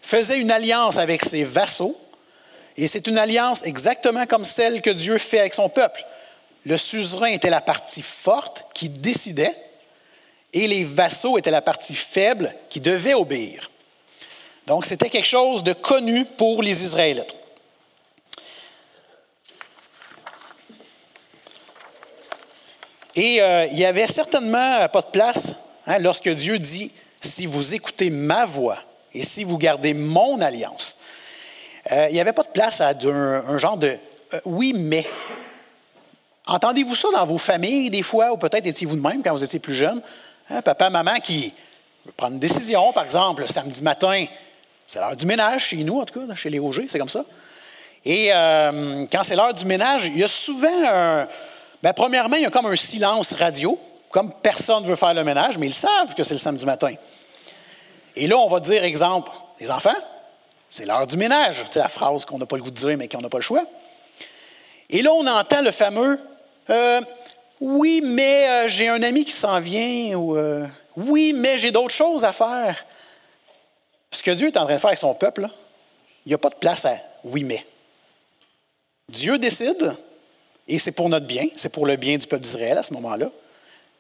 faisait 0.03 0.39
une 0.39 0.51
alliance 0.51 0.99
avec 0.99 1.25
ses 1.25 1.45
vassaux, 1.45 1.99
et 2.77 2.87
c'est 2.87 3.07
une 3.07 3.19
alliance 3.19 3.63
exactement 3.65 4.27
comme 4.27 4.45
celle 4.45 4.83
que 4.83 4.91
Dieu 4.91 5.19
fait 5.19 5.41
avec 5.41 5.55
son 5.55 5.69
peuple. 5.69 6.05
Le 6.65 6.77
suzerain 6.77 7.27
était 7.27 7.51
la 7.51 7.61
partie 7.61 8.03
forte 8.03 8.65
qui 8.75 8.89
décidait, 8.89 9.55
et 10.53 10.69
les 10.69 10.85
vassaux 10.85 11.39
étaient 11.39 11.51
la 11.51 11.63
partie 11.63 11.95
faible 11.95 12.55
qui 12.69 12.81
devait 12.81 13.15
obéir. 13.15 13.71
Donc 14.67 14.87
c'était 14.87 15.09
quelque 15.09 15.27
chose 15.27 15.63
de 15.63 15.73
connu 15.73 16.25
pour 16.25 16.63
les 16.63 16.85
Israélites. 16.85 17.35
Et 23.15 23.43
euh, 23.43 23.67
il 23.67 23.77
n'y 23.77 23.85
avait 23.85 24.07
certainement 24.07 24.89
pas 24.89 25.03
de 25.03 25.11
place 25.11 25.57
hein, 25.87 25.99
lorsque 25.99 26.31
Dieu 26.31 26.59
dit, 26.59 26.91
si 27.21 27.47
vous 27.47 27.75
écoutez 27.75 28.11
ma 28.11 28.47
voix 28.47 28.79
et 29.15 29.23
si 29.23 29.45
vous 29.45 29.59
gardez 29.59 29.95
mon 29.95 30.41
alliance. 30.41 30.97
Euh, 31.91 32.07
il 32.09 32.15
n'y 32.15 32.21
avait 32.21 32.33
pas 32.33 32.45
de 32.45 32.49
place 32.49 32.81
à 32.81 32.91
un, 32.91 33.59
genre 33.59 33.77
de 33.77 33.99
euh, 34.33 34.41
oui, 34.45 34.73
mais 34.75 35.07
Entendez-vous 36.47 36.95
ça 36.95 37.09
dans 37.13 37.25
vos 37.25 37.39
familles 37.39 37.91
des 37.91 38.03
fois, 38.03 38.33
ou 38.33 38.37
peut-être 38.37 38.67
étiez-vous 38.67 38.97
de 38.97 39.01
même 39.01 39.23
quand 39.23 39.33
vous 39.33 39.45
étiez 39.45 39.61
plus 39.61 39.75
jeune? 39.75 40.01
Hein, 40.51 40.61
papa, 40.63 40.91
maman 40.91 41.15
qui 41.23 41.53
veut 42.05 42.13
prendre 42.13 42.35
une 42.35 42.41
décision, 42.41 42.93
par 42.93 43.05
exemple, 43.05 43.43
le 43.43 43.49
samedi 43.49 43.83
matin, 43.83 44.25
c'est 44.87 44.99
l'heure 44.99 45.15
du 45.15 45.25
ménage 45.25 45.67
chez 45.67 45.85
nous, 45.85 46.01
en 46.01 46.05
tout 46.05 46.27
cas, 46.27 46.35
chez 46.35 46.51
les 46.51 46.59
OG, 46.59 46.87
c'est 46.89 46.99
comme 46.99 47.09
ça. 47.09 47.25
Et 48.05 48.31
euh, 48.33 49.07
quand 49.13 49.23
c'est 49.23 49.37
l'heure 49.37 49.55
du 49.55 49.65
ménage, 49.65 50.07
il 50.07 50.19
y 50.19 50.25
a 50.25 50.29
souvent 50.29 50.69
un. 50.85 51.29
Bien, 51.81 51.93
premièrement, 51.93 52.37
il 52.37 52.43
y 52.43 52.47
a 52.47 52.51
comme 52.51 52.67
un 52.67 52.77
silence 52.77 53.33
radio, 53.35 53.79
comme 54.11 54.33
personne 54.43 54.83
ne 54.83 54.89
veut 54.89 54.97
faire 54.97 55.15
le 55.15 55.25
ménage, 55.25 55.59
mais 55.59 55.67
ils 55.67 55.75
savent 55.75 56.15
que 56.17 56.25
c'est 56.25 56.35
le 56.35 56.41
samedi 56.41 56.67
matin. 56.67 56.93
Et 58.17 58.27
là, 58.27 58.37
on 58.39 58.49
va 58.49 58.61
dire, 58.61 58.83
exemple, 58.85 59.31
les 59.61 59.71
enfants, 59.71 59.95
c'est 60.69 60.87
l'heure 60.87 61.07
du 61.07 61.17
ménage. 61.17 61.65
C'est 61.71 61.79
la 61.79 61.89
phrase 61.89 62.25
qu'on 62.25 62.39
n'a 62.39 62.47
pas 62.47 62.57
le 62.57 62.63
goût 62.63 62.71
de 62.71 62.77
dire, 62.77 62.97
mais 62.97 63.09
qu'on 63.09 63.21
n'a 63.21 63.29
pas 63.29 63.39
le 63.39 63.43
choix. 63.43 63.65
Et 64.91 65.03
là, 65.03 65.13
on 65.13 65.27
entend 65.27 65.63
le 65.63 65.71
fameux 65.71 66.19
euh, 66.71 67.01
oui, 67.61 68.01
mais 68.05 68.49
euh, 68.49 68.69
j'ai 68.69 68.89
un 68.89 69.03
ami 69.03 69.25
qui 69.25 69.33
s'en 69.33 69.61
vient, 69.61 70.19
euh, 70.19 70.67
oui, 70.97 71.33
mais 71.35 71.59
j'ai 71.59 71.71
d'autres 71.71 71.95
choses 71.95 72.25
à 72.25 72.33
faire. 72.33 72.85
Ce 74.11 74.23
que 74.23 74.31
Dieu 74.31 74.49
est 74.49 74.57
en 74.57 74.65
train 74.65 74.75
de 74.75 74.79
faire 74.79 74.89
avec 74.89 74.99
son 74.99 75.15
peuple, 75.15 75.49
il 76.25 76.29
n'y 76.29 76.35
a 76.35 76.39
pas 76.39 76.51
de 76.51 76.57
place 76.57 76.85
à 76.85 76.97
oui, 77.25 77.45
mais. 77.45 77.65
Dieu 79.09 79.39
décide, 79.39 79.95
et 80.69 80.79
c'est 80.79 80.93
pour 80.93 81.09
notre 81.09 81.27
bien, 81.27 81.47
c'est 81.57 81.73
pour 81.73 81.87
le 81.87 81.97
bien 81.97 82.17
du 82.17 82.27
peuple 82.27 82.45
d'Israël 82.45 82.79
à 82.79 82.83
ce 82.83 82.95
moment-là, 82.95 83.29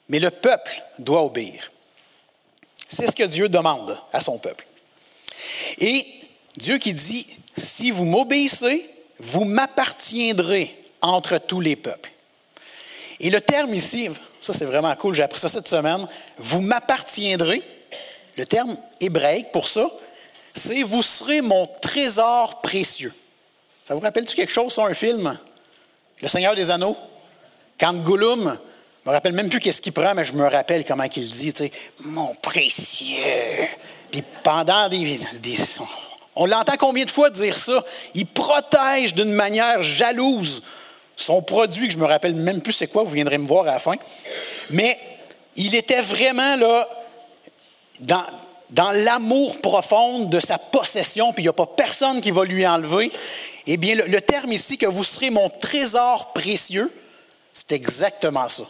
mais 0.08 0.18
le 0.18 0.30
peuple 0.30 0.82
doit 0.98 1.22
obéir. 1.22 1.70
C'est 2.86 3.06
ce 3.06 3.16
que 3.16 3.24
Dieu 3.24 3.48
demande 3.48 3.98
à 4.12 4.20
son 4.20 4.38
peuple. 4.38 4.66
Et 5.78 6.06
Dieu 6.56 6.78
qui 6.78 6.92
dit, 6.94 7.26
si 7.56 7.90
vous 7.90 8.04
m'obéissez, 8.04 8.88
vous 9.18 9.44
m'appartiendrez 9.44 10.76
entre 11.00 11.38
tous 11.38 11.60
les 11.60 11.76
peuples. 11.76 12.11
Et 13.22 13.30
le 13.30 13.40
terme 13.40 13.72
ici, 13.72 14.10
ça 14.40 14.52
c'est 14.52 14.64
vraiment 14.64 14.94
cool, 14.96 15.14
j'ai 15.14 15.22
appris 15.22 15.40
ça 15.40 15.48
cette 15.48 15.68
semaine, 15.68 16.06
vous 16.36 16.60
m'appartiendrez. 16.60 17.62
Le 18.36 18.44
terme 18.44 18.76
hébraïque 19.00 19.52
pour 19.52 19.68
ça, 19.68 19.88
c'est 20.52 20.82
vous 20.82 21.02
serez 21.02 21.40
mon 21.40 21.66
trésor 21.66 22.60
précieux. 22.60 23.14
Ça 23.86 23.94
vous 23.94 24.00
rappelle-tu 24.00 24.34
quelque 24.34 24.52
chose 24.52 24.72
sur 24.72 24.84
un 24.84 24.94
film? 24.94 25.38
Le 26.20 26.28
Seigneur 26.28 26.54
des 26.54 26.70
Anneaux? 26.70 26.96
Quand 27.78 27.94
Gollum, 27.94 28.58
je 29.04 29.10
me 29.10 29.14
rappelle 29.14 29.32
même 29.32 29.48
plus 29.48 29.60
qu'est-ce 29.60 29.82
qu'il 29.82 29.92
prend, 29.92 30.14
mais 30.14 30.24
je 30.24 30.32
me 30.32 30.46
rappelle 30.46 30.84
comment 30.84 31.04
il 31.04 31.30
dit, 31.30 31.52
tu 31.52 31.64
sais, 31.64 31.72
mon 32.00 32.34
précieux. 32.36 33.68
Puis 34.10 34.22
pendant 34.42 34.88
des, 34.88 35.18
des 35.40 35.56
on 36.34 36.46
l'entend 36.46 36.76
combien 36.78 37.04
de 37.04 37.10
fois 37.10 37.30
dire 37.30 37.56
ça? 37.56 37.84
Il 38.14 38.26
protège 38.26 39.14
d'une 39.14 39.32
manière 39.32 39.82
jalouse 39.82 40.62
son 41.16 41.42
produit, 41.42 41.88
que 41.88 41.92
je 41.92 41.98
me 41.98 42.06
rappelle 42.06 42.34
même 42.34 42.60
plus 42.60 42.72
c'est 42.72 42.88
quoi, 42.88 43.02
vous 43.02 43.12
viendrez 43.12 43.38
me 43.38 43.46
voir 43.46 43.62
à 43.64 43.72
la 43.72 43.78
fin. 43.78 43.96
Mais 44.70 44.98
il 45.56 45.74
était 45.74 46.02
vraiment 46.02 46.56
là 46.56 46.88
dans, 48.00 48.90
l'amour 48.92 49.60
profond 49.60 50.24
de 50.24 50.40
sa 50.40 50.58
possession, 50.58 51.32
puis 51.32 51.42
il 51.42 51.46
n'y 51.46 51.50
a 51.50 51.52
pas 51.52 51.66
personne 51.66 52.20
qui 52.20 52.30
va 52.30 52.44
lui 52.44 52.66
enlever. 52.66 53.12
Eh 53.66 53.76
bien, 53.76 53.94
le, 53.94 54.20
terme 54.20 54.52
ici, 54.52 54.78
que 54.78 54.86
vous 54.86 55.04
serez 55.04 55.30
mon 55.30 55.48
trésor 55.48 56.32
précieux, 56.32 56.92
c'est 57.52 57.72
exactement 57.72 58.48
ça. 58.48 58.64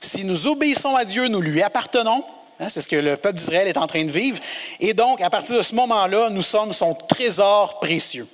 Si 0.00 0.24
nous 0.24 0.46
obéissons 0.46 0.94
à 0.94 1.04
Dieu, 1.04 1.28
nous 1.28 1.40
lui 1.40 1.62
appartenons. 1.62 2.22
Hein, 2.60 2.68
c'est 2.68 2.80
ce 2.80 2.88
que 2.88 2.96
le 2.96 3.16
peuple 3.16 3.38
d'Israël 3.38 3.68
est 3.68 3.76
en 3.76 3.86
train 3.86 4.04
de 4.04 4.10
vivre. 4.10 4.38
Et 4.80 4.94
donc, 4.94 5.20
à 5.20 5.30
partir 5.30 5.56
de 5.56 5.62
ce 5.62 5.74
moment-là, 5.74 6.30
nous 6.30 6.42
sommes 6.42 6.72
son 6.72 6.94
trésor 6.94 7.80
précieux. 7.80 8.28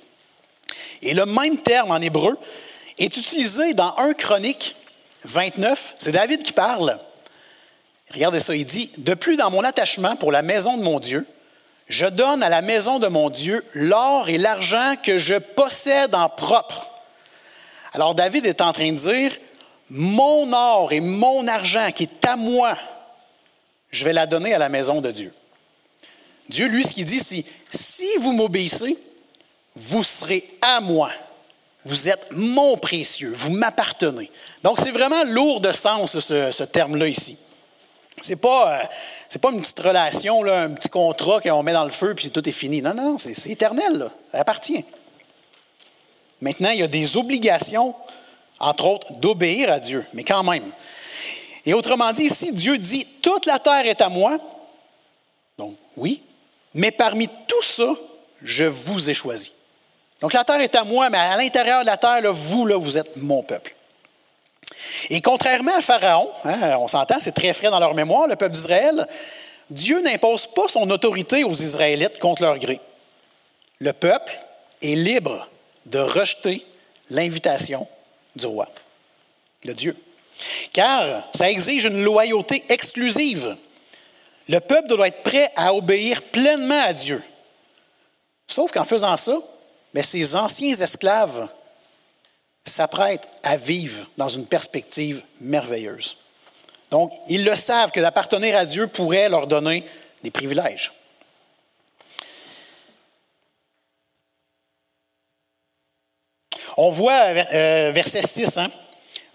Et 1.03 1.13
le 1.13 1.25
même 1.25 1.57
terme 1.57 1.91
en 1.91 1.97
hébreu 1.97 2.37
est 2.97 3.15
utilisé 3.17 3.73
dans 3.73 3.95
1 3.97 4.13
Chronique 4.13 4.75
29. 5.25 5.95
C'est 5.97 6.11
David 6.11 6.43
qui 6.43 6.53
parle. 6.53 6.97
Regardez 8.13 8.39
ça, 8.39 8.55
il 8.55 8.65
dit, 8.65 8.89
De 8.97 9.13
plus 9.13 9.37
dans 9.37 9.51
mon 9.51 9.63
attachement 9.63 10.15
pour 10.15 10.31
la 10.31 10.41
maison 10.41 10.77
de 10.77 10.83
mon 10.83 10.99
Dieu, 10.99 11.27
je 11.87 12.05
donne 12.05 12.41
à 12.43 12.49
la 12.49 12.61
maison 12.61 12.99
de 12.99 13.07
mon 13.07 13.29
Dieu 13.29 13.63
l'or 13.73 14.29
et 14.29 14.37
l'argent 14.37 14.95
que 15.01 15.17
je 15.17 15.35
possède 15.35 16.15
en 16.15 16.29
propre. 16.29 16.87
Alors 17.93 18.15
David 18.15 18.45
est 18.45 18.61
en 18.61 18.73
train 18.73 18.91
de 18.91 18.97
dire, 18.97 19.37
mon 19.89 20.51
or 20.53 20.93
et 20.93 21.01
mon 21.01 21.47
argent 21.47 21.91
qui 21.91 22.03
est 22.03 22.25
à 22.25 22.35
moi, 22.35 22.77
je 23.91 24.05
vais 24.05 24.13
la 24.13 24.25
donner 24.25 24.53
à 24.53 24.57
la 24.57 24.69
maison 24.69 25.01
de 25.01 25.11
Dieu. 25.11 25.33
Dieu, 26.49 26.67
lui, 26.67 26.83
ce 26.83 26.93
qu'il 26.93 27.05
dit, 27.05 27.19
c'est, 27.19 27.45
si 27.69 28.07
vous 28.19 28.33
m'obéissez, 28.33 28.97
vous 29.75 30.03
serez 30.03 30.45
à 30.61 30.81
moi. 30.81 31.09
Vous 31.85 32.07
êtes 32.07 32.31
mon 32.31 32.77
précieux, 32.77 33.33
vous 33.35 33.51
m'appartenez. 33.51 34.31
Donc, 34.63 34.79
c'est 34.79 34.91
vraiment 34.91 35.23
lourd 35.25 35.59
de 35.59 35.71
sens, 35.73 36.17
ce, 36.19 36.63
terme-là 36.63 37.07
ici. 37.07 37.37
Ce 38.21 38.29
n'est 38.29 38.35
pas, 38.37 38.79
euh, 38.79 39.39
pas 39.41 39.51
une 39.51 39.59
petite 39.59 39.79
relation, 39.79 40.43
là, 40.43 40.61
un 40.61 40.69
petit 40.69 40.87
contrat 40.87 41.41
qu'on 41.41 41.61
met 41.61 41.73
dans 41.73 41.83
le 41.83 41.91
feu 41.91 42.15
puis 42.15 42.29
tout 42.29 42.47
est 42.47 42.53
fini. 42.53 42.81
Non, 42.81 42.93
non, 42.93 43.17
c'est, 43.19 43.47
éternel, 43.47 44.09
ça 44.31 44.39
appartient. 44.39 44.85
Maintenant, 46.39 46.69
il 46.69 46.79
y 46.79 46.83
a 46.83 46.87
des 46.87 47.17
obligations, 47.17 47.93
entre 48.59 48.85
autres, 48.85 49.13
d'obéir 49.13 49.71
à 49.71 49.79
Dieu, 49.79 50.05
mais 50.13 50.23
quand 50.23 50.43
même. 50.43 50.71
Et 51.65 51.73
autrement 51.73 52.13
dit, 52.13 52.23
ici, 52.23 52.53
Dieu 52.53 52.77
dit, 52.77 53.05
toute 53.21 53.45
la 53.45 53.59
terre 53.59 53.85
est 53.85 54.01
à 54.01 54.07
moi. 54.07 54.37
Donc, 55.57 55.75
oui, 55.97 56.21
mais 56.73 56.91
parmi 56.91 57.27
tout 57.27 57.61
ça, 57.61 57.93
je 58.41 58.65
vous 58.65 59.09
ai 59.09 59.13
choisi. 59.13 59.51
Donc 60.23 60.31
la 60.31 60.45
terre 60.45 60.61
est 60.61 60.73
à 60.75 60.85
moi, 60.85 61.09
mais 61.09 61.17
à 61.17 61.35
l'intérieur 61.35 61.81
de 61.81 61.85
la 61.85 61.97
terre, 61.97 62.31
vous, 62.31 62.65
vous 62.79 62.97
êtes 62.97 63.17
mon 63.17 63.43
peuple. 63.43 63.75
Et 65.09 65.19
contrairement 65.19 65.75
à 65.75 65.81
Pharaon, 65.81 66.31
hein, 66.45 66.77
on 66.79 66.87
s'entend, 66.87 67.19
c'est 67.19 67.33
très 67.33 67.53
frais 67.53 67.69
dans 67.69 67.79
leur 67.81 67.93
mémoire, 67.93 68.25
le 68.27 68.37
peuple 68.37 68.55
d'Israël, 68.55 69.05
Dieu 69.69 70.01
n'impose 70.01 70.47
pas 70.47 70.69
son 70.69 70.89
autorité 70.89 71.43
aux 71.43 71.51
Israélites 71.51 72.19
contre 72.19 72.41
leur 72.41 72.57
gré. 72.57 72.79
Le 73.79 73.91
peuple 73.91 74.39
est 74.81 74.95
libre 74.95 75.45
de 75.87 75.99
rejeter 75.99 76.65
l'invitation 77.09 77.85
du 78.33 78.45
roi, 78.45 78.69
de 79.65 79.73
Dieu. 79.73 79.97
Car 80.71 81.27
ça 81.35 81.51
exige 81.51 81.83
une 81.83 82.01
loyauté 82.01 82.63
exclusive. 82.69 83.57
Le 84.47 84.59
peuple 84.59 84.87
doit 84.87 85.09
être 85.09 85.23
prêt 85.23 85.51
à 85.57 85.73
obéir 85.73 86.21
pleinement 86.21 86.81
à 86.81 86.93
Dieu. 86.93 87.21
Sauf 88.47 88.71
qu'en 88.71 88.85
faisant 88.85 89.17
ça, 89.17 89.37
mais 89.93 90.03
ces 90.03 90.35
anciens 90.35 90.73
esclaves, 90.73 91.47
s'apprêtent 92.65 93.27
à 93.43 93.57
vivre 93.57 94.07
dans 94.17 94.29
une 94.29 94.45
perspective 94.45 95.21
merveilleuse. 95.41 96.17
Donc, 96.91 97.11
ils 97.27 97.43
le 97.43 97.55
savent 97.55 97.91
que 97.91 97.99
d'appartenir 97.99 98.55
à 98.55 98.65
Dieu 98.65 98.87
pourrait 98.87 99.29
leur 99.29 99.47
donner 99.47 99.83
des 100.23 100.31
privilèges. 100.31 100.91
On 106.77 106.89
voit 106.89 107.13
euh, 107.13 107.91
verset 107.93 108.21
6, 108.21 108.57
hein? 108.57 108.71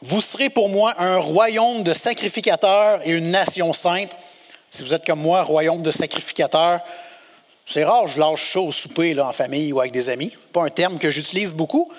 Vous 0.00 0.20
serez 0.20 0.48
pour 0.48 0.68
moi 0.68 0.94
un 0.98 1.18
royaume 1.18 1.82
de 1.82 1.92
sacrificateurs 1.92 3.00
et 3.04 3.10
une 3.10 3.30
nation 3.30 3.72
sainte. 3.72 4.16
Si 4.70 4.84
vous 4.84 4.94
êtes 4.94 5.04
comme 5.04 5.20
moi, 5.20 5.42
royaume 5.42 5.82
de 5.82 5.90
sacrificateurs, 5.90 6.80
c'est 7.70 7.84
rare, 7.84 8.06
je 8.06 8.18
lâche 8.18 8.50
ça 8.54 8.60
au 8.60 8.72
souper 8.72 9.12
là, 9.12 9.28
en 9.28 9.32
famille 9.32 9.74
ou 9.74 9.80
avec 9.80 9.92
des 9.92 10.08
amis. 10.08 10.32
Pas 10.54 10.62
un 10.62 10.70
terme 10.70 10.96
que 10.96 11.10
j'utilise 11.10 11.52
beaucoup, 11.52 11.90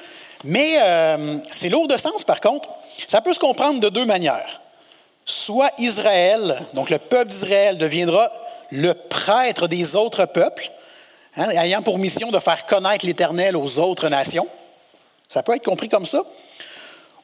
mais 0.44 0.78
euh, 0.80 1.38
c'est 1.52 1.70
lourd 1.70 1.88
de 1.88 1.96
sens 1.96 2.24
par 2.24 2.42
contre. 2.42 2.68
Ça 3.08 3.22
peut 3.22 3.34
se 3.34 3.40
comprendre 3.40 3.80
de 3.80 3.88
deux 3.90 4.06
manières. 4.06 4.62
Soit 5.26 5.70
Israël, 5.78 6.60
donc 6.74 6.90
le 6.90 6.98
peuple 6.98 7.30
d'Israël, 7.30 7.78
deviendra 7.78 8.32
le 8.72 8.96
prêtre 8.96 9.68
des 9.68 9.96
autres 9.96 10.26
peuples, 10.26 10.72
hein, 11.38 11.52
ayant 11.52 11.84
pour 11.84 12.00
mission 12.00 12.32
de 12.32 12.40
faire 12.40 12.66
connaître 12.66 13.06
l'Éternel 13.06 13.56
aux 13.56 13.78
autres 13.78 14.10
nations. 14.10 14.48
Ça 15.28 15.44
peut 15.44 15.56
être 15.56 15.66
compris 15.66 15.88
comme 15.88 16.08
ça. 16.08 16.24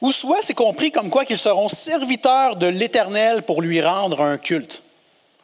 Ou 0.01 0.11
soit 0.11 0.43
c'est 0.43 0.53
compris 0.53 0.91
comme 0.91 1.09
quoi 1.09 1.25
qu'ils 1.25 1.39
seront 1.39 1.67
serviteurs 1.67 2.57
de 2.57 2.67
l'Éternel 2.67 3.41
pour 3.41 3.63
lui 3.63 3.81
rendre 3.81 4.21
un 4.21 4.37
culte. 4.37 4.83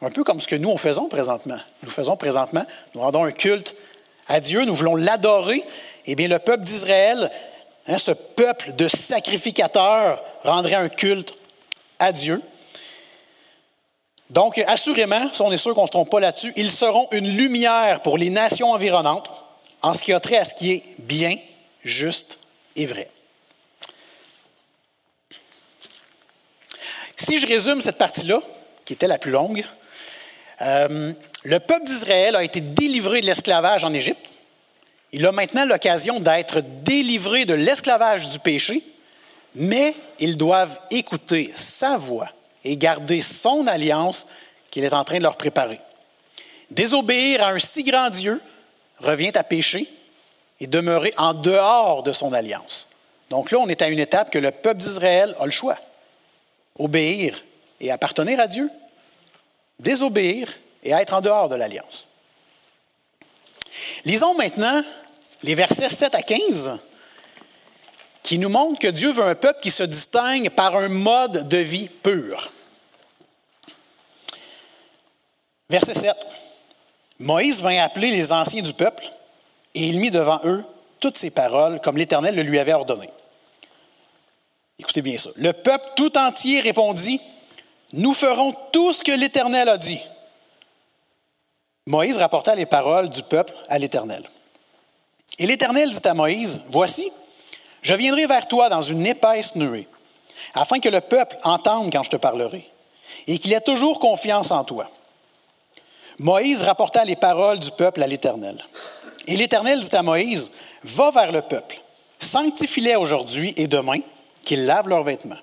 Un 0.02 0.10
peu 0.10 0.24
comme 0.24 0.40
ce 0.40 0.48
que 0.48 0.56
nous, 0.56 0.68
on 0.68 0.76
faisons 0.76 1.08
présentement. 1.08 1.58
Nous 1.84 1.90
faisons 1.90 2.16
présentement, 2.16 2.66
nous 2.94 3.00
rendons 3.00 3.24
un 3.24 3.30
culte 3.30 3.76
à 4.26 4.40
Dieu, 4.40 4.64
nous 4.64 4.74
voulons 4.74 4.96
l'adorer. 4.96 5.64
Eh 6.06 6.16
bien, 6.16 6.26
le 6.26 6.40
peuple 6.40 6.64
d'Israël, 6.64 7.30
hein, 7.86 7.98
ce 7.98 8.10
peuple 8.10 8.72
de 8.72 8.88
sacrificateurs, 8.88 10.20
rendrait 10.42 10.74
un 10.74 10.88
culte 10.88 11.34
à 12.00 12.10
Dieu. 12.10 12.42
Donc, 14.28 14.58
assurément, 14.66 15.32
si 15.32 15.40
on 15.40 15.52
est 15.52 15.56
sûr 15.56 15.72
qu'on 15.72 15.82
ne 15.82 15.86
se 15.86 15.92
trompe 15.92 16.10
pas 16.10 16.18
là-dessus, 16.18 16.52
ils 16.56 16.70
seront 16.70 17.06
une 17.12 17.28
lumière 17.36 18.02
pour 18.02 18.18
les 18.18 18.30
nations 18.30 18.72
environnantes 18.72 19.30
en 19.82 19.94
ce 19.94 20.02
qui 20.02 20.12
a 20.12 20.18
trait 20.18 20.38
à 20.38 20.44
ce 20.44 20.54
qui 20.54 20.72
est 20.72 20.82
bien, 20.98 21.36
juste 21.84 22.38
et 22.74 22.86
vrai. 22.86 23.08
Si 27.16 27.38
je 27.38 27.46
résume 27.46 27.80
cette 27.80 27.98
partie-là, 27.98 28.40
qui 28.84 28.94
était 28.94 29.06
la 29.06 29.18
plus 29.18 29.30
longue, 29.30 29.64
euh, 30.62 31.12
le 31.44 31.58
peuple 31.58 31.86
d'Israël 31.86 32.36
a 32.36 32.44
été 32.44 32.60
délivré 32.60 33.20
de 33.20 33.26
l'esclavage 33.26 33.84
en 33.84 33.92
Égypte. 33.92 34.32
Il 35.12 35.26
a 35.26 35.32
maintenant 35.32 35.64
l'occasion 35.64 36.20
d'être 36.20 36.60
délivré 36.82 37.44
de 37.44 37.54
l'esclavage 37.54 38.28
du 38.28 38.38
péché, 38.38 38.82
mais 39.54 39.94
ils 40.18 40.36
doivent 40.36 40.78
écouter 40.90 41.52
sa 41.54 41.96
voix 41.96 42.28
et 42.64 42.76
garder 42.76 43.20
son 43.20 43.66
alliance 43.66 44.26
qu'il 44.70 44.84
est 44.84 44.94
en 44.94 45.04
train 45.04 45.18
de 45.18 45.24
leur 45.24 45.36
préparer. 45.36 45.80
Désobéir 46.70 47.44
à 47.44 47.50
un 47.50 47.58
si 47.58 47.82
grand 47.82 48.08
Dieu 48.08 48.40
revient 49.00 49.32
à 49.34 49.44
pécher 49.44 49.86
et 50.60 50.66
demeurer 50.66 51.12
en 51.18 51.34
dehors 51.34 52.02
de 52.02 52.12
son 52.12 52.32
alliance. 52.32 52.86
Donc 53.28 53.50
là, 53.50 53.58
on 53.58 53.68
est 53.68 53.82
à 53.82 53.88
une 53.88 53.98
étape 53.98 54.30
que 54.30 54.38
le 54.38 54.50
peuple 54.50 54.80
d'Israël 54.80 55.34
a 55.40 55.44
le 55.44 55.50
choix. 55.50 55.76
Obéir 56.78 57.44
et 57.80 57.90
appartenir 57.90 58.40
à 58.40 58.46
Dieu 58.46 58.70
désobéir 59.78 60.48
et 60.82 60.90
être 60.90 61.14
en 61.14 61.20
dehors 61.20 61.48
de 61.48 61.56
l'alliance. 61.56 62.06
Lisons 64.04 64.34
maintenant 64.34 64.82
les 65.42 65.54
versets 65.54 65.88
7 65.88 66.14
à 66.14 66.22
15 66.22 66.78
qui 68.22 68.38
nous 68.38 68.48
montrent 68.48 68.78
que 68.78 68.88
Dieu 68.88 69.12
veut 69.12 69.24
un 69.24 69.34
peuple 69.34 69.60
qui 69.60 69.70
se 69.70 69.82
distingue 69.82 70.50
par 70.50 70.76
un 70.76 70.88
mode 70.88 71.48
de 71.48 71.56
vie 71.56 71.88
pur. 71.88 72.52
Verset 75.68 75.94
7. 75.94 76.16
Moïse 77.18 77.62
vint 77.62 77.82
appeler 77.82 78.10
les 78.10 78.32
anciens 78.32 78.62
du 78.62 78.74
peuple 78.74 79.04
et 79.74 79.86
il 79.86 79.98
mit 79.98 80.10
devant 80.10 80.40
eux 80.44 80.64
toutes 81.00 81.18
ces 81.18 81.30
paroles 81.30 81.80
comme 81.80 81.96
l'Éternel 81.96 82.34
le 82.34 82.42
lui 82.42 82.58
avait 82.58 82.72
ordonné. 82.72 83.08
Écoutez 84.78 85.02
bien 85.02 85.16
ça. 85.16 85.30
Le 85.36 85.52
peuple 85.52 85.86
tout 85.96 86.16
entier 86.18 86.60
répondit, 86.60 87.20
nous 87.92 88.14
ferons 88.14 88.54
tout 88.72 88.92
ce 88.92 89.02
que 89.02 89.12
l'Éternel 89.12 89.68
a 89.68 89.76
dit. 89.76 90.00
Moïse 91.86 92.16
rapporta 92.16 92.54
les 92.54 92.66
paroles 92.66 93.10
du 93.10 93.22
peuple 93.22 93.52
à 93.68 93.78
l'Éternel. 93.78 94.22
Et 95.38 95.46
l'Éternel 95.46 95.90
dit 95.90 96.08
à 96.08 96.14
Moïse, 96.14 96.62
Voici, 96.68 97.10
je 97.82 97.94
viendrai 97.94 98.26
vers 98.26 98.48
toi 98.48 98.68
dans 98.68 98.82
une 98.82 99.06
épaisse 99.06 99.56
nuée, 99.56 99.88
afin 100.54 100.78
que 100.78 100.88
le 100.88 101.00
peuple 101.00 101.36
entende 101.44 101.92
quand 101.92 102.02
je 102.02 102.10
te 102.10 102.16
parlerai, 102.16 102.66
et 103.26 103.38
qu'il 103.38 103.52
ait 103.52 103.60
toujours 103.60 103.98
confiance 103.98 104.50
en 104.50 104.64
toi. 104.64 104.88
Moïse 106.18 106.62
rapporta 106.62 107.04
les 107.04 107.16
paroles 107.16 107.58
du 107.58 107.70
peuple 107.72 108.02
à 108.02 108.06
l'Éternel. 108.06 108.62
Et 109.26 109.36
l'Éternel 109.36 109.80
dit 109.80 109.94
à 109.96 110.02
Moïse, 110.02 110.52
Va 110.84 111.10
vers 111.10 111.30
le 111.30 111.42
peuple, 111.42 111.80
sanctifie-les 112.18 112.96
aujourd'hui 112.96 113.54
et 113.56 113.66
demain, 113.66 114.00
qu'ils 114.44 114.66
lavent 114.66 114.88
leurs 114.88 115.04
vêtements 115.04 115.36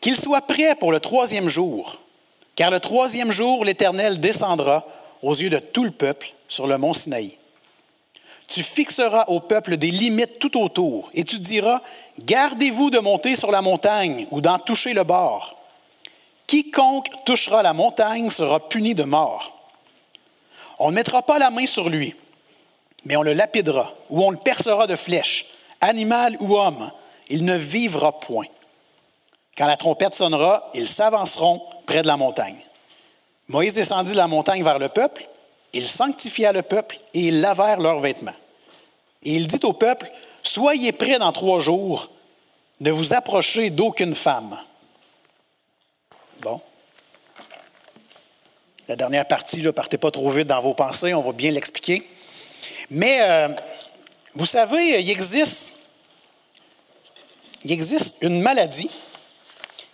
qu'il 0.00 0.16
soit 0.16 0.46
prêt 0.46 0.74
pour 0.76 0.92
le 0.92 1.00
troisième 1.00 1.48
jour, 1.48 1.98
car 2.56 2.70
le 2.70 2.80
troisième 2.80 3.32
jour, 3.32 3.64
l'Éternel 3.64 4.20
descendra 4.20 4.86
aux 5.22 5.34
yeux 5.34 5.50
de 5.50 5.58
tout 5.58 5.84
le 5.84 5.90
peuple 5.90 6.32
sur 6.48 6.66
le 6.66 6.78
mont 6.78 6.94
Sinaï. 6.94 7.36
Tu 8.46 8.62
fixeras 8.62 9.24
au 9.28 9.40
peuple 9.40 9.76
des 9.76 9.90
limites 9.90 10.38
tout 10.38 10.60
autour, 10.60 11.10
et 11.14 11.24
tu 11.24 11.38
diras, 11.38 11.80
Gardez-vous 12.20 12.90
de 12.90 13.00
monter 13.00 13.34
sur 13.34 13.50
la 13.50 13.62
montagne 13.62 14.26
ou 14.30 14.40
d'en 14.40 14.58
toucher 14.58 14.92
le 14.92 15.02
bord. 15.02 15.56
Quiconque 16.46 17.08
touchera 17.24 17.62
la 17.62 17.72
montagne 17.72 18.30
sera 18.30 18.68
puni 18.68 18.94
de 18.94 19.04
mort. 19.04 19.52
On 20.78 20.90
ne 20.90 20.94
mettra 20.94 21.22
pas 21.22 21.38
la 21.38 21.50
main 21.50 21.66
sur 21.66 21.88
lui, 21.88 22.14
mais 23.04 23.16
on 23.16 23.22
le 23.22 23.32
lapidera, 23.32 23.92
ou 24.10 24.22
on 24.22 24.30
le 24.30 24.36
percera 24.36 24.86
de 24.86 24.96
flèches, 24.96 25.46
animal 25.80 26.36
ou 26.40 26.56
homme. 26.56 26.90
Il 27.28 27.44
ne 27.44 27.56
vivra 27.56 28.12
point. 28.20 28.46
Quand 29.56 29.66
la 29.66 29.76
trompette 29.76 30.14
sonnera, 30.14 30.70
ils 30.74 30.88
s'avanceront 30.88 31.62
près 31.86 32.02
de 32.02 32.08
la 32.08 32.16
montagne. 32.16 32.58
Moïse 33.48 33.74
descendit 33.74 34.12
de 34.12 34.16
la 34.16 34.26
montagne 34.26 34.64
vers 34.64 34.78
le 34.78 34.88
peuple, 34.88 35.28
il 35.72 35.86
sanctifia 35.86 36.52
le 36.52 36.62
peuple 36.62 36.98
et 37.14 37.20
ils 37.28 37.40
lavèrent 37.40 37.80
leurs 37.80 38.00
vêtements. 38.00 38.32
Et 39.22 39.34
il 39.34 39.46
dit 39.46 39.60
au 39.64 39.72
peuple, 39.72 40.10
Soyez 40.42 40.92
prêts 40.92 41.18
dans 41.18 41.32
trois 41.32 41.60
jours, 41.60 42.10
ne 42.80 42.90
vous 42.90 43.14
approchez 43.14 43.70
d'aucune 43.70 44.14
femme. 44.14 44.58
Bon. 46.40 46.60
La 48.88 48.96
dernière 48.96 49.26
partie, 49.26 49.62
ne 49.62 49.70
partez 49.70 49.96
pas 49.96 50.10
trop 50.10 50.30
vite 50.30 50.48
dans 50.48 50.60
vos 50.60 50.74
pensées, 50.74 51.14
on 51.14 51.22
va 51.22 51.32
bien 51.32 51.50
l'expliquer. 51.50 52.06
Mais 52.90 53.18
euh, 53.22 53.48
vous 54.34 54.44
savez, 54.44 55.00
il 55.00 55.10
existe, 55.10 55.72
il 57.64 57.72
existe 57.72 58.18
une 58.20 58.42
maladie 58.42 58.90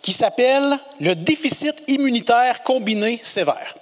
qui 0.02 0.12
s'appelle 0.12 0.78
le 1.00 1.14
déficit 1.14 1.74
immunitaire 1.88 2.62
combiné 2.62 3.20
sévère. 3.22 3.76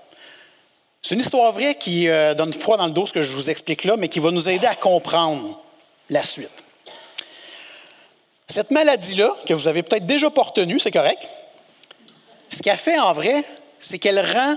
C'est 1.03 1.15
une 1.15 1.21
histoire 1.21 1.53
vraie 1.53 1.77
qui 1.77 2.09
euh, 2.09 2.35
donne 2.35 2.53
froid 2.53 2.77
dans 2.77 2.87
le 2.87 2.93
dos, 2.93 3.07
ce 3.07 3.13
que 3.13 3.23
je 3.23 3.35
vous 3.35 3.51
explique 3.51 3.85
là, 3.85 3.97
mais 3.97 4.09
qui 4.09 4.19
va 4.19 4.31
nous 4.31 4.49
aider 4.51 4.67
à 4.67 4.75
comprendre 4.75 5.61
la 6.11 6.23
suite. 6.23 6.51
Cette 8.47 8.71
maladie-là, 8.71 9.35
que 9.47 9.55
vous 9.55 9.69
avez 9.69 9.83
peut-être 9.83 10.07
déjà 10.07 10.31
pas 10.31 10.43
retenue, 10.43 10.81
c'est 10.81 10.91
correct, 10.91 11.27
ce 12.49 12.63
qu'elle 12.63 12.79
fait 12.79 12.99
en 12.99 13.13
vrai, 13.13 13.45
c'est 13.79 13.99
qu'elle 13.99 14.21
rend 14.21 14.57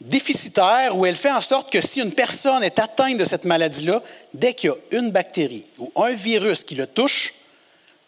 déficitaire 0.00 0.96
ou 0.96 1.04
elle 1.04 1.14
fait 1.14 1.30
en 1.30 1.42
sorte 1.42 1.70
que 1.70 1.80
si 1.80 2.00
une 2.00 2.12
personne 2.12 2.64
est 2.64 2.78
atteinte 2.78 3.18
de 3.18 3.24
cette 3.24 3.44
maladie-là, 3.44 4.02
dès 4.32 4.54
qu'il 4.54 4.70
y 4.70 4.72
a 4.72 4.98
une 4.98 5.10
bactérie 5.10 5.66
ou 5.78 5.92
un 5.96 6.12
virus 6.12 6.64
qui 6.64 6.74
le 6.74 6.86
touche, 6.86 7.34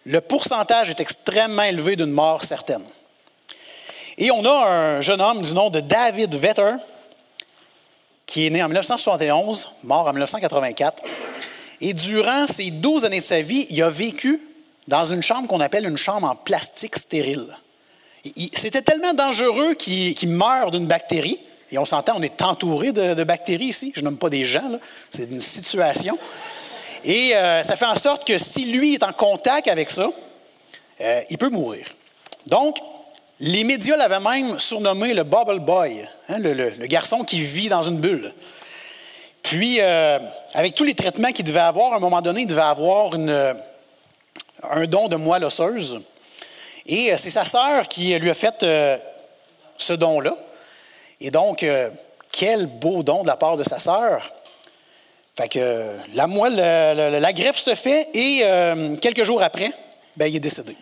le 0.05 0.21
pourcentage 0.21 0.91
est 0.91 1.01
extrêmement 1.01 1.63
élevé 1.63 1.97
d'une 1.97 2.11
mort 2.11 2.45
certaine. 2.45 2.85
Et 4.19 4.31
on 4.31 4.45
a 4.45 4.69
un 4.69 5.01
jeune 5.01 5.21
homme 5.21 5.43
du 5.43 5.55
nom 5.55 5.71
de 5.71 5.81
David 5.81 6.35
Vetter, 6.35 6.75
qui 8.27 8.47
est 8.47 8.51
né 8.51 8.63
en 8.63 8.67
1971, 8.67 9.69
mort 9.85 10.07
en 10.07 10.13
1984. 10.13 11.03
Et 11.81 11.95
durant 11.95 12.47
ces 12.47 12.71
12 12.71 13.05
années 13.05 13.21
de 13.21 13.25
sa 13.25 13.43
vie, 13.43 13.67
il 13.71 13.83
a 13.83 13.91
vécu 13.91 14.41
dans 14.89 15.05
une 15.05 15.23
chambre 15.23 15.49
qu'on 15.49 15.61
appelle 15.61 15.87
une 15.87 15.97
chambre 15.97 16.29
en 16.29 16.37
plastique 16.37 16.97
stérile. 16.97 17.47
C'était 18.55 18.83
tellement 18.83 19.15
dangereux 19.15 19.75
qu'il 19.75 20.29
meurt 20.29 20.73
d'une 20.73 20.87
bactérie. 20.87 21.41
Et 21.71 21.79
on 21.79 21.85
s'entend, 21.85 22.15
on 22.17 22.23
est 22.23 22.43
entouré 22.43 22.93
de, 22.93 23.25
bactéries 23.25 23.67
ici. 23.67 23.93
Je 23.97 24.03
nomme 24.03 24.19
pas 24.19 24.29
des 24.29 24.45
gens, 24.45 24.79
c'est 25.11 25.25
une 25.25 25.41
situation. 25.41 26.19
Et 27.05 27.35
euh, 27.35 27.63
ça 27.63 27.77
fait 27.77 27.87
en 27.87 27.97
sorte 27.97 28.27
que 28.27 28.39
si 28.39 28.67
lui 28.67 28.95
est 28.95 29.03
en 29.03 29.13
contact 29.13 29.69
avec 29.69 29.91
ça, 29.91 30.09
euh, 31.01 31.23
il 31.31 31.39
peut 31.39 31.49
mourir. 31.49 31.87
Donc, 32.47 32.77
les 33.41 33.65
médias 33.65 33.97
l'avaient 33.97 34.21
même 34.21 34.59
surnommé 34.61 35.15
le 35.15 35.25
Bubble 35.25 35.59
Boy, 35.61 36.07
hein, 36.29 36.39
le, 36.39 36.87
garçon 36.87 37.25
qui 37.25 37.41
vit 37.41 37.69
dans 37.69 37.83
une 37.83 37.99
bulle. 37.99 38.33
Puis, 39.43 39.79
euh, 39.81 40.21
avec 40.55 40.75
tous 40.75 40.85
les 40.85 40.95
traitements 40.95 41.33
qu'il 41.33 41.45
devait 41.45 41.59
avoir, 41.59 41.93
à 41.93 41.97
un 41.97 42.01
moment 42.01 42.23
donné, 42.23 42.43
il 42.43 42.47
devait 42.47 42.61
avoir 42.61 43.15
un 43.15 44.87
don 44.87 45.09
de 45.09 45.17
moelle 45.17 45.45
osseuse. 45.45 46.01
Et 46.87 47.17
c'est 47.17 47.31
sa 47.31 47.45
sœur 47.45 47.89
qui 47.89 48.17
lui 48.19 48.31
a 48.31 48.35
fait 48.35 48.65
ce 49.77 49.93
don-là. 49.93 50.37
Et 51.21 51.31
donc, 51.31 51.65
quel 52.31 52.67
beau 52.67 53.03
don 53.03 53.23
de 53.23 53.29
la 53.29 53.37
part 53.37 53.57
de 53.57 53.65
sa 53.65 53.79
sœur. 53.79 54.33
Fait 55.37 55.49
que 55.49 55.97
la 56.15 56.27
moelle, 56.27 56.57
la, 56.57 57.33
greffe 57.33 57.57
se 57.57 57.75
fait 57.75 58.09
et 58.13 58.43
quelques 59.01 59.25
jours 59.25 59.43
après, 59.43 59.73
ben, 60.17 60.27
il 60.27 60.37
est 60.37 60.41
décédé. 60.41 60.77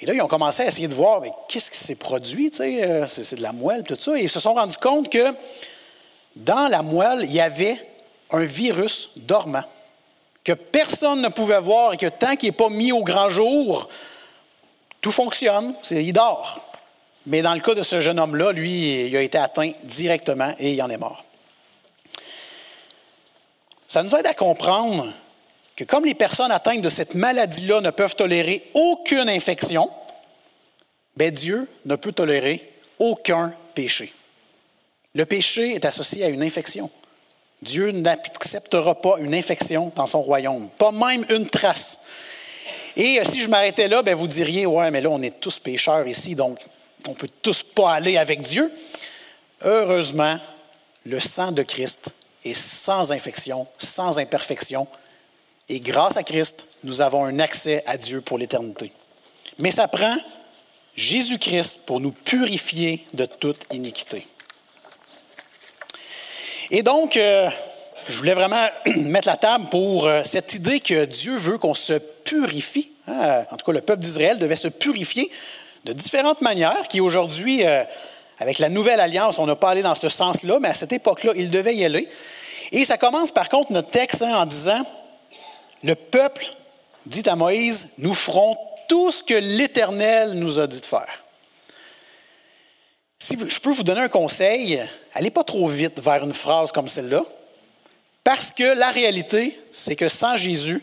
Et 0.00 0.06
là, 0.06 0.14
ils 0.14 0.22
ont 0.22 0.28
commencé 0.28 0.62
à 0.62 0.66
essayer 0.66 0.88
de 0.88 0.94
voir 0.94 1.22
qu'est-ce 1.46 1.70
qui 1.70 1.76
s'est 1.76 1.94
produit, 1.94 2.50
euh, 2.60 3.06
c'est 3.06 3.36
de 3.36 3.42
la 3.42 3.52
moelle, 3.52 3.82
tout 3.82 3.96
ça. 3.98 4.18
Et 4.18 4.22
ils 4.22 4.30
se 4.30 4.40
sont 4.40 4.54
rendus 4.54 4.78
compte 4.78 5.10
que 5.10 5.34
dans 6.36 6.68
la 6.68 6.82
moelle, 6.82 7.24
il 7.24 7.32
y 7.32 7.40
avait 7.40 7.76
un 8.30 8.44
virus 8.44 9.10
dormant 9.16 9.64
que 10.42 10.52
personne 10.52 11.20
ne 11.20 11.28
pouvait 11.28 11.60
voir 11.60 11.92
et 11.92 11.96
que 11.98 12.06
tant 12.06 12.34
qu'il 12.36 12.48
n'est 12.48 12.56
pas 12.56 12.70
mis 12.70 12.92
au 12.92 13.02
grand 13.02 13.28
jour, 13.28 13.88
tout 15.02 15.12
fonctionne, 15.12 15.74
il 15.90 16.12
dort. 16.14 16.60
Mais 17.26 17.42
dans 17.42 17.52
le 17.52 17.60
cas 17.60 17.74
de 17.74 17.82
ce 17.82 18.00
jeune 18.00 18.18
homme-là, 18.18 18.52
lui, 18.52 19.06
il 19.06 19.16
a 19.16 19.20
été 19.20 19.36
atteint 19.36 19.72
directement 19.84 20.54
et 20.58 20.72
il 20.72 20.82
en 20.82 20.88
est 20.88 20.96
mort. 20.96 21.22
Ça 23.90 24.04
nous 24.04 24.14
aide 24.14 24.26
à 24.28 24.34
comprendre 24.34 25.12
que 25.74 25.82
comme 25.82 26.04
les 26.04 26.14
personnes 26.14 26.52
atteintes 26.52 26.80
de 26.80 26.88
cette 26.88 27.16
maladie-là 27.16 27.80
ne 27.80 27.90
peuvent 27.90 28.14
tolérer 28.14 28.70
aucune 28.72 29.28
infection, 29.28 29.90
bien 31.16 31.32
Dieu 31.32 31.68
ne 31.86 31.96
peut 31.96 32.12
tolérer 32.12 32.72
aucun 33.00 33.52
péché. 33.74 34.12
Le 35.16 35.26
péché 35.26 35.74
est 35.74 35.84
associé 35.84 36.24
à 36.24 36.28
une 36.28 36.44
infection. 36.44 36.88
Dieu 37.62 37.90
n'acceptera 37.90 38.94
pas 38.94 39.16
une 39.18 39.34
infection 39.34 39.90
dans 39.96 40.06
son 40.06 40.22
royaume, 40.22 40.68
pas 40.78 40.92
même 40.92 41.26
une 41.28 41.46
trace. 41.46 41.98
Et 42.94 43.18
euh, 43.18 43.24
si 43.24 43.40
je 43.40 43.48
m'arrêtais 43.48 43.88
là, 43.88 44.04
bien, 44.04 44.14
vous 44.14 44.28
diriez, 44.28 44.66
ouais, 44.66 44.92
mais 44.92 45.00
là, 45.00 45.10
on 45.10 45.20
est 45.20 45.40
tous 45.40 45.58
pécheurs 45.58 46.06
ici, 46.06 46.36
donc 46.36 46.60
on 47.08 47.10
ne 47.10 47.16
peut 47.16 47.30
tous 47.42 47.64
pas 47.64 47.94
aller 47.94 48.16
avec 48.18 48.42
Dieu. 48.42 48.72
Heureusement, 49.62 50.38
le 51.04 51.18
sang 51.18 51.50
de 51.50 51.64
Christ 51.64 52.12
est 52.44 52.54
sans 52.54 53.12
infection, 53.12 53.66
sans 53.78 54.18
imperfection, 54.18 54.86
et 55.68 55.80
grâce 55.80 56.16
à 56.16 56.24
Christ, 56.24 56.66
nous 56.82 57.00
avons 57.00 57.24
un 57.24 57.38
accès 57.38 57.82
à 57.86 57.96
Dieu 57.96 58.20
pour 58.20 58.38
l'éternité. 58.38 58.90
Mais 59.58 59.70
ça 59.70 59.86
prend 59.86 60.16
Jésus-Christ 60.96 61.82
pour 61.86 62.00
nous 62.00 62.10
purifier 62.10 63.06
de 63.14 63.24
toute 63.24 63.66
iniquité. 63.72 64.26
Et 66.72 66.82
donc, 66.82 67.16
euh, 67.16 67.48
je 68.08 68.16
voulais 68.16 68.34
vraiment 68.34 68.66
mettre 68.96 69.28
la 69.28 69.36
table 69.36 69.68
pour 69.70 70.06
euh, 70.06 70.22
cette 70.24 70.54
idée 70.54 70.80
que 70.80 71.04
Dieu 71.04 71.36
veut 71.36 71.58
qu'on 71.58 71.74
se 71.74 71.94
purifie. 71.94 72.90
Hein. 73.06 73.44
En 73.50 73.56
tout 73.56 73.66
cas, 73.66 73.72
le 73.72 73.80
peuple 73.80 74.02
d'Israël 74.02 74.38
devait 74.38 74.56
se 74.56 74.68
purifier 74.68 75.30
de 75.84 75.92
différentes 75.92 76.40
manières, 76.42 76.88
qui 76.88 77.00
aujourd'hui, 77.00 77.64
euh, 77.64 77.84
avec 78.40 78.58
la 78.58 78.70
nouvelle 78.70 79.00
alliance, 79.00 79.38
on 79.38 79.46
n'a 79.46 79.54
pas 79.54 79.70
allé 79.70 79.82
dans 79.82 79.94
ce 79.94 80.08
sens-là, 80.08 80.58
mais 80.60 80.68
à 80.68 80.74
cette 80.74 80.92
époque-là, 80.92 81.32
il 81.36 81.50
devait 81.50 81.76
y 81.76 81.84
aller. 81.84 82.08
Et 82.72 82.84
ça 82.84 82.96
commence 82.96 83.30
par 83.30 83.48
contre 83.48 83.72
notre 83.72 83.90
texte 83.90 84.22
hein, 84.22 84.34
en 84.34 84.46
disant 84.46 84.84
le 85.82 85.94
peuple 85.94 86.46
dit 87.06 87.28
à 87.28 87.36
Moïse, 87.36 87.90
nous 87.98 88.14
ferons 88.14 88.56
tout 88.88 89.10
ce 89.10 89.22
que 89.22 89.34
l'Éternel 89.34 90.32
nous 90.32 90.58
a 90.58 90.66
dit 90.66 90.80
de 90.80 90.86
faire. 90.86 91.24
Si 93.18 93.36
je 93.38 93.60
peux 93.60 93.70
vous 93.70 93.82
donner 93.82 94.00
un 94.00 94.08
conseil, 94.08 94.82
allez 95.14 95.30
pas 95.30 95.44
trop 95.44 95.66
vite 95.66 96.00
vers 96.00 96.24
une 96.24 96.32
phrase 96.32 96.72
comme 96.72 96.88
celle-là, 96.88 97.22
parce 98.24 98.50
que 98.50 98.74
la 98.74 98.90
réalité, 98.90 99.58
c'est 99.72 99.96
que 99.96 100.08
sans 100.08 100.36
Jésus, 100.36 100.82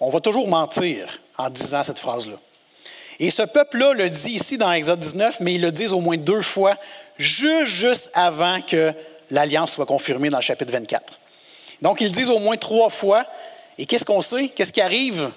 on 0.00 0.08
va 0.08 0.20
toujours 0.20 0.48
mentir 0.48 1.20
en 1.36 1.50
disant 1.50 1.82
cette 1.82 1.98
phrase-là. 1.98 2.36
Et 3.20 3.30
ce 3.30 3.42
peuple-là 3.42 3.92
le 3.94 4.10
dit 4.10 4.32
ici 4.32 4.58
dans 4.58 4.72
Exode 4.72 5.00
19, 5.00 5.40
mais 5.40 5.54
ils 5.54 5.60
le 5.60 5.70
disent 5.72 5.92
au 5.92 6.00
moins 6.00 6.16
deux 6.16 6.42
fois, 6.42 6.76
juste, 7.18 8.10
avant 8.14 8.60
que 8.60 8.92
l'alliance 9.30 9.72
soit 9.72 9.86
confirmée 9.86 10.30
dans 10.30 10.38
le 10.38 10.42
chapitre 10.42 10.72
24. 10.72 11.18
Donc, 11.82 12.00
ils 12.00 12.12
disent 12.12 12.30
au 12.30 12.38
moins 12.38 12.56
trois 12.56 12.90
fois, 12.90 13.24
et 13.78 13.86
qu'est-ce 13.86 14.04
qu'on 14.04 14.22
sait? 14.22 14.48
Qu'est-ce 14.48 14.72
qui 14.72 14.80
arrive? 14.80 15.30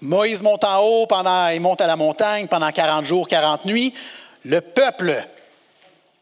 Moïse 0.00 0.42
monte 0.42 0.64
en 0.64 0.80
haut, 0.80 1.06
pendant, 1.06 1.48
il 1.48 1.60
monte 1.60 1.80
à 1.80 1.86
la 1.86 1.96
montagne 1.96 2.48
pendant 2.48 2.70
40 2.70 3.04
jours, 3.04 3.28
40 3.28 3.64
nuits. 3.66 3.94
Le 4.44 4.60
peuple 4.60 5.24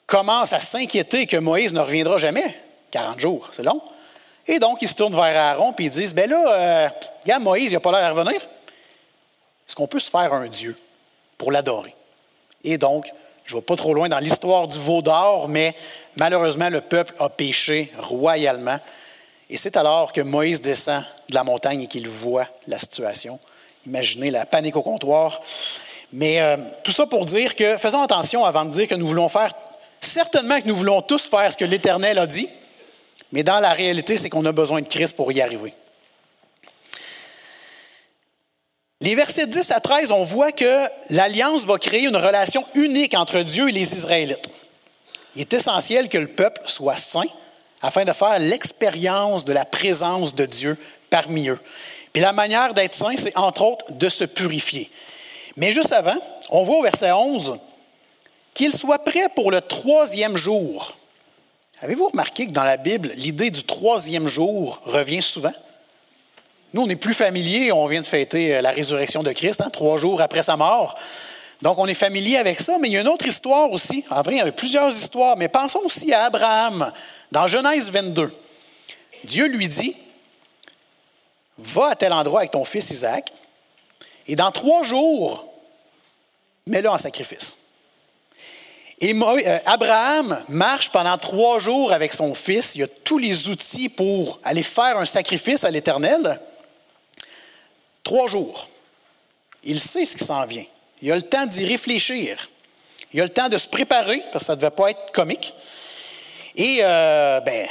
commence 0.06 0.52
à 0.52 0.60
s'inquiéter 0.60 1.26
que 1.26 1.38
Moïse 1.38 1.72
ne 1.72 1.80
reviendra 1.80 2.18
jamais. 2.18 2.54
40 2.90 3.20
jours, 3.20 3.48
c'est 3.52 3.62
long. 3.62 3.80
Et 4.46 4.58
donc, 4.58 4.78
ils 4.82 4.88
se 4.88 4.94
tournent 4.94 5.14
vers 5.14 5.36
Aaron 5.36 5.72
et 5.78 5.82
ils 5.84 5.90
disent, 5.90 6.14
ben 6.14 6.28
là, 6.28 6.44
euh, 6.48 6.88
regarde, 7.22 7.42
Moïse, 7.42 7.70
il 7.70 7.74
n'a 7.74 7.80
pas 7.80 7.92
l'air 7.92 8.04
à 8.04 8.10
revenir. 8.10 8.40
Est-ce 9.70 9.76
qu'on 9.76 9.86
peut 9.86 10.00
se 10.00 10.10
faire 10.10 10.34
un 10.34 10.48
Dieu 10.48 10.76
pour 11.38 11.52
l'adorer? 11.52 11.94
Et 12.64 12.76
donc, 12.76 13.06
je 13.44 13.54
ne 13.54 13.60
vais 13.60 13.64
pas 13.64 13.76
trop 13.76 13.94
loin 13.94 14.08
dans 14.08 14.18
l'histoire 14.18 14.66
du 14.66 14.76
veau 14.76 15.00
d'or, 15.00 15.46
mais 15.46 15.76
malheureusement, 16.16 16.68
le 16.70 16.80
peuple 16.80 17.14
a 17.20 17.28
péché 17.28 17.92
royalement. 17.96 18.80
Et 19.48 19.56
c'est 19.56 19.76
alors 19.76 20.12
que 20.12 20.22
Moïse 20.22 20.60
descend 20.60 21.04
de 21.28 21.36
la 21.36 21.44
montagne 21.44 21.82
et 21.82 21.86
qu'il 21.86 22.08
voit 22.08 22.48
la 22.66 22.80
situation. 22.80 23.38
Imaginez 23.86 24.32
la 24.32 24.44
panique 24.44 24.74
au 24.74 24.82
comptoir. 24.82 25.40
Mais 26.12 26.40
euh, 26.40 26.56
tout 26.82 26.90
ça 26.90 27.06
pour 27.06 27.24
dire 27.24 27.54
que 27.54 27.78
faisons 27.78 28.02
attention 28.02 28.44
avant 28.44 28.64
de 28.64 28.70
dire 28.70 28.88
que 28.88 28.96
nous 28.96 29.06
voulons 29.06 29.28
faire, 29.28 29.54
certainement 30.00 30.60
que 30.60 30.66
nous 30.66 30.74
voulons 30.74 31.00
tous 31.00 31.28
faire 31.28 31.52
ce 31.52 31.56
que 31.56 31.64
l'Éternel 31.64 32.18
a 32.18 32.26
dit, 32.26 32.48
mais 33.30 33.44
dans 33.44 33.60
la 33.60 33.72
réalité, 33.72 34.16
c'est 34.16 34.30
qu'on 34.30 34.44
a 34.46 34.52
besoin 34.52 34.80
de 34.80 34.88
Christ 34.88 35.14
pour 35.14 35.30
y 35.30 35.40
arriver. 35.40 35.72
Les 39.02 39.14
versets 39.14 39.46
10 39.46 39.70
à 39.70 39.80
13, 39.80 40.12
on 40.12 40.24
voit 40.24 40.52
que 40.52 40.86
l'Alliance 41.08 41.64
va 41.64 41.78
créer 41.78 42.06
une 42.06 42.16
relation 42.16 42.62
unique 42.74 43.14
entre 43.14 43.40
Dieu 43.40 43.70
et 43.70 43.72
les 43.72 43.94
Israélites. 43.94 44.50
Il 45.34 45.40
est 45.40 45.52
essentiel 45.54 46.10
que 46.10 46.18
le 46.18 46.26
peuple 46.26 46.60
soit 46.66 46.98
saint 46.98 47.24
afin 47.80 48.04
de 48.04 48.12
faire 48.12 48.38
l'expérience 48.38 49.46
de 49.46 49.54
la 49.54 49.64
présence 49.64 50.34
de 50.34 50.44
Dieu 50.44 50.76
parmi 51.08 51.48
eux. 51.48 51.58
Puis 52.12 52.20
la 52.20 52.34
manière 52.34 52.74
d'être 52.74 52.92
saint, 52.92 53.16
c'est 53.16 53.36
entre 53.38 53.62
autres 53.62 53.90
de 53.92 54.08
se 54.10 54.24
purifier. 54.24 54.90
Mais 55.56 55.72
juste 55.72 55.92
avant, 55.92 56.18
on 56.50 56.64
voit 56.64 56.76
au 56.76 56.82
verset 56.82 57.10
11 57.10 57.58
qu'il 58.52 58.76
soit 58.76 59.02
prêt 59.02 59.28
pour 59.34 59.50
le 59.50 59.62
troisième 59.62 60.36
jour. 60.36 60.94
Avez-vous 61.80 62.08
remarqué 62.08 62.46
que 62.46 62.52
dans 62.52 62.64
la 62.64 62.76
Bible, 62.76 63.12
l'idée 63.16 63.50
du 63.50 63.64
troisième 63.64 64.28
jour 64.28 64.82
revient 64.84 65.22
souvent? 65.22 65.54
Nous, 66.72 66.82
on 66.82 66.88
est 66.88 66.96
plus 66.96 67.14
familier, 67.14 67.72
on 67.72 67.86
vient 67.86 68.00
de 68.00 68.06
fêter 68.06 68.56
euh, 68.56 68.62
la 68.62 68.70
résurrection 68.70 69.22
de 69.22 69.32
Christ, 69.32 69.60
hein, 69.60 69.70
trois 69.70 69.96
jours 69.96 70.20
après 70.20 70.42
sa 70.42 70.56
mort. 70.56 70.96
Donc, 71.62 71.78
on 71.78 71.86
est 71.86 71.94
familier 71.94 72.36
avec 72.36 72.60
ça, 72.60 72.78
mais 72.78 72.88
il 72.88 72.92
y 72.92 72.96
a 72.96 73.00
une 73.00 73.08
autre 73.08 73.26
histoire 73.26 73.70
aussi. 73.70 74.04
En 74.10 74.22
vrai, 74.22 74.34
il 74.34 74.38
y 74.38 74.40
a 74.40 74.52
plusieurs 74.52 74.90
histoires, 74.90 75.36
mais 75.36 75.48
pensons 75.48 75.80
aussi 75.84 76.12
à 76.12 76.24
Abraham. 76.24 76.92
Dans 77.32 77.46
Genèse 77.46 77.90
22, 77.90 78.32
Dieu 79.24 79.46
lui 79.46 79.68
dit, 79.68 79.96
va 81.58 81.90
à 81.90 81.94
tel 81.96 82.12
endroit 82.12 82.40
avec 82.40 82.52
ton 82.52 82.64
fils 82.64 82.90
Isaac, 82.90 83.30
et 84.26 84.36
dans 84.36 84.50
trois 84.52 84.82
jours, 84.82 85.44
mets-le 86.66 86.88
en 86.88 86.98
sacrifice. 86.98 87.56
Et 89.00 89.14
euh, 89.14 89.58
Abraham 89.64 90.42
marche 90.48 90.90
pendant 90.90 91.16
trois 91.16 91.58
jours 91.58 91.92
avec 91.92 92.12
son 92.12 92.34
fils. 92.34 92.74
Il 92.74 92.82
a 92.82 92.86
tous 92.86 93.18
les 93.18 93.48
outils 93.48 93.88
pour 93.88 94.38
aller 94.44 94.62
faire 94.62 94.98
un 94.98 95.06
sacrifice 95.06 95.64
à 95.64 95.70
l'Éternel. 95.70 96.38
Trois 98.10 98.26
jours. 98.26 98.68
Il 99.62 99.78
sait 99.78 100.04
ce 100.04 100.16
qui 100.16 100.24
s'en 100.24 100.44
vient. 100.44 100.64
Il 101.00 101.12
a 101.12 101.14
le 101.14 101.22
temps 101.22 101.46
d'y 101.46 101.64
réfléchir. 101.64 102.50
Il 103.12 103.20
a 103.20 103.22
le 103.22 103.30
temps 103.30 103.48
de 103.48 103.56
se 103.56 103.68
préparer, 103.68 104.20
parce 104.32 104.42
que 104.42 104.46
ça 104.46 104.56
ne 104.56 104.60
devait 104.60 104.72
pas 104.72 104.90
être 104.90 105.12
comique. 105.12 105.54
Et, 106.56 106.80
euh, 106.82 107.38
ben, 107.38 107.68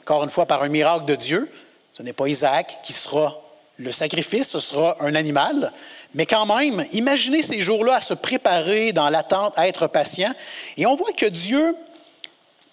encore 0.00 0.24
une 0.24 0.30
fois, 0.30 0.46
par 0.46 0.62
un 0.62 0.68
miracle 0.68 1.04
de 1.04 1.14
Dieu, 1.14 1.52
ce 1.92 2.02
n'est 2.02 2.14
pas 2.14 2.26
Isaac 2.26 2.78
qui 2.82 2.94
sera 2.94 3.38
le 3.76 3.92
sacrifice, 3.92 4.48
ce 4.48 4.58
sera 4.58 4.96
un 5.00 5.14
animal. 5.14 5.70
Mais 6.14 6.24
quand 6.24 6.46
même, 6.46 6.86
imaginez 6.92 7.42
ces 7.42 7.60
jours-là 7.60 7.96
à 7.96 8.00
se 8.00 8.14
préparer 8.14 8.94
dans 8.94 9.10
l'attente, 9.10 9.58
à 9.58 9.68
être 9.68 9.88
patient. 9.88 10.32
Et 10.78 10.86
on 10.86 10.96
voit 10.96 11.12
que 11.12 11.26
Dieu 11.26 11.76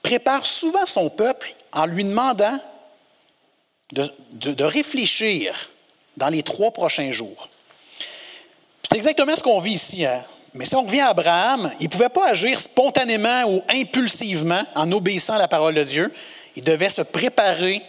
prépare 0.03 0.45
souvent 0.45 0.86
son 0.86 1.09
peuple 1.09 1.53
en 1.74 1.86
lui 1.86 2.05
demandant 2.05 2.61
de, 3.91 4.63
réfléchir 4.63 5.70
dans 6.20 6.28
les 6.28 6.43
trois 6.43 6.72
prochains 6.72 7.09
jours. 7.11 7.49
C'est 8.84 8.97
exactement 8.97 9.36
ce 9.36 9.41
qu'on 9.41 9.61
vit 9.61 9.74
ici. 9.74 10.05
Hein. 10.05 10.22
Mais 10.53 10.65
si 10.65 10.76
on 10.76 10.84
revient 10.84 10.99
à 10.99 11.09
Abraham, 11.09 11.72
il 11.80 11.86
ne 11.86 11.89
pouvait 11.89 12.09
pas 12.09 12.28
agir 12.28 12.59
spontanément 12.59 13.45
ou 13.45 13.63
impulsivement 13.70 14.61
en 14.76 14.91
obéissant 14.91 15.36
à 15.36 15.38
la 15.38 15.47
parole 15.47 15.76
de 15.76 15.84
Dieu. 15.84 16.13
Il 16.55 16.63
devait 16.63 16.89
se 16.89 17.01
préparer, 17.01 17.82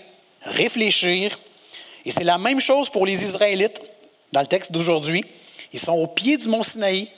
réfléchir. 0.42 1.40
Et 2.04 2.12
c'est 2.12 2.24
la 2.24 2.38
même 2.38 2.60
chose 2.60 2.88
pour 2.88 3.04
les 3.04 3.24
Israélites 3.24 3.82
dans 4.32 4.40
le 4.40 4.46
texte 4.46 4.70
d'aujourd'hui. 4.70 5.24
Ils 5.72 5.80
sont 5.80 5.92
au 5.92 6.06
pied 6.06 6.36
du 6.36 6.48
mont 6.48 6.62
Sinaï. 6.62 7.08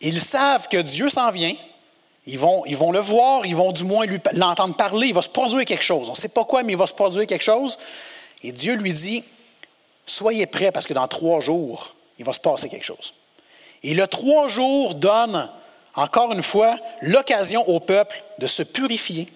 Ils 0.00 0.20
savent 0.20 0.68
que 0.68 0.76
Dieu 0.76 1.08
s'en 1.08 1.30
vient. 1.30 1.54
Ils 2.26 2.38
vont, 2.38 2.64
ils 2.66 2.76
vont 2.76 2.92
le 2.92 3.00
voir, 3.00 3.46
ils 3.46 3.56
vont 3.56 3.72
du 3.72 3.84
moins 3.84 4.06
l'entendre 4.32 4.74
parler. 4.74 5.08
Il 5.08 5.14
va 5.14 5.22
se 5.22 5.28
produire 5.28 5.64
quelque 5.64 5.84
chose. 5.84 6.08
On 6.10 6.12
ne 6.12 6.18
sait 6.18 6.28
pas 6.28 6.44
quoi, 6.44 6.62
mais 6.62 6.72
il 6.72 6.78
va 6.78 6.86
se 6.86 6.92
produire 6.92 7.26
quelque 7.26 7.44
chose. 7.44 7.78
Et 8.42 8.52
Dieu 8.52 8.74
lui 8.74 8.92
dit, 8.92 9.24
soyez 10.06 10.46
prêts 10.46 10.72
parce 10.72 10.86
que 10.86 10.94
dans 10.94 11.06
trois 11.06 11.40
jours, 11.40 11.94
il 12.18 12.24
va 12.24 12.32
se 12.32 12.40
passer 12.40 12.68
quelque 12.68 12.84
chose. 12.84 13.14
Et 13.82 13.94
le 13.94 14.06
trois 14.06 14.48
jours 14.48 14.94
donne, 14.94 15.48
encore 15.94 16.32
une 16.32 16.42
fois, 16.42 16.76
l'occasion 17.02 17.68
au 17.68 17.80
peuple 17.80 18.22
de 18.38 18.46
se 18.46 18.62
purifier, 18.62 19.28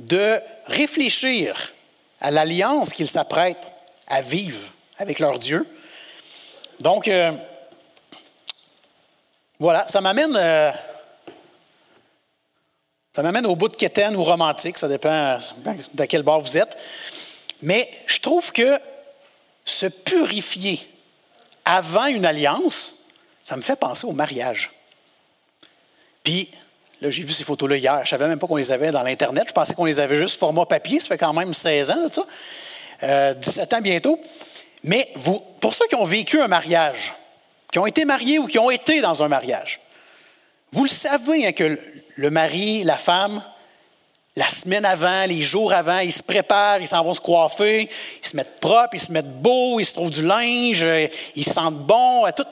de 0.00 0.40
réfléchir 0.66 1.72
à 2.20 2.30
l'alliance 2.30 2.92
qu'ils 2.92 3.08
s'apprêtent 3.08 3.68
à 4.08 4.20
vivre 4.22 4.72
avec 4.98 5.18
leur 5.18 5.38
Dieu. 5.38 5.66
Donc, 6.80 7.08
euh, 7.08 7.32
voilà, 9.58 9.86
ça 9.88 10.00
m'amène, 10.00 10.36
euh, 10.36 10.72
ça 13.12 13.22
m'amène 13.22 13.46
au 13.46 13.54
bout 13.54 13.68
de 13.68 13.76
quétaine 13.76 14.16
ou 14.16 14.24
romantique, 14.24 14.78
ça 14.78 14.88
dépend 14.88 15.38
de 15.94 16.04
quel 16.04 16.22
bord 16.22 16.40
vous 16.40 16.58
êtes. 16.58 16.76
Mais 17.62 17.88
je 18.06 18.18
trouve 18.18 18.50
que 18.50 18.80
se 19.64 19.86
purifier 19.86 20.80
avant 21.64 22.06
une 22.06 22.26
alliance, 22.26 22.94
ça 23.44 23.56
me 23.56 23.62
fait 23.62 23.76
penser 23.76 24.06
au 24.06 24.12
mariage. 24.12 24.70
Puis, 26.22 26.48
là, 27.00 27.10
j'ai 27.10 27.22
vu 27.22 27.32
ces 27.32 27.44
photos-là 27.44 27.76
hier. 27.76 27.96
Je 27.98 28.00
ne 28.02 28.06
savais 28.06 28.28
même 28.28 28.38
pas 28.38 28.46
qu'on 28.46 28.56
les 28.56 28.72
avait 28.72 28.92
dans 28.92 29.02
l'Internet. 29.02 29.44
Je 29.48 29.52
pensais 29.52 29.74
qu'on 29.74 29.84
les 29.84 30.00
avait 30.00 30.16
juste 30.16 30.38
format 30.38 30.66
papier. 30.66 31.00
Ça 31.00 31.08
fait 31.08 31.18
quand 31.18 31.32
même 31.32 31.52
16 31.52 31.90
ans, 31.90 32.08
ça. 32.12 33.34
17 33.34 33.72
euh, 33.72 33.76
ans 33.76 33.80
bientôt. 33.80 34.20
Mais 34.84 35.12
pour 35.60 35.74
ceux 35.74 35.86
qui 35.86 35.94
ont 35.94 36.04
vécu 36.04 36.40
un 36.40 36.48
mariage, 36.48 37.14
qui 37.72 37.78
ont 37.78 37.86
été 37.86 38.04
mariés 38.04 38.38
ou 38.38 38.46
qui 38.46 38.58
ont 38.58 38.70
été 38.70 39.00
dans 39.00 39.22
un 39.22 39.28
mariage, 39.28 39.80
vous 40.72 40.84
le 40.84 40.90
savez 40.90 41.46
hein, 41.46 41.52
que 41.52 41.78
le 42.16 42.30
mari, 42.30 42.84
la 42.84 42.96
femme, 42.96 43.42
la 44.36 44.48
semaine 44.48 44.84
avant, 44.84 45.26
les 45.26 45.42
jours 45.42 45.72
avant, 45.72 45.98
ils 45.98 46.12
se 46.12 46.22
préparent, 46.22 46.80
ils 46.80 46.86
s'en 46.88 47.04
vont 47.04 47.12
se 47.12 47.20
coiffer, 47.20 47.88
ils 48.22 48.26
se 48.26 48.34
mettent 48.34 48.60
propres, 48.60 48.94
ils 48.94 49.00
se 49.00 49.12
mettent 49.12 49.42
beaux, 49.42 49.78
ils 49.78 49.84
se 49.84 49.92
trouvent 49.92 50.10
du 50.10 50.24
linge, 50.24 50.86
ils 51.36 51.44
se 51.44 51.52
sentent 51.52 51.78
bons, 51.78 52.24
tout, 52.34 52.46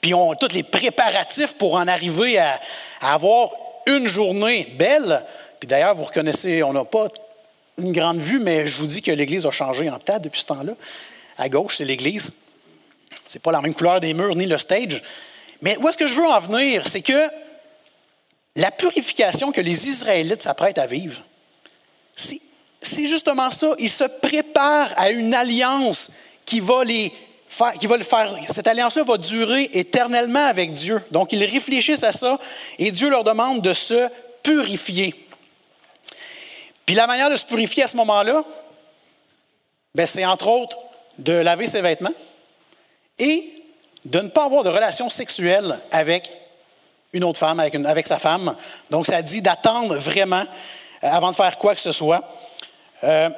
puis 0.00 0.10
ils 0.10 0.14
ont 0.14 0.34
tous 0.34 0.52
les 0.54 0.62
préparatifs 0.62 1.54
pour 1.54 1.74
en 1.74 1.88
arriver 1.88 2.38
à, 2.38 2.60
avoir 3.00 3.50
une 3.86 4.06
journée 4.06 4.68
belle. 4.78 5.24
Puis 5.58 5.68
d'ailleurs, 5.68 5.94
vous 5.94 6.04
reconnaissez, 6.04 6.62
on 6.62 6.72
n'a 6.72 6.84
pas 6.84 7.06
une 7.78 7.92
grande 7.92 8.18
vue, 8.18 8.40
mais 8.40 8.66
je 8.66 8.76
vous 8.78 8.86
dis 8.86 9.00
que 9.00 9.10
l'Église 9.10 9.46
a 9.46 9.50
changé 9.50 9.88
en 9.88 9.98
tas 9.98 10.18
depuis 10.18 10.40
ce 10.40 10.46
temps-là. 10.46 10.72
À 11.38 11.48
gauche, 11.48 11.76
c'est 11.78 11.84
l'Église. 11.84 12.30
C'est 13.26 13.42
pas 13.42 13.52
la 13.52 13.60
même 13.62 13.74
couleur 13.74 14.00
des 14.00 14.12
murs 14.12 14.34
ni 14.36 14.44
le 14.44 14.58
stage. 14.58 15.02
Mais 15.62 15.76
où 15.78 15.88
est-ce 15.88 15.96
que 15.96 16.06
je 16.06 16.14
veux 16.14 16.26
en 16.26 16.40
venir? 16.40 16.86
C'est 16.86 17.00
que 17.00 17.30
la 18.56 18.70
purification 18.70 19.52
que 19.52 19.60
les 19.60 19.88
Israélites 19.88 20.42
s'apprêtent 20.42 20.78
à 20.78 20.86
vivre, 20.86 21.22
c'est 22.14 23.06
justement 23.06 23.50
ça. 23.50 23.74
Ils 23.78 23.90
se 23.90 24.04
préparent 24.04 24.92
à 24.96 25.10
une 25.10 25.34
alliance 25.34 26.10
qui 26.44 26.60
va 26.60 26.84
les 26.84 27.12
faire, 27.46 27.72
le 27.80 28.04
faire. 28.04 28.34
Cette 28.52 28.66
alliance-là 28.66 29.04
va 29.04 29.16
durer 29.16 29.70
éternellement 29.72 30.44
avec 30.44 30.72
Dieu. 30.72 31.00
Donc, 31.10 31.32
ils 31.32 31.44
réfléchissent 31.44 32.02
à 32.02 32.12
ça 32.12 32.38
et 32.78 32.90
Dieu 32.90 33.08
leur 33.08 33.24
demande 33.24 33.62
de 33.62 33.72
se 33.72 34.08
purifier. 34.42 35.14
Puis 36.84 36.94
la 36.94 37.06
manière 37.06 37.30
de 37.30 37.36
se 37.36 37.44
purifier 37.44 37.84
à 37.84 37.88
ce 37.88 37.96
moment-là, 37.96 38.44
ben, 39.94 40.06
c'est 40.06 40.24
entre 40.24 40.48
autres 40.48 40.76
de 41.18 41.32
laver 41.32 41.66
ses 41.66 41.80
vêtements 41.80 42.14
et 43.18 43.62
de 44.04 44.20
ne 44.20 44.28
pas 44.28 44.44
avoir 44.44 44.64
de 44.64 44.68
relation 44.68 45.08
sexuelle 45.08 45.78
avec 45.92 46.30
une 47.12 47.24
autre 47.24 47.38
femme, 47.38 47.60
avec, 47.60 47.74
avec 47.74 48.06
sa 48.06 48.18
femme. 48.18 48.54
Donc, 48.88 49.06
ça 49.06 49.20
dit 49.20 49.42
d'attendre 49.42 49.96
vraiment 49.96 50.44
euh, 51.04 51.08
avant 51.08 51.30
de 51.30 51.36
faire 51.36 51.58
quoi 51.58 51.74
que 51.74 51.80
ce 51.80 51.92
soit. 51.92 52.22
Euh, 53.04 53.28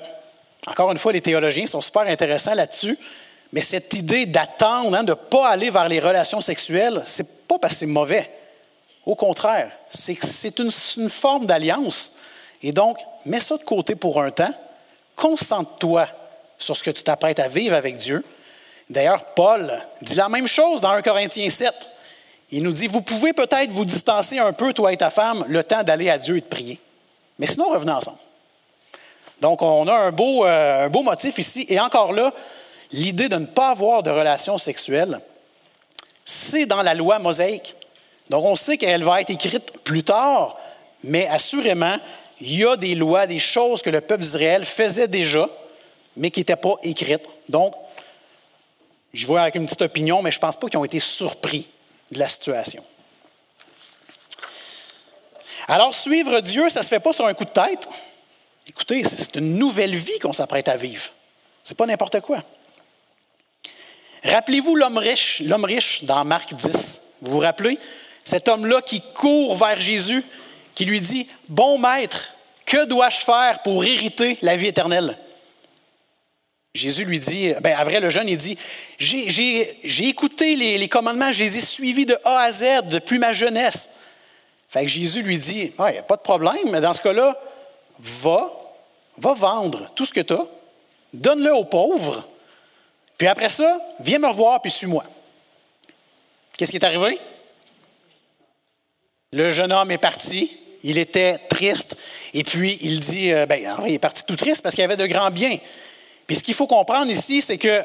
encore 0.67 0.93
une 0.93 0.99
fois, 0.99 1.13
les 1.13 1.21
théologiens 1.21 1.67
sont 1.67 1.81
super 1.81 2.03
intéressants 2.03 2.55
là-dessus, 2.55 2.97
mais 3.53 3.61
cette 3.61 3.93
idée 3.95 4.27
d'attendre, 4.27 4.95
hein, 4.95 5.03
de 5.03 5.11
ne 5.11 5.15
pas 5.15 5.49
aller 5.49 5.71
vers 5.71 5.89
les 5.89 5.99
relations 5.99 6.41
sexuelles, 6.41 7.03
c'est 7.05 7.49
pas 7.49 7.59
parce 7.59 7.75
que 7.75 7.81
c'est 7.81 7.87
mauvais. 7.87 8.31
Au 9.05 9.17
contraire, 9.17 9.71
c'est 9.91 10.59
une, 10.59 10.71
une 10.99 11.11
forme 11.11 11.47
d'alliance. 11.47 12.13
Et 12.63 12.71
donc, 12.71 12.97
mets 13.27 13.41
ça 13.41 13.57
de 13.57 13.65
côté 13.65 13.97
pour 13.97 14.23
un 14.23 14.31
temps, 14.31 14.55
concentre-toi 15.17 16.09
sur 16.59 16.77
ce 16.77 16.83
que 16.85 16.91
tu 16.91 17.03
t'apprêtes 17.03 17.41
à 17.41 17.49
vivre 17.49 17.75
avec 17.75 17.97
Dieu. 17.97 18.25
D'ailleurs, 18.89 19.25
Paul 19.35 19.73
dit 20.01 20.15
la 20.15 20.29
même 20.29 20.47
chose 20.47 20.81
dans 20.81 20.91
1 20.91 21.03
Corinthiens 21.03 21.51
7. 21.51 21.75
Il 22.57 22.63
nous 22.63 22.71
dit, 22.71 22.87
vous 22.87 23.03
pouvez 23.03 23.33
peut-être 23.33 23.73
vous 23.73 23.85
distancer 23.85 24.39
un 24.39 24.53
peu, 24.53 24.73
toi 24.73 24.93
et 24.93 24.97
ta 24.97 25.11
femme, 25.11 25.45
le 25.49 25.65
temps 25.65 25.83
d'aller 25.83 26.09
à 26.09 26.19
Dieu 26.19 26.37
et 26.37 26.41
de 26.41 26.47
prier. 26.47 26.79
Mais 27.41 27.47
sinon, 27.47 27.69
revenez 27.69 27.91
ensemble. 27.91 28.19
Donc, 29.41 29.61
on 29.61 29.89
a 29.89 29.93
un 29.93 30.13
beau, 30.13 30.47
euh, 30.47 30.89
motif 30.89 31.37
ici. 31.39 31.67
Et 31.69 31.81
encore 31.81 32.13
là, 32.13 32.33
l'idée 32.93 33.29
de 33.29 33.35
ne 33.35 33.47
pas 33.47 33.71
avoir 33.71 34.05
de 34.05 34.11
relations 34.11 34.57
sexuelles, 34.57 35.19
c'est 36.25 36.65
dans 36.65 36.83
la 36.83 36.95
loi 36.95 37.19
mosaïque. 37.19 37.75
Donc, 38.31 38.45
on 38.45 38.55
sait 38.55 38.79
qu'elle 38.79 39.03
va 39.03 39.21
être 39.21 39.31
écrite 39.31 39.81
plus 39.83 40.05
tard, 40.05 40.57
mais 41.03 41.27
assurément, 41.27 41.97
il 42.41 42.57
y 42.57 42.65
a 42.65 42.77
des 42.77 42.95
lois, 42.95 43.27
des 43.27 43.41
choses 43.41 43.83
que 43.83 43.91
le 43.91 44.01
peuple 44.01 44.23
d'Israël 44.23 44.65
faisait 44.65 45.09
déjà, 45.09 45.49
mais 46.17 46.31
qui 46.31 46.39
n'étaient 46.39 46.55
pas 46.55 46.77
écrites. 46.85 47.27
Donc, 47.49 47.75
je 49.13 49.27
vois 49.27 49.41
avec 49.41 49.57
une 49.57 49.67
petite 49.67 49.83
opinion, 49.83 50.23
mais 50.23 50.31
je 50.31 50.37
ne 50.37 50.43
pense 50.43 50.55
pas 50.57 50.69
qu'ils 50.69 50.79
ont 50.79 50.85
été 50.85 51.01
surpris 51.01 51.67
de 52.15 52.19
la 52.19 52.29
situation. 52.29 52.83
Alors, 55.69 55.95
suivre 55.95 56.41
Dieu, 56.41 56.69
ça 56.71 56.81
ne 56.81 56.85
se 56.85 56.89
fait 56.89 57.01
pas 57.01 57.13
sur 57.13 57.27
un 57.27 57.35
coup 57.35 57.45
de 57.45 57.51
tête. 57.51 57.89
Écoutez, 58.67 59.05
c'est 59.05 59.37
une 59.37 59.59
nouvelle 59.59 59.95
vie 59.95 60.19
qu'on 60.19 60.33
s'apprête 60.33 60.69
à 60.69 60.77
vivre. 60.77 61.11
Ce 61.63 61.73
n'est 61.73 61.77
pas 61.77 61.87
n'importe 61.87 62.21
quoi. 62.21 62.43
Rappelez-vous 64.25 64.77
l'homme 64.77 64.99
riche, 64.99 65.43
l'homme 65.45 65.65
riche 65.65 66.05
dans 66.05 66.25
Marc 66.25 66.55
10. 66.55 67.01
Vous 67.21 67.33
vous 67.33 67.39
rappelez? 67.39 67.79
Cet 68.25 68.49
homme-là 68.49 68.81
qui 68.81 69.03
court 69.13 69.57
vers 69.57 69.81
Jésus, 69.81 70.25
qui 70.75 70.87
lui 70.87 71.01
dit, 71.01 71.29
Bon 71.49 71.79
maître, 71.79 72.31
que 72.65 72.85
dois-je 72.87 73.19
faire 73.19 73.61
pour 73.63 73.85
hériter 73.85 74.39
la 74.41 74.57
vie 74.57 74.69
éternelle? 74.69 75.19
Jésus 76.75 77.05
lui 77.05 77.21
dit, 77.21 77.55
ben, 77.61 77.77
à 77.79 77.85
vrai, 77.85 78.01
le 78.01 78.11
jeune, 78.11 78.29
il 78.29 78.37
dit, 78.37 78.59
j'ai 78.99 80.09
écouté 80.09 80.57
les, 80.57 80.89
commandements, 80.89 81.33
je 81.33 81.45
les 81.45 81.59
ai 81.59 81.61
suivis 81.61 82.05
de 82.05 82.19
A 82.25 82.41
à 82.41 82.53
Z 82.53 82.89
depuis 82.91 83.21
ma 83.21 83.33
jeunesse. 83.33 83.91
Fait 84.69 84.83
que 84.83 84.91
Jésus 84.91 85.23
lui 85.23 85.39
dit, 85.39 85.73
il 85.79 85.93
n'y 85.93 85.99
a 85.99 86.03
pas 86.03 86.17
de 86.17 86.23
problème, 86.23 86.71
mais 86.73 86.81
dans 86.81 86.93
ce 86.93 87.01
cas-là, 87.01 87.41
va, 88.01 88.51
va 89.19 89.35
vendre 89.35 89.89
tout 89.95 90.05
ce 90.05 90.13
que 90.13 90.21
tu 90.21 90.33
as, 90.33 90.47
donne-le 91.13 91.55
aux 91.55 91.65
pauvres, 91.65 92.25
puis 93.17 93.29
après 93.29 93.51
ça, 93.51 93.79
viens 94.01 94.19
me 94.19 94.27
revoir, 94.27 94.61
puis 94.61 94.73
suis-moi. 94.73 95.05
Qu'est-ce 96.57 96.73
qui 96.73 96.77
est 96.77 96.85
arrivé? 96.85 97.21
Le 99.33 99.51
jeune 99.51 99.73
homme 99.73 99.93
est 99.93 99.99
parti, 99.99 100.51
il 100.83 100.99
était 100.99 101.39
triste, 101.49 101.97
et 102.33 102.43
puis 102.43 102.79
il 102.83 102.99
dit, 102.99 103.33
euh, 103.33 103.47
ben, 103.47 103.77
il 103.87 103.95
est 103.95 103.99
parti 104.01 104.25
tout 104.27 104.35
triste 104.35 104.63
parce 104.63 104.75
qu'il 104.75 104.83
avait 104.83 104.97
de 104.97 105.07
grands 105.07 105.31
biens. 105.31 105.57
Puis 106.27 106.37
ce 106.37 106.43
qu'il 106.43 106.55
faut 106.55 106.67
comprendre 106.67 107.11
ici, 107.11 107.43
c'est 107.43 107.59
que 107.59 107.83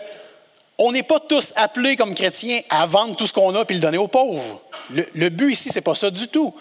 on 0.78 0.94
n'est 0.94 1.04
pas 1.04 1.20
tous 1.20 1.52
appelés 1.58 1.98
comme 1.98 2.16
chrétiens 2.16 2.62
à 2.70 2.86
vendre 2.86 3.16
tout 3.16 3.28
ce 3.28 3.34
qu'on 3.34 3.54
a 3.54 3.66
puis 3.66 3.76
le 3.76 3.82
donner 3.82 3.98
aux 3.98 4.08
pauvres. 4.08 4.62
Le, 4.90 5.30
but 5.30 5.52
ici, 5.52 5.70
ce 5.70 5.76
n'est 5.76 5.82
pas 5.82 5.94
ça 5.94 6.10
du 6.10 6.30
tout. 6.30 6.56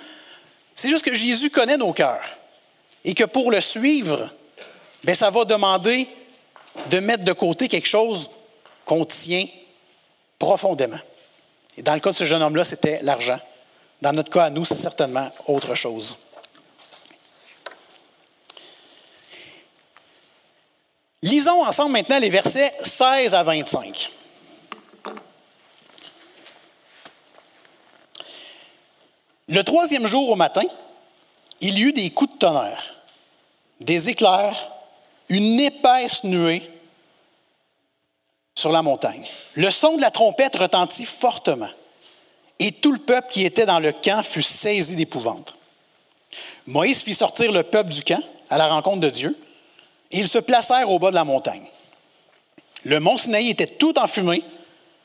C'est 0.74 0.88
juste 0.88 1.04
que 1.04 1.14
Jésus 1.14 1.50
connaît 1.50 1.76
nos 1.76 1.92
cœurs 1.92 2.24
et 3.04 3.14
que 3.14 3.24
pour 3.24 3.52
le 3.52 3.60
suivre, 3.60 4.28
bien, 5.04 5.14
ça 5.14 5.30
va 5.30 5.44
demander 5.44 6.08
de 6.90 6.98
mettre 6.98 7.24
de 7.24 7.32
côté 7.32 7.68
quelque 7.68 7.88
chose 7.88 8.28
qu'on 8.84 9.04
tient 9.04 9.46
profondément. 10.38 10.98
Et 11.76 11.82
dans 11.82 11.94
le 11.94 12.00
cas 12.00 12.10
de 12.10 12.16
ce 12.16 12.24
jeune 12.24 12.42
homme-là, 12.42 12.64
c'était 12.64 12.98
l'argent. 13.02 13.38
Dans 14.02 14.12
notre 14.12 14.30
cas, 14.30 14.44
à 14.44 14.50
nous, 14.50 14.64
c'est 14.64 14.74
certainement 14.74 15.30
autre 15.46 15.76
chose. 15.76 16.16
Lisons 21.22 21.64
ensemble 21.64 21.92
maintenant 21.92 22.20
les 22.20 22.30
versets 22.30 22.72
16 22.82 23.34
à 23.34 23.42
25. 23.42 24.10
Le 29.48 29.64
troisième 29.64 30.06
jour 30.06 30.28
au 30.28 30.36
matin, 30.36 30.62
il 31.60 31.78
y 31.78 31.82
eut 31.82 31.92
des 31.92 32.10
coups 32.10 32.34
de 32.34 32.38
tonnerre, 32.38 32.94
des 33.80 34.10
éclairs, 34.10 34.56
une 35.28 35.58
épaisse 35.58 36.22
nuée 36.22 36.62
sur 38.54 38.70
la 38.70 38.82
montagne. 38.82 39.26
Le 39.54 39.70
son 39.70 39.96
de 39.96 40.02
la 40.02 40.10
trompette 40.10 40.56
retentit 40.56 41.04
fortement, 41.04 41.70
et 42.60 42.72
tout 42.72 42.92
le 42.92 42.98
peuple 42.98 43.28
qui 43.30 43.44
était 43.44 43.66
dans 43.66 43.80
le 43.80 43.92
camp 43.92 44.22
fut 44.22 44.42
saisi 44.42 44.94
d'épouvante. 44.94 45.54
Moïse 46.66 47.02
fit 47.02 47.14
sortir 47.14 47.50
le 47.50 47.62
peuple 47.64 47.90
du 47.90 48.02
camp 48.02 48.22
à 48.50 48.58
la 48.58 48.68
rencontre 48.68 49.00
de 49.00 49.10
Dieu 49.10 49.36
ils 50.10 50.28
se 50.28 50.38
placèrent 50.38 50.90
au 50.90 50.98
bas 50.98 51.10
de 51.10 51.16
la 51.16 51.24
montagne. 51.24 51.66
Le 52.84 53.00
mont 53.00 53.16
Sinaï 53.16 53.50
était 53.50 53.66
tout 53.66 53.98
enfumé 53.98 54.42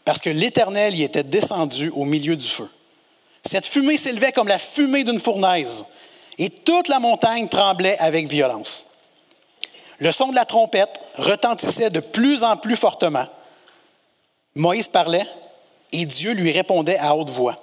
parce 0.06 0.20
que 0.20 0.30
l'Éternel 0.30 0.96
y 0.96 1.04
était 1.04 1.24
descendu 1.24 1.90
au 1.90 2.06
milieu 2.06 2.36
du 2.36 2.48
feu. 2.48 2.70
Cette 3.44 3.66
fumée 3.66 3.98
s'élevait 3.98 4.32
comme 4.32 4.48
la 4.48 4.60
fumée 4.60 5.04
d'une 5.04 5.20
fournaise 5.20 5.86
et 6.38 6.50
toute 6.50 6.88
la 6.88 7.00
montagne 7.00 7.48
tremblait 7.48 7.98
avec 8.00 8.28
violence. 8.28 8.86
Le 10.00 10.12
son 10.12 10.30
de 10.30 10.36
la 10.36 10.46
trompette 10.46 11.02
retentissait 11.18 11.90
de 11.90 12.00
plus 12.00 12.44
en 12.44 12.58
plus 12.58 12.76
fortement 12.76 13.28
Moïse 14.56 14.88
parlait 14.88 15.26
et 15.92 16.06
Dieu 16.06 16.34
lui 16.34 16.52
répondait 16.52 16.98
à 16.98 17.16
haute 17.16 17.30
voix. 17.30 17.56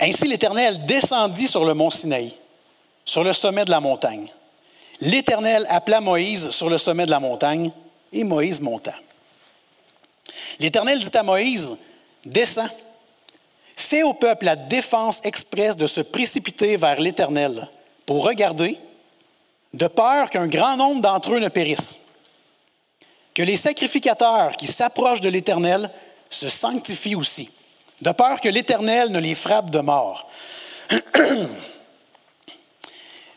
Ainsi 0.00 0.26
l'Éternel 0.26 0.86
descendit 0.86 1.46
sur 1.46 1.64
le 1.64 1.74
mont 1.74 1.90
Sinaï, 1.90 2.32
sur 3.04 3.22
le 3.22 3.32
sommet 3.32 3.64
de 3.64 3.70
la 3.70 3.80
montagne. 3.80 4.28
L'Éternel 5.00 5.66
appela 5.68 6.00
Moïse 6.00 6.50
sur 6.50 6.70
le 6.70 6.78
sommet 6.78 7.06
de 7.06 7.10
la 7.10 7.20
montagne 7.20 7.70
et 8.12 8.24
Moïse 8.24 8.60
monta. 8.60 8.94
L'Éternel 10.60 11.00
dit 11.00 11.16
à 11.16 11.22
Moïse, 11.22 11.76
Descends, 12.24 12.68
fais 13.76 14.02
au 14.02 14.14
peuple 14.14 14.46
la 14.46 14.56
défense 14.56 15.20
expresse 15.24 15.76
de 15.76 15.86
se 15.86 16.00
précipiter 16.00 16.76
vers 16.76 17.00
l'Éternel 17.00 17.68
pour 18.06 18.24
regarder, 18.24 18.78
de 19.72 19.86
peur 19.86 20.30
qu'un 20.30 20.46
grand 20.46 20.76
nombre 20.76 21.02
d'entre 21.02 21.34
eux 21.34 21.40
ne 21.40 21.48
périssent. 21.48 21.98
Que 23.34 23.42
les 23.42 23.56
sacrificateurs 23.56 24.56
qui 24.56 24.68
s'approchent 24.68 25.20
de 25.20 25.28
l'Éternel 25.28 25.90
se 26.30 26.48
sanctifient 26.48 27.16
aussi, 27.16 27.50
de 28.00 28.12
peur 28.12 28.40
que 28.40 28.48
l'Éternel 28.48 29.10
ne 29.10 29.18
les 29.18 29.34
frappe 29.34 29.70
de 29.70 29.80
mort. 29.80 30.30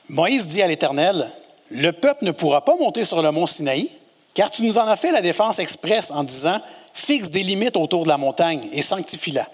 Moïse 0.09 0.47
dit 0.47 0.61
à 0.61 0.67
l'Éternel, 0.67 1.31
Le 1.69 1.91
peuple 1.91 2.25
ne 2.25 2.31
pourra 2.31 2.63
pas 2.63 2.75
monter 2.75 3.03
sur 3.03 3.21
le 3.21 3.31
mont 3.31 3.47
Sinaï, 3.47 3.91
car 4.33 4.51
tu 4.51 4.63
nous 4.63 4.77
en 4.77 4.87
as 4.87 4.95
fait 4.95 5.11
la 5.11 5.21
défense 5.21 5.59
expresse 5.59 6.11
en 6.11 6.23
disant, 6.23 6.61
Fixe 6.93 7.29
des 7.29 7.43
limites 7.43 7.77
autour 7.77 8.03
de 8.03 8.09
la 8.09 8.17
montagne 8.17 8.67
et 8.71 8.81
sanctifie-la. 8.81 9.47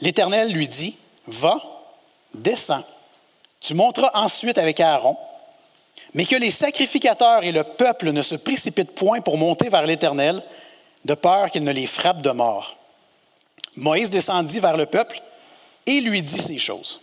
L'Éternel 0.00 0.50
lui 0.52 0.66
dit, 0.66 0.96
Va, 1.26 1.60
descends, 2.34 2.82
tu 3.60 3.74
monteras 3.74 4.10
ensuite 4.14 4.58
avec 4.58 4.80
Aaron, 4.80 5.16
mais 6.14 6.24
que 6.24 6.36
les 6.36 6.50
sacrificateurs 6.50 7.44
et 7.44 7.52
le 7.52 7.62
peuple 7.62 8.10
ne 8.12 8.22
se 8.22 8.34
précipitent 8.34 8.94
point 8.94 9.20
pour 9.20 9.36
monter 9.36 9.68
vers 9.68 9.86
l'Éternel, 9.86 10.42
de 11.04 11.14
peur 11.14 11.50
qu'il 11.50 11.62
ne 11.62 11.72
les 11.72 11.86
frappe 11.86 12.22
de 12.22 12.30
mort. 12.30 12.76
Moïse 13.76 14.10
descendit 14.10 14.60
vers 14.60 14.76
le 14.76 14.86
peuple 14.86 15.20
et 15.86 16.00
lui 16.00 16.22
dit 16.22 16.38
ces 16.38 16.58
choses. 16.58 17.00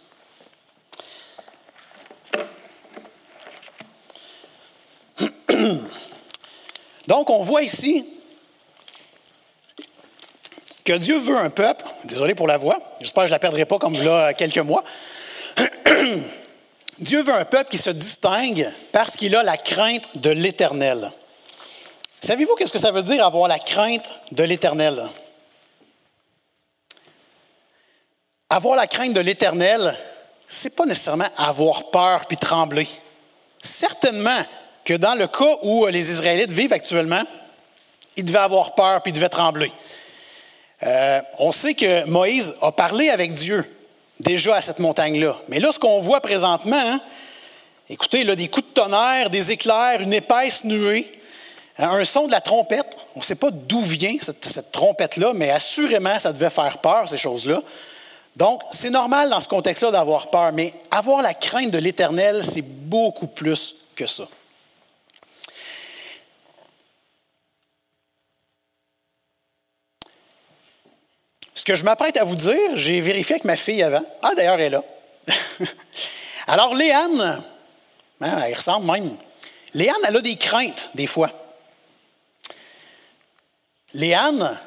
Donc, 7.07 7.29
on 7.29 7.43
voit 7.43 7.63
ici 7.63 8.05
que 10.83 10.93
Dieu 10.93 11.17
veut 11.17 11.37
un 11.37 11.49
peuple, 11.49 11.85
désolé 12.03 12.35
pour 12.35 12.47
la 12.47 12.57
voix, 12.57 12.79
j'espère 12.99 13.23
que 13.23 13.27
je 13.27 13.31
ne 13.31 13.35
la 13.35 13.39
perdrai 13.39 13.65
pas 13.65 13.79
comme 13.79 13.95
là 14.01 14.33
quelques 14.33 14.57
mois. 14.57 14.83
Dieu 16.99 17.23
veut 17.23 17.33
un 17.33 17.45
peuple 17.45 17.69
qui 17.69 17.77
se 17.77 17.89
distingue 17.89 18.69
parce 18.91 19.15
qu'il 19.15 19.35
a 19.35 19.43
la 19.43 19.57
crainte 19.57 20.17
de 20.17 20.29
l'Éternel. 20.29 21.11
Savez-vous 22.21 22.55
qu'est-ce 22.55 22.73
que 22.73 22.79
ça 22.79 22.91
veut 22.91 23.03
dire 23.03 23.25
avoir 23.25 23.47
la 23.47 23.59
crainte 23.59 24.09
de 24.31 24.43
l'Éternel? 24.43 25.03
Avoir 28.49 28.75
la 28.75 28.87
crainte 28.87 29.13
de 29.13 29.19
l'Éternel, 29.19 29.97
c'est 30.47 30.75
pas 30.75 30.85
nécessairement 30.85 31.27
avoir 31.37 31.89
peur 31.89 32.25
puis 32.27 32.37
trembler. 32.37 32.87
Certainement 33.61 34.45
que 34.85 34.93
dans 34.93 35.15
le 35.15 35.27
cas 35.27 35.57
où 35.63 35.85
les 35.87 36.11
Israélites 36.11 36.51
vivent 36.51 36.73
actuellement, 36.73 37.23
ils 38.15 38.25
devaient 38.25 38.39
avoir 38.39 38.75
peur 38.75 39.01
puis 39.01 39.11
ils 39.11 39.15
devaient 39.15 39.29
trembler. 39.29 39.71
Euh, 40.83 41.21
on 41.39 41.51
sait 41.51 41.73
que 41.73 42.05
Moïse 42.05 42.53
a 42.61 42.71
parlé 42.71 43.09
avec 43.09 43.33
Dieu 43.33 43.63
déjà 44.19 44.55
à 44.55 44.61
cette 44.61 44.79
montagne-là. 44.79 45.35
Mais 45.47 45.59
là, 45.59 45.71
ce 45.71 45.79
qu'on 45.79 46.01
voit 46.01 46.21
présentement, 46.21 46.75
hein, 46.79 46.99
écoutez, 47.89 48.23
là, 48.23 48.35
des 48.35 48.49
coups 48.49 48.67
de 48.67 48.73
tonnerre, 48.73 49.29
des 49.29 49.51
éclairs, 49.51 50.01
une 50.01 50.13
épaisse 50.13 50.63
nuée, 50.63 51.11
hein, 51.79 51.89
un 51.89 52.03
son 52.03 52.27
de 52.27 52.31
la 52.31 52.41
trompette. 52.41 52.97
On 53.15 53.19
ne 53.19 53.23
sait 53.23 53.35
pas 53.35 53.49
d'où 53.51 53.81
vient 53.81 54.15
cette, 54.19 54.43
cette 54.43 54.71
trompette-là, 54.71 55.31
mais 55.33 55.49
assurément, 55.51 56.19
ça 56.19 56.33
devait 56.33 56.49
faire 56.49 56.79
peur, 56.79 57.07
ces 57.07 57.17
choses-là. 57.17 57.61
Donc, 58.35 58.61
c'est 58.71 58.89
normal 58.89 59.29
dans 59.29 59.39
ce 59.39 59.47
contexte-là 59.47 59.91
d'avoir 59.91 60.29
peur, 60.29 60.51
mais 60.53 60.73
avoir 60.91 61.21
la 61.21 61.33
crainte 61.33 61.71
de 61.71 61.77
l'Éternel, 61.77 62.43
c'est 62.43 62.63
beaucoup 62.63 63.27
plus 63.27 63.75
que 63.95 64.07
ça. 64.07 64.23
Ce 71.63 71.65
que 71.71 71.75
je 71.75 71.85
m'apprête 71.85 72.17
à 72.17 72.25
vous 72.25 72.35
dire, 72.35 72.71
j'ai 72.73 72.99
vérifié 72.99 73.35
avec 73.35 73.45
ma 73.45 73.55
fille 73.55 73.81
avant. 73.83 74.03
Ah, 74.21 74.35
d'ailleurs, 74.35 74.55
elle 74.55 74.65
est 74.65 74.69
là. 74.69 74.83
Alors, 76.47 76.75
Léane, 76.75 77.41
hein, 78.19 78.41
elle 78.45 78.53
ressemble 78.53 78.85
même. 78.85 79.15
Léane, 79.73 79.95
elle 80.05 80.17
a 80.17 80.19
des 80.19 80.35
craintes, 80.35 80.89
des 80.93 81.07
fois. 81.07 81.29
Léane, 83.93 84.59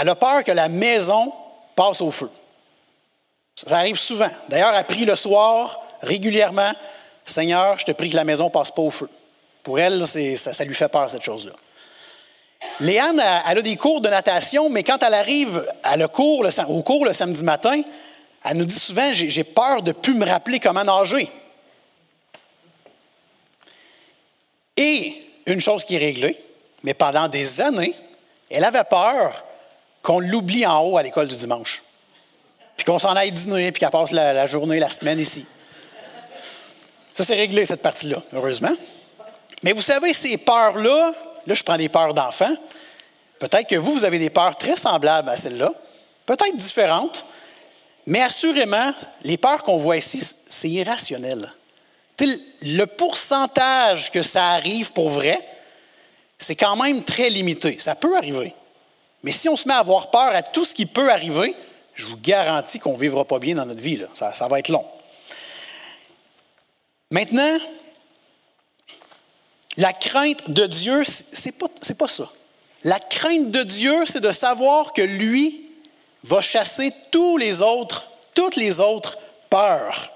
elle 0.00 0.08
a 0.08 0.14
peur 0.14 0.44
que 0.44 0.52
la 0.52 0.68
maison 0.68 1.32
passe 1.74 2.00
au 2.00 2.12
feu. 2.12 2.30
Ça 3.56 3.78
arrive 3.78 3.96
souvent. 3.96 4.30
D'ailleurs, 4.50 4.72
elle 4.72 4.84
prie 4.84 5.04
le 5.04 5.16
soir 5.16 5.82
régulièrement 6.00 6.72
Seigneur, 7.24 7.76
je 7.76 7.86
te 7.86 7.90
prie 7.90 8.10
que 8.10 8.16
la 8.16 8.22
maison 8.22 8.44
ne 8.44 8.50
passe 8.50 8.70
pas 8.70 8.82
au 8.82 8.92
feu. 8.92 9.10
Pour 9.64 9.80
elle, 9.80 10.06
ça, 10.06 10.52
ça 10.52 10.64
lui 10.64 10.76
fait 10.76 10.88
peur, 10.88 11.10
cette 11.10 11.24
chose-là. 11.24 11.54
Léane, 12.80 13.22
elle 13.48 13.58
a 13.58 13.62
des 13.62 13.76
cours 13.76 14.00
de 14.00 14.08
natation, 14.08 14.68
mais 14.70 14.82
quand 14.82 15.02
elle 15.02 15.14
arrive 15.14 15.66
au 15.98 16.08
cours 16.82 17.04
le 17.04 17.12
samedi 17.12 17.42
matin, 17.42 17.82
elle 18.44 18.56
nous 18.56 18.64
dit 18.64 18.78
souvent 18.78 19.12
J'ai 19.12 19.44
peur 19.44 19.82
de 19.82 19.90
ne 19.90 19.92
plus 19.92 20.14
me 20.14 20.26
rappeler 20.26 20.60
comment 20.60 20.84
nager. 20.84 21.30
Et 24.76 25.20
une 25.46 25.60
chose 25.60 25.84
qui 25.84 25.96
est 25.96 25.98
réglée, 25.98 26.38
mais 26.82 26.94
pendant 26.94 27.28
des 27.28 27.60
années, 27.60 27.94
elle 28.50 28.64
avait 28.64 28.84
peur 28.84 29.44
qu'on 30.02 30.20
l'oublie 30.20 30.66
en 30.66 30.80
haut 30.82 30.96
à 30.96 31.02
l'école 31.02 31.28
du 31.28 31.36
dimanche. 31.36 31.82
Puis 32.76 32.86
qu'on 32.86 32.98
s'en 32.98 33.14
aille 33.14 33.32
dîner, 33.32 33.72
puis 33.72 33.80
qu'elle 33.80 33.90
passe 33.90 34.10
la, 34.10 34.32
la 34.32 34.46
journée, 34.46 34.78
la 34.78 34.88
semaine 34.88 35.20
ici. 35.20 35.44
Ça, 37.12 37.24
c'est 37.24 37.34
réglé, 37.34 37.66
cette 37.66 37.82
partie-là, 37.82 38.22
heureusement. 38.32 38.72
Mais 39.62 39.72
vous 39.72 39.82
savez, 39.82 40.14
ces 40.14 40.38
peurs-là, 40.38 41.12
Là, 41.46 41.54
je 41.54 41.62
prends 41.62 41.76
des 41.76 41.88
peurs 41.88 42.14
d'enfants. 42.14 42.54
Peut-être 43.38 43.68
que 43.68 43.76
vous, 43.76 43.92
vous 43.92 44.04
avez 44.04 44.18
des 44.18 44.30
peurs 44.30 44.56
très 44.56 44.76
semblables 44.76 45.28
à 45.28 45.36
celles-là, 45.36 45.72
peut-être 46.26 46.56
différentes, 46.56 47.24
mais 48.06 48.20
assurément, 48.20 48.92
les 49.22 49.38
peurs 49.38 49.62
qu'on 49.62 49.78
voit 49.78 49.96
ici, 49.96 50.22
c'est 50.48 50.68
irrationnel. 50.68 51.52
Le 52.62 52.84
pourcentage 52.84 54.10
que 54.10 54.20
ça 54.20 54.50
arrive 54.50 54.92
pour 54.92 55.08
vrai, 55.08 55.38
c'est 56.38 56.56
quand 56.56 56.76
même 56.76 57.02
très 57.02 57.30
limité. 57.30 57.78
Ça 57.78 57.94
peut 57.94 58.16
arriver. 58.16 58.54
Mais 59.22 59.32
si 59.32 59.48
on 59.48 59.56
se 59.56 59.66
met 59.68 59.74
à 59.74 59.78
avoir 59.78 60.10
peur 60.10 60.34
à 60.34 60.42
tout 60.42 60.64
ce 60.64 60.74
qui 60.74 60.86
peut 60.86 61.10
arriver, 61.10 61.54
je 61.94 62.06
vous 62.06 62.16
garantis 62.16 62.78
qu'on 62.78 62.94
ne 62.94 62.98
vivra 62.98 63.24
pas 63.24 63.38
bien 63.38 63.54
dans 63.54 63.66
notre 63.66 63.80
vie. 63.80 64.02
Ça, 64.14 64.34
ça 64.34 64.48
va 64.48 64.58
être 64.58 64.68
long. 64.68 64.84
Maintenant, 67.10 67.58
la 69.80 69.94
crainte 69.94 70.50
de 70.50 70.66
Dieu, 70.66 71.04
c'est 71.04 71.52
pas, 71.52 71.66
pas 71.98 72.08
ça. 72.08 72.30
La 72.84 73.00
crainte 73.00 73.50
de 73.50 73.62
Dieu, 73.62 74.04
c'est 74.04 74.20
de 74.20 74.30
savoir 74.30 74.92
que 74.92 75.00
lui 75.00 75.70
va 76.22 76.42
chasser 76.42 76.92
tous 77.10 77.38
les 77.38 77.62
autres, 77.62 78.06
toutes 78.34 78.56
les 78.56 78.80
autres 78.80 79.16
peurs. 79.48 80.12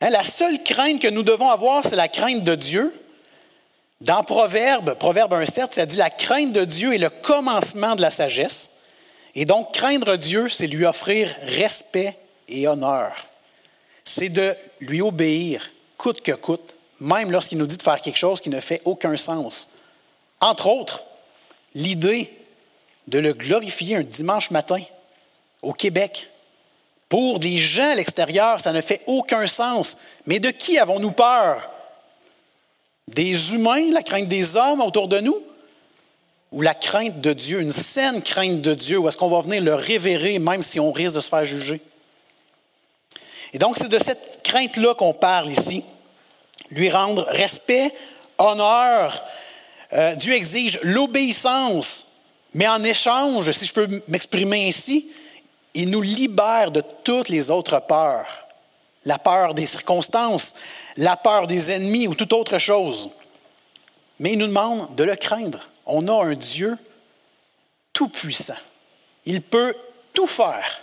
Hein, 0.00 0.10
la 0.10 0.22
seule 0.22 0.62
crainte 0.62 1.02
que 1.02 1.08
nous 1.08 1.24
devons 1.24 1.50
avoir, 1.50 1.84
c'est 1.84 1.96
la 1.96 2.06
crainte 2.06 2.44
de 2.44 2.54
Dieu. 2.54 2.94
Dans 4.00 4.22
Proverbe, 4.22 4.94
Proverbe 4.94 5.32
1,7, 5.32 5.72
ça 5.72 5.86
dit 5.86 5.96
La 5.96 6.10
crainte 6.10 6.52
de 6.52 6.64
Dieu 6.64 6.94
est 6.94 6.98
le 6.98 7.10
commencement 7.10 7.96
de 7.96 8.02
la 8.02 8.12
sagesse. 8.12 8.76
Et 9.34 9.44
donc, 9.44 9.74
craindre 9.74 10.14
Dieu, 10.14 10.48
c'est 10.48 10.68
lui 10.68 10.86
offrir 10.86 11.34
respect 11.42 12.16
et 12.46 12.68
honneur. 12.68 13.12
C'est 14.04 14.28
de 14.28 14.54
lui 14.78 15.02
obéir, 15.02 15.68
coûte 15.98 16.22
que 16.22 16.30
coûte 16.30 16.75
même 17.00 17.30
lorsqu'il 17.30 17.58
nous 17.58 17.66
dit 17.66 17.76
de 17.76 17.82
faire 17.82 18.00
quelque 18.00 18.18
chose 18.18 18.40
qui 18.40 18.50
ne 18.50 18.60
fait 18.60 18.82
aucun 18.84 19.16
sens. 19.16 19.68
Entre 20.40 20.66
autres, 20.66 21.02
l'idée 21.74 22.32
de 23.06 23.18
le 23.18 23.32
glorifier 23.32 23.96
un 23.96 24.02
dimanche 24.02 24.50
matin 24.50 24.82
au 25.62 25.72
Québec. 25.72 26.28
Pour 27.08 27.38
des 27.38 27.58
gens 27.58 27.90
à 27.90 27.94
l'extérieur, 27.94 28.60
ça 28.60 28.72
ne 28.72 28.80
fait 28.80 29.02
aucun 29.06 29.46
sens. 29.46 29.96
Mais 30.26 30.40
de 30.40 30.50
qui 30.50 30.78
avons-nous 30.78 31.12
peur? 31.12 31.70
Des 33.06 33.54
humains, 33.54 33.92
la 33.92 34.02
crainte 34.02 34.26
des 34.26 34.56
hommes 34.56 34.80
autour 34.80 35.06
de 35.06 35.20
nous? 35.20 35.40
Ou 36.50 36.62
la 36.62 36.74
crainte 36.74 37.20
de 37.20 37.32
Dieu, 37.32 37.60
une 37.60 37.72
saine 37.72 38.22
crainte 38.22 38.60
de 38.60 38.74
Dieu, 38.74 38.98
où 38.98 39.08
est-ce 39.08 39.16
qu'on 39.16 39.28
va 39.28 39.40
venir 39.40 39.62
le 39.62 39.74
révérer 39.74 40.38
même 40.38 40.62
si 40.62 40.80
on 40.80 40.90
risque 40.90 41.16
de 41.16 41.20
se 41.20 41.28
faire 41.28 41.44
juger? 41.44 41.80
Et 43.52 43.58
donc, 43.58 43.76
c'est 43.76 43.88
de 43.88 43.98
cette 43.98 44.40
crainte-là 44.42 44.94
qu'on 44.94 45.12
parle 45.12 45.50
ici 45.50 45.84
lui 46.70 46.90
rendre 46.90 47.24
respect, 47.28 47.92
honneur. 48.38 49.22
Euh, 49.92 50.14
Dieu 50.14 50.32
exige 50.32 50.78
l'obéissance, 50.82 52.06
mais 52.54 52.66
en 52.66 52.82
échange, 52.82 53.50
si 53.50 53.66
je 53.66 53.72
peux 53.72 54.02
m'exprimer 54.08 54.68
ainsi, 54.68 55.10
il 55.74 55.90
nous 55.90 56.02
libère 56.02 56.70
de 56.70 56.82
toutes 57.04 57.28
les 57.28 57.50
autres 57.50 57.80
peurs. 57.80 58.46
La 59.04 59.18
peur 59.18 59.54
des 59.54 59.66
circonstances, 59.66 60.54
la 60.96 61.16
peur 61.16 61.46
des 61.46 61.70
ennemis 61.70 62.08
ou 62.08 62.14
toute 62.14 62.32
autre 62.32 62.58
chose. 62.58 63.10
Mais 64.18 64.32
il 64.32 64.38
nous 64.38 64.46
demande 64.46 64.94
de 64.96 65.04
le 65.04 65.14
craindre. 65.14 65.60
on 65.84 66.08
a 66.08 66.24
un 66.24 66.34
Dieu 66.34 66.76
tout-puissant. 67.92 68.56
Il 69.26 69.42
peut 69.42 69.74
tout 70.12 70.26
faire. 70.26 70.82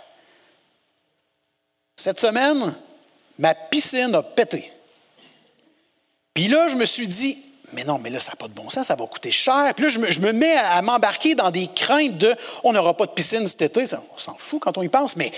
Cette 1.96 2.20
semaine, 2.20 2.74
ma 3.38 3.54
piscine 3.54 4.14
a 4.14 4.22
pété. 4.22 4.70
Puis 6.34 6.48
là, 6.48 6.66
je 6.68 6.74
me 6.74 6.84
suis 6.84 7.06
dit, 7.06 7.38
mais 7.72 7.84
non, 7.84 7.98
mais 7.98 8.10
là, 8.10 8.18
ça 8.18 8.32
n'a 8.32 8.36
pas 8.36 8.48
de 8.48 8.52
bon 8.52 8.68
sens, 8.68 8.86
ça 8.86 8.96
va 8.96 9.06
coûter 9.06 9.30
cher. 9.30 9.72
Puis 9.74 9.84
là, 9.84 9.90
je 10.10 10.20
me, 10.20 10.32
mets 10.32 10.56
à, 10.56 10.82
m'embarquer 10.82 11.36
dans 11.36 11.50
des 11.50 11.68
craintes 11.68 12.18
de 12.18 12.34
on 12.64 12.72
n'aura 12.72 12.94
pas 12.94 13.06
de 13.06 13.12
piscine 13.12 13.46
cet 13.46 13.62
été. 13.62 13.84
On 14.14 14.18
s'en 14.18 14.34
fout 14.34 14.60
quand 14.60 14.76
on 14.76 14.82
y 14.82 14.88
pense, 14.88 15.16
mais 15.16 15.30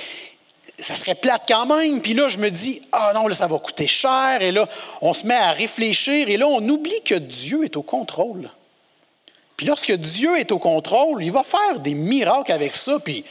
ça 0.79 0.95
serait 0.95 1.15
plate 1.15 1.43
quand 1.47 1.67
même. 1.67 2.01
Puis 2.01 2.15
là, 2.15 2.29
je 2.29 2.39
me 2.39 2.51
dis, 2.51 2.81
ah 2.93 3.13
non, 3.15 3.29
là, 3.29 3.35
ça 3.35 3.47
va 3.47 3.59
coûter 3.59 3.87
cher. 3.87 4.41
Et 4.41 4.53
là, 4.53 4.67
on 5.03 5.13
se 5.13 5.27
met 5.27 5.35
à 5.35 5.53
réfléchir. 5.53 6.29
Et 6.29 6.39
là, 6.39 6.47
on 6.47 6.67
oublie 6.67 7.03
que 7.05 7.15
Dieu 7.15 7.65
est 7.65 7.77
au 7.77 7.83
contrôle. 7.83 8.49
Puis 9.57 9.67
lorsque 9.67 9.93
Dieu 9.93 10.39
est 10.39 10.53
au 10.53 10.59
contrôle, 10.59 11.23
il 11.23 11.33
va 11.33 11.43
faire 11.43 11.81
des 11.81 11.95
miracles 11.95 12.53
avec 12.53 12.75
ça. 12.75 12.99
Puis 12.99 13.25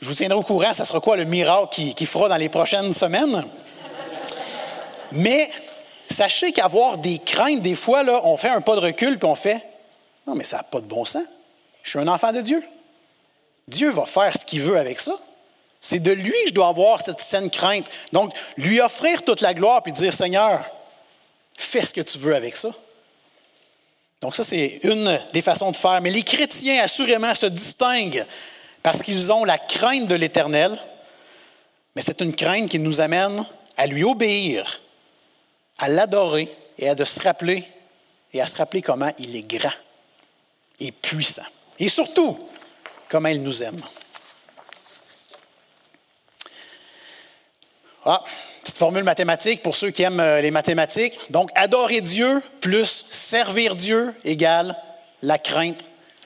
je 0.00 0.08
vous 0.08 0.14
tiendrai 0.14 0.38
au 0.38 0.42
courant, 0.42 0.72
ça 0.72 0.84
sera 0.84 1.00
quoi 1.00 1.16
le 1.16 1.24
miracle 1.24 1.68
qu'il 1.94 2.06
fera 2.06 2.28
dans 2.28 2.36
les 2.36 2.48
prochaines 2.48 2.92
semaines. 2.92 3.44
Mais 5.12 5.50
sachez 6.16 6.52
qu'avoir 6.52 6.98
des 6.98 7.18
craintes, 7.18 7.60
des 7.60 7.74
fois, 7.74 8.02
là, 8.02 8.20
on 8.24 8.36
fait 8.36 8.48
un 8.48 8.62
pas 8.62 8.74
de 8.76 8.80
recul 8.80 9.18
puis 9.18 9.28
on 9.28 9.34
fait 9.34 9.62
Non, 10.26 10.34
mais 10.34 10.44
ça 10.44 10.58
n'a 10.58 10.62
pas 10.62 10.80
de 10.80 10.86
bon 10.86 11.04
sens. 11.04 11.24
Je 11.82 11.90
suis 11.90 11.98
un 11.98 12.08
enfant 12.08 12.32
de 12.32 12.40
Dieu. 12.40 12.62
Dieu 13.68 13.90
va 13.90 14.06
faire 14.06 14.34
ce 14.36 14.44
qu'il 14.44 14.62
veut 14.62 14.78
avec 14.78 14.98
ça. 14.98 15.12
C'est 15.80 15.98
de 15.98 16.12
lui 16.12 16.32
que 16.32 16.48
je 16.48 16.54
dois 16.54 16.68
avoir 16.68 17.04
cette 17.04 17.20
saine 17.20 17.50
crainte. 17.50 17.86
Donc, 18.12 18.32
lui 18.56 18.80
offrir 18.80 19.24
toute 19.24 19.40
la 19.40 19.52
gloire 19.52 19.82
puis 19.82 19.92
dire 19.92 20.12
Seigneur, 20.12 20.64
fais 21.56 21.82
ce 21.82 21.92
que 21.92 22.00
tu 22.00 22.18
veux 22.18 22.34
avec 22.34 22.56
ça. 22.56 22.70
Donc, 24.22 24.34
ça, 24.34 24.42
c'est 24.42 24.80
une 24.82 25.20
des 25.34 25.42
façons 25.42 25.70
de 25.70 25.76
faire. 25.76 26.00
Mais 26.00 26.10
les 26.10 26.22
chrétiens, 26.22 26.82
assurément, 26.82 27.34
se 27.34 27.46
distinguent 27.46 28.24
parce 28.82 29.02
qu'ils 29.02 29.32
ont 29.32 29.44
la 29.44 29.58
crainte 29.58 30.06
de 30.06 30.14
l'Éternel, 30.14 30.78
mais 31.94 32.02
c'est 32.02 32.20
une 32.22 32.34
crainte 32.34 32.70
qui 32.70 32.78
nous 32.78 33.00
amène 33.00 33.44
à 33.76 33.86
lui 33.86 34.02
obéir, 34.02 34.80
à 35.78 35.88
l'adorer 35.88 36.48
et 36.78 36.88
à 36.88 37.04
se 37.04 37.20
rappeler 37.20 37.64
et 38.32 38.40
à 38.40 38.46
se 38.46 38.56
rappeler 38.56 38.82
comment 38.82 39.10
il 39.18 39.34
est 39.36 39.46
grand 39.46 39.72
et 40.80 40.92
puissant. 40.92 41.46
Et 41.78 41.88
surtout, 41.88 42.38
comment 43.08 43.28
il 43.28 43.42
nous 43.42 43.62
aime. 43.62 43.80
Ah, 48.04 48.22
petite 48.62 48.76
formule 48.76 49.04
mathématique 49.04 49.62
pour 49.62 49.74
ceux 49.74 49.90
qui 49.90 50.02
aiment 50.02 50.20
euh, 50.20 50.40
les 50.40 50.50
mathématiques. 50.52 51.18
Donc, 51.30 51.50
adorer 51.54 52.00
Dieu 52.00 52.40
plus 52.60 53.04
servir 53.10 53.74
Dieu 53.74 54.14
égale 54.24 54.76
la 55.22 55.38
crainte 55.38 55.84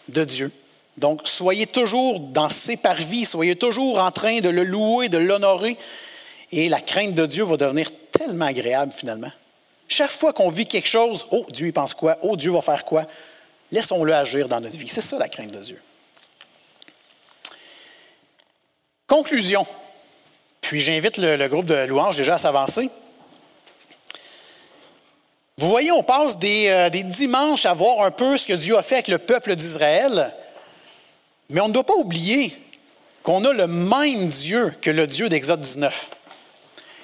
de 0.09 0.25
Dieu. 0.25 0.53
Donc, 0.99 1.23
soyez 1.27 1.67
toujours 1.67 2.21
dans 2.21 2.51
ses 2.51 2.77
parvis, 2.77 3.25
soyez 3.25 3.57
toujours 3.57 3.99
en 3.99 4.11
train 4.11 4.41
de 4.41 4.51
le 4.51 4.65
louer, 4.65 5.09
de 5.09 5.17
l'honorer, 5.17 5.79
et 6.53 6.69
la 6.69 6.81
crainte 6.81 7.15
de 7.15 7.25
Dieu 7.25 7.45
va 7.45 7.57
devenir 7.57 7.91
tellement 8.13 8.47
agréable 8.47 8.93
finalement. 8.93 9.31
Chaque 9.91 10.13
fois 10.13 10.33
qu'on 10.33 10.51
vit 10.51 10.67
quelque 10.67 10.89
chose, 10.89 11.27
oh, 11.33 11.45
Dieu 11.51 11.67
il 11.67 11.73
pense 11.73 11.95
quoi? 11.95 12.17
Oh, 12.23 12.37
Dieu 12.37 12.53
va 12.53 12.63
faire 12.63 12.85
quoi? 12.85 13.07
Laissons-le 13.73 14.15
agir 14.15 14.49
dans 14.49 14.61
notre 14.61 14.77
vie. 14.77 14.89
C'est 14.89 15.01
ça 15.01 15.19
la 15.19 15.29
crainte 15.29 15.51
de 15.51 15.59
Dieu. 15.59 15.83
Conclusion. 19.09 19.67
Puis 20.61 20.81
j'invite 20.81 21.19
le, 21.19 21.49
groupe 21.49 21.67
de 21.67 21.75
louanges 21.87 22.17
déjà 22.17 22.37
à 22.37 22.39
s'avancer. 22.39 22.89
Vous 25.59 25.69
voyez, 25.69 25.91
on 25.91 26.05
passe 26.05 26.39
des, 26.39 26.69
euh, 26.69 26.89
des, 26.89 27.03
dimanches 27.03 27.67
à 27.67 27.75
voir 27.75 28.03
un 28.03 28.13
peu 28.13 28.39
ce 28.39 28.47
que 28.47 28.53
Dieu 28.53 28.79
a 28.79 28.85
fait 28.85 28.95
avec 28.95 29.09
le 29.09 29.19
peuple 29.19 29.57
d'Israël, 29.57 30.33
mais 31.49 31.61
on 31.61 31.69
ne 31.69 31.73
doit 31.73 31.85
pas 31.85 31.97
oublier 31.97 32.57
qu'on 33.25 33.45
a 33.45 33.53
le 33.53 33.67
même 33.67 34.29
Dieu 34.29 34.73
que 34.81 34.91
le 34.91 35.09
Dieu 35.09 35.29
d'Exode 35.29 35.61
19. 35.61 36.11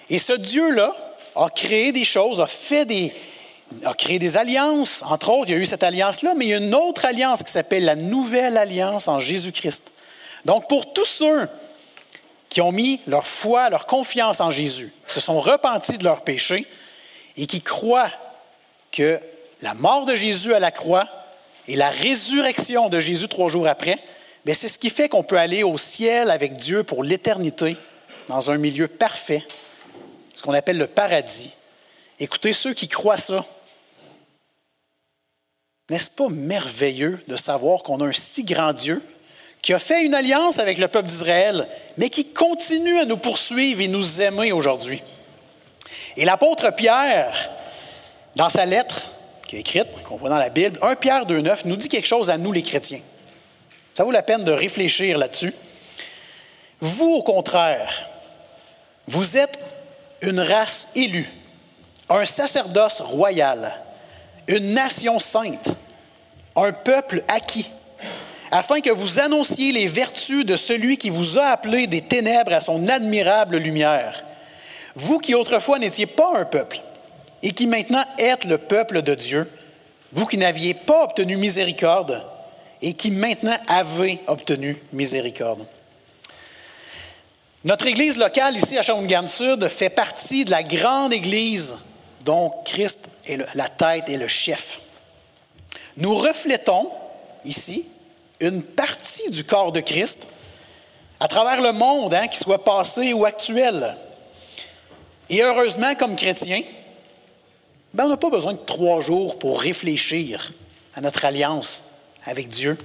Et 0.09 0.19
ce 0.19 0.33
Dieu-là 0.33 0.97
a 1.37 1.51
créé 1.51 1.93
des 1.93 2.05
choses, 2.05 2.41
a 2.41 2.47
fait 2.47 2.85
des, 2.85 3.13
a 3.85 3.95
créé 3.95 4.19
des 4.19 4.37
alliances. 4.37 5.03
Entre 5.09 5.31
autres, 5.31 5.51
il 5.51 5.55
y 5.55 5.57
a 5.57 5.61
eu 5.61 5.67
cette 5.67 5.83
alliance-là, 5.83 6.35
mais 6.37 6.47
il 6.47 6.51
y 6.51 6.55
a 6.55 6.59
une 6.59 6.75
autre 6.75 7.05
alliance 7.05 7.43
qui 7.43 7.53
s'appelle 7.53 7.85
la 7.85 7.97
Nouvelle 7.97 8.57
Alliance 8.57 9.09
en 9.09 9.21
Jésus-Christ. 9.21 9.93
Donc, 10.45 10.69
pour 10.69 10.93
tous 10.93 11.05
ceux 11.05 11.49
qui 12.49 12.61
ont 12.61 12.73
mis 12.73 13.01
leur 13.07 13.27
foi, 13.27 13.69
leur 13.69 13.87
confiance 13.87 14.41
en 14.41 14.51
Jésus, 14.51 14.93
qui 15.07 15.15
se 15.15 15.21
sont 15.21 15.41
repentis 15.41 15.99
de 15.99 16.05
leurs 16.05 16.23
péchés 16.23 16.67
et 17.37 17.47
qui 17.47 17.61
croient 17.61 18.11
que 18.93 19.21
la 19.63 19.75
mort 19.75 20.07
de 20.07 20.15
Jésus 20.15 20.55
à 20.55 20.59
la 20.59 20.71
croix 20.71 21.07
et 21.69 21.77
la 21.77 21.91
résurrection 21.91 22.89
de 22.89 23.01
Jésus 23.01 23.29
trois 23.29 23.49
jours 23.49 23.67
après, 23.67 23.99
ben, 24.45 24.55
c'est 24.55 24.69
ce 24.69 24.79
qui 24.79 24.91
fait 24.91 25.09
qu'on 25.09 25.25
peut 25.25 25.39
aller 25.39 25.65
au 25.65 25.77
ciel 25.77 26.31
avec 26.31 26.57
Dieu 26.57 26.85
pour 26.85 27.03
l'éternité, 27.03 27.77
dans 28.29 28.51
un 28.51 28.59
milieu 28.59 28.87
parfait, 28.87 29.45
ce 30.37 30.43
qu'on 30.43 30.53
appelle 30.53 30.77
le 30.79 30.87
paradis. 30.87 31.51
Écoutez, 32.21 32.53
ceux 32.53 32.75
qui 32.75 32.87
croient 32.87 33.19
ça, 33.19 33.45
n'est-ce 35.89 36.11
pas 36.11 36.29
merveilleux 36.29 37.21
de 37.27 37.37
savoir 37.37 37.83
qu'on 37.83 38.01
a 38.01 38.07
un 38.07 38.13
si 38.13 38.45
grand 38.45 38.73
Dieu 38.73 39.03
qui 39.63 39.73
a 39.73 39.79
fait 39.79 40.05
une 40.05 40.15
alliance 40.15 40.59
avec 40.59 40.79
le 40.79 40.89
peuple 40.89 41.09
d'Israël, 41.09 41.67
mais 41.97 42.11
qui 42.11 42.33
continue 42.33 42.99
à 42.99 43.07
nous 43.07 43.17
poursuivre 43.17 43.81
et 43.81 43.89
nous 43.89 44.23
aimer 44.23 44.53
aujourd'hui? 44.53 45.03
Et 46.17 46.25
l'apôtre 46.25 46.71
Pierre, 46.75 47.51
dans 48.37 48.51
sa 48.51 48.67
lettre 48.67 49.07
qui 49.49 49.57
est 49.57 49.61
écrite, 49.61 50.03
qu'on 50.05 50.17
voit 50.17 50.29
dans 50.29 50.39
la 50.39 50.51
Bible, 50.51 50.79
1 50.83 50.97
Pierre 50.97 51.25
2,9, 51.25 51.61
nous 51.65 51.77
dit 51.77 51.89
quelque 51.89 52.07
chose 52.07 52.31
à 52.31 52.37
nous 52.37 52.53
les 52.53 52.63
chrétiens. 52.63 53.01
Ça 53.95 54.05
vaut 54.05 54.11
la 54.11 54.23
peine 54.23 54.45
de 54.45 54.53
réfléchir 54.53 55.17
là-dessus. 55.17 55.55
Vous, 56.81 57.09
au 57.09 57.23
contraire, 57.23 58.07
vous 59.07 59.39
êtes 59.39 59.59
une 60.23 60.41
race 60.41 60.89
élue, 60.95 61.29
un 62.09 62.25
sacerdoce 62.25 63.01
royal, 63.01 63.73
une 64.49 64.75
nation 64.75 65.19
sainte, 65.19 65.75
un 66.55 66.73
peuple 66.73 67.23
acquis 67.29 67.71
afin 68.51 68.81
que 68.81 68.91
vous 68.91 69.19
annonciez 69.19 69.73
les 69.73 69.89
vertus 69.89 70.45
de 70.45 70.57
celui 70.57 70.97
qui 70.97 71.11
vous 71.11 71.39
a 71.39 71.47
appelé 71.47 71.87
des 71.87 72.03
ténèbres 72.03 72.53
à 72.53 72.61
son 72.61 72.89
admirable 72.89 73.57
lumière. 73.57 74.25
Vous 74.95 75.19
qui 75.19 75.35
autrefois 75.35 75.79
n'étiez 75.79 76.07
pas 76.07 76.33
un 76.39 76.45
peuple 76.45 76.81
et 77.43 77.51
qui 77.51 77.67
maintenant 77.67 78.05
êtes 78.19 78.45
le 78.45 78.59
peuple 78.59 79.03
de 79.03 79.15
Dieu, 79.15 79.51
vous 80.13 80.27
qui 80.27 80.39
n'aviez 80.39 80.75
pas 80.75 81.05
obtenu 81.05 81.37
miséricorde 81.37 82.25
et 82.81 82.95
qui 82.95 83.11
maintenant 83.11 83.57
avez 83.69 84.21
obtenu 84.27 84.77
miséricorde. 84.93 85.65
Notre 87.67 87.89
église 87.89 88.17
locale 88.17 88.57
ici 88.57 88.79
à 88.79 88.83
Shawinigan-Sud 88.83 89.69
fait 89.71 89.91
partie 89.91 90.45
de 90.45 90.53
la 90.53 90.63
grande 90.63 91.13
église 91.13 91.75
dont 92.21 92.53
Christ 92.65 93.09
est 93.27 93.45
la 93.55 93.69
tête 93.69 94.09
et 94.09 94.17
le 94.17 94.29
chef. 94.29 94.79
Nous 95.97 96.15
reflétons 96.15 96.89
ici 97.45 97.85
une 98.39 98.63
partie 98.63 99.33
du 99.33 99.43
corps 99.43 99.73
de 99.73 99.81
Christ 99.81 100.29
à 101.19 101.27
travers 101.27 101.61
le 101.61 101.73
monde, 101.73 102.15
hein, 102.15 102.29
qu'il 102.29 102.39
soit 102.39 102.63
passé 102.63 103.13
ou 103.13 103.25
actuel. 103.25 103.97
Et 105.29 105.43
heureusement, 105.43 105.97
comme 105.97 106.15
chrétien, 106.15 106.63
ben, 107.93 108.05
on 108.05 108.11
n'a 108.11 108.17
pas 108.17 108.31
besoin 108.31 108.53
de 108.53 108.59
trois 108.59 109.01
jours 109.01 109.41
pour 109.41 109.61
réfléchir 109.61 110.53
à 110.95 111.01
notre 111.01 111.25
alliance 111.25 111.87
avec 112.27 112.47
Dieu. 112.47 112.79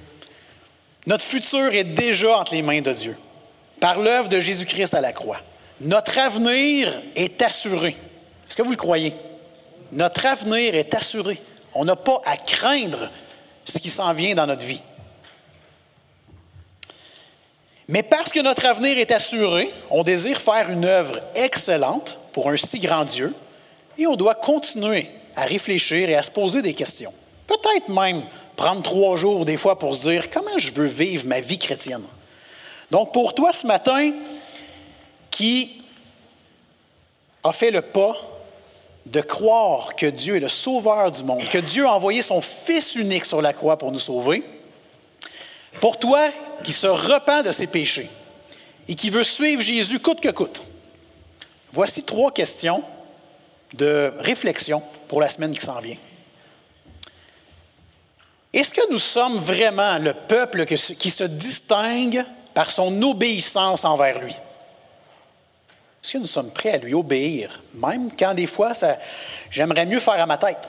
Notre 1.06 1.24
futur 1.24 1.72
est 1.72 1.84
déjà 1.84 2.36
entre 2.36 2.54
les 2.54 2.62
mains 2.62 2.82
de 2.82 2.92
Dieu, 2.92 3.16
par 3.82 3.98
l'œuvre 3.98 4.28
de 4.28 4.38
Jésus-Christ 4.38 4.94
à 4.94 5.00
la 5.00 5.10
croix. 5.10 5.40
Notre 5.80 6.16
avenir 6.16 7.02
est 7.16 7.42
assuré. 7.42 7.88
Est-ce 8.48 8.56
que 8.56 8.62
vous 8.62 8.70
le 8.70 8.76
croyez? 8.76 9.12
Notre 9.90 10.24
avenir 10.24 10.76
est 10.76 10.94
assuré. 10.94 11.36
On 11.74 11.84
n'a 11.84 11.96
pas 11.96 12.22
à 12.24 12.36
craindre 12.36 13.10
ce 13.64 13.80
qui 13.80 13.90
s'en 13.90 14.14
vient 14.14 14.36
dans 14.36 14.46
notre 14.46 14.64
vie. 14.64 14.80
Mais 17.88 18.04
parce 18.04 18.30
que 18.30 18.38
notre 18.38 18.66
avenir 18.66 18.98
est 18.98 19.10
assuré, 19.10 19.68
on 19.90 20.04
désire 20.04 20.40
faire 20.40 20.70
une 20.70 20.84
œuvre 20.84 21.18
excellente 21.34 22.18
pour 22.32 22.50
un 22.50 22.56
si 22.56 22.78
grand 22.78 23.04
Dieu 23.04 23.34
et 23.98 24.06
on 24.06 24.14
doit 24.14 24.36
continuer 24.36 25.10
à 25.34 25.42
réfléchir 25.42 26.08
et 26.08 26.14
à 26.14 26.22
se 26.22 26.30
poser 26.30 26.62
des 26.62 26.74
questions. 26.74 27.12
Peut-être 27.48 27.88
même 27.88 28.22
prendre 28.54 28.82
trois 28.82 29.16
jours 29.16 29.44
des 29.44 29.56
fois 29.56 29.76
pour 29.76 29.96
se 29.96 30.08
dire 30.08 30.30
comment 30.30 30.56
je 30.56 30.70
veux 30.70 30.86
vivre 30.86 31.26
ma 31.26 31.40
vie 31.40 31.58
chrétienne? 31.58 32.06
Donc 32.92 33.10
pour 33.10 33.34
toi 33.34 33.54
ce 33.54 33.66
matin 33.66 34.12
qui 35.30 35.82
a 37.42 37.50
fait 37.54 37.70
le 37.70 37.80
pas 37.80 38.14
de 39.06 39.22
croire 39.22 39.96
que 39.96 40.04
Dieu 40.04 40.36
est 40.36 40.40
le 40.40 40.50
sauveur 40.50 41.10
du 41.10 41.24
monde, 41.24 41.42
que 41.48 41.56
Dieu 41.56 41.86
a 41.86 41.94
envoyé 41.94 42.20
son 42.20 42.42
Fils 42.42 42.94
unique 42.94 43.24
sur 43.24 43.40
la 43.40 43.54
croix 43.54 43.78
pour 43.78 43.92
nous 43.92 43.98
sauver, 43.98 44.44
pour 45.80 45.98
toi 45.98 46.28
qui 46.64 46.72
se 46.72 46.86
repent 46.86 47.42
de 47.42 47.50
ses 47.50 47.66
péchés 47.66 48.10
et 48.86 48.94
qui 48.94 49.08
veut 49.08 49.24
suivre 49.24 49.62
Jésus 49.62 49.98
coûte 49.98 50.20
que 50.20 50.28
coûte, 50.28 50.60
voici 51.72 52.02
trois 52.02 52.30
questions 52.30 52.84
de 53.72 54.12
réflexion 54.18 54.82
pour 55.08 55.22
la 55.22 55.30
semaine 55.30 55.54
qui 55.54 55.64
s'en 55.64 55.80
vient. 55.80 55.96
Est-ce 58.52 58.74
que 58.74 58.92
nous 58.92 58.98
sommes 58.98 59.38
vraiment 59.38 59.96
le 59.96 60.12
peuple 60.12 60.66
qui 60.66 61.10
se 61.10 61.24
distingue 61.24 62.22
par 62.54 62.70
son 62.70 63.02
obéissance 63.02 63.84
envers 63.84 64.18
lui? 64.20 64.32
Est-ce 66.02 66.14
que 66.14 66.18
nous 66.18 66.26
sommes 66.26 66.50
prêts 66.50 66.72
à 66.72 66.78
lui 66.78 66.94
obéir, 66.94 67.62
même 67.74 68.10
quand 68.18 68.34
des 68.34 68.46
fois, 68.46 68.72
j'aimerais 69.50 69.86
mieux 69.86 70.00
faire 70.00 70.20
à 70.20 70.26
ma 70.26 70.36
tête? 70.36 70.68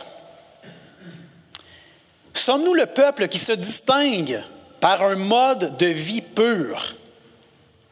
Sommes-nous 2.33 2.73
le 2.73 2.85
peuple 2.85 3.27
qui 3.27 3.39
se 3.39 3.53
distingue 3.53 4.43
par 4.79 5.01
un 5.01 5.15
mode 5.15 5.77
de 5.77 5.85
vie 5.85 6.21
pur? 6.21 6.95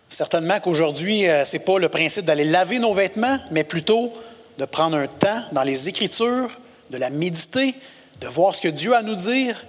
Certainement 0.09 0.59
qu'aujourd'hui, 0.59 1.27
euh, 1.27 1.45
ce 1.45 1.53
n'est 1.53 1.63
pas 1.63 1.79
le 1.79 1.87
principe 1.87 2.25
d'aller 2.25 2.43
laver 2.43 2.79
nos 2.79 2.93
vêtements, 2.93 3.39
mais 3.49 3.63
plutôt 3.63 4.11
de 4.57 4.65
prendre 4.65 4.97
un 4.97 5.07
temps 5.07 5.41
dans 5.53 5.63
les 5.63 5.87
Écritures, 5.87 6.49
de 6.89 6.97
la 6.97 7.09
méditer, 7.09 7.75
de 8.19 8.27
voir 8.27 8.53
ce 8.53 8.61
que 8.61 8.67
Dieu 8.67 8.93
a 8.93 8.97
à 8.97 9.01
nous 9.03 9.15
dire, 9.15 9.65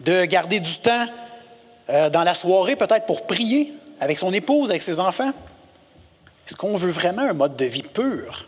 de 0.00 0.26
garder 0.26 0.60
du 0.60 0.76
temps 0.76 1.06
euh, 1.88 2.10
dans 2.10 2.24
la 2.24 2.34
soirée 2.34 2.76
peut-être 2.76 3.06
pour 3.06 3.26
prier 3.26 3.72
avec 4.00 4.18
son 4.18 4.32
épouse, 4.32 4.70
avec 4.70 4.82
ses 4.82 5.00
enfants? 5.00 5.32
Est-ce 6.46 6.56
qu'on 6.56 6.76
veut 6.76 6.90
vraiment 6.90 7.22
un 7.22 7.32
mode 7.32 7.56
de 7.56 7.64
vie 7.64 7.82
pur? 7.82 8.46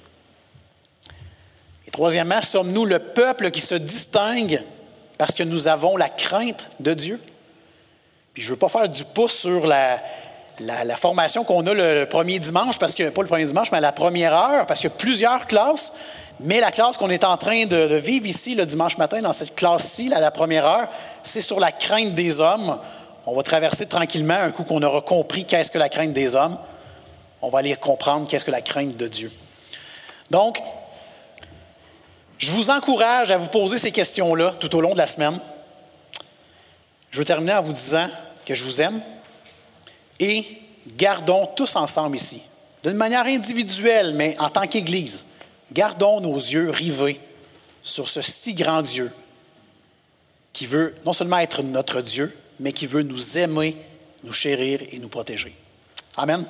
Et 1.86 1.90
troisièmement, 1.90 2.40
sommes-nous 2.40 2.84
le 2.84 2.98
peuple 2.98 3.50
qui 3.50 3.60
se 3.60 3.74
distingue 3.74 4.62
parce 5.16 5.34
que 5.34 5.42
nous 5.42 5.68
avons 5.68 5.96
la 5.96 6.08
crainte 6.08 6.68
de 6.80 6.94
Dieu? 6.94 7.20
Puis 8.34 8.42
je 8.42 8.50
ne 8.50 8.54
veux 8.54 8.58
pas 8.58 8.68
faire 8.68 8.88
du 8.88 9.04
pouce 9.04 9.32
sur 9.32 9.66
la, 9.66 10.00
formation 10.96 11.42
qu'on 11.42 11.66
a 11.66 11.74
le, 11.74 12.04
premier 12.04 12.38
dimanche, 12.38 12.78
parce 12.78 12.94
que, 12.94 13.08
pas 13.08 13.22
le 13.22 13.26
premier 13.26 13.44
dimanche, 13.44 13.72
mais 13.72 13.78
à 13.78 13.80
la 13.80 13.90
première 13.90 14.32
heure, 14.32 14.66
parce 14.66 14.78
qu'il 14.80 14.90
y 14.90 14.92
a 14.92 14.96
plusieurs 14.96 15.48
classes, 15.48 15.92
mais 16.38 16.60
la 16.60 16.70
classe 16.70 16.96
qu'on 16.96 17.10
est 17.10 17.24
en 17.24 17.36
train 17.36 17.66
de, 17.66 17.96
vivre 17.96 18.26
ici 18.26 18.54
le 18.54 18.64
dimanche 18.64 18.96
matin, 18.96 19.20
dans 19.22 19.32
cette 19.32 19.56
classe-ci, 19.56 20.12
à 20.12 20.20
la 20.20 20.30
première 20.30 20.66
heure, 20.66 20.88
c'est 21.24 21.40
sur 21.40 21.58
la 21.58 21.72
crainte 21.72 22.14
des 22.14 22.40
hommes. 22.40 22.78
On 23.30 23.34
va 23.34 23.42
traverser 23.42 23.84
tranquillement 23.84 24.40
un 24.40 24.50
coup 24.50 24.64
qu'on 24.64 24.82
aura 24.82 25.02
compris 25.02 25.44
qu'est-ce 25.44 25.70
que 25.70 25.76
la 25.76 25.90
crainte 25.90 26.14
des 26.14 26.34
hommes. 26.34 26.56
On 27.42 27.50
va 27.50 27.58
aller 27.58 27.76
comprendre 27.76 28.26
qu'est-ce 28.26 28.46
que 28.46 28.50
la 28.50 28.62
crainte 28.62 28.96
de 28.96 29.06
Dieu. 29.06 29.30
Donc, 30.30 30.58
je 32.38 32.50
vous 32.50 32.70
encourage 32.70 33.30
à 33.30 33.36
vous 33.36 33.48
poser 33.48 33.76
ces 33.76 33.92
questions-là 33.92 34.54
tout 34.58 34.74
au 34.74 34.80
long 34.80 34.94
de 34.94 34.98
la 34.98 35.06
semaine. 35.06 35.38
Je 37.10 37.18
veux 37.18 37.24
terminer 37.26 37.52
en 37.52 37.60
vous 37.60 37.74
disant 37.74 38.08
que 38.46 38.54
je 38.54 38.64
vous 38.64 38.80
aime 38.80 38.98
et 40.18 40.46
gardons 40.96 41.44
tous 41.54 41.76
ensemble 41.76 42.16
ici, 42.16 42.40
d'une 42.82 42.94
manière 42.94 43.26
individuelle, 43.26 44.14
mais 44.14 44.36
en 44.38 44.48
tant 44.48 44.66
qu'Église, 44.66 45.26
gardons 45.70 46.22
nos 46.22 46.36
yeux 46.36 46.70
rivés 46.70 47.20
sur 47.82 48.08
ce 48.08 48.22
si 48.22 48.54
grand 48.54 48.80
Dieu 48.80 49.12
qui 50.54 50.64
veut 50.64 50.94
non 51.04 51.12
seulement 51.12 51.38
être 51.40 51.62
notre 51.62 52.00
Dieu, 52.00 52.34
mais 52.60 52.72
qui 52.72 52.86
veut 52.86 53.02
nous 53.02 53.38
aimer, 53.38 53.76
nous 54.24 54.32
chérir 54.32 54.80
et 54.90 54.98
nous 54.98 55.08
protéger. 55.08 55.54
Amen. 56.16 56.44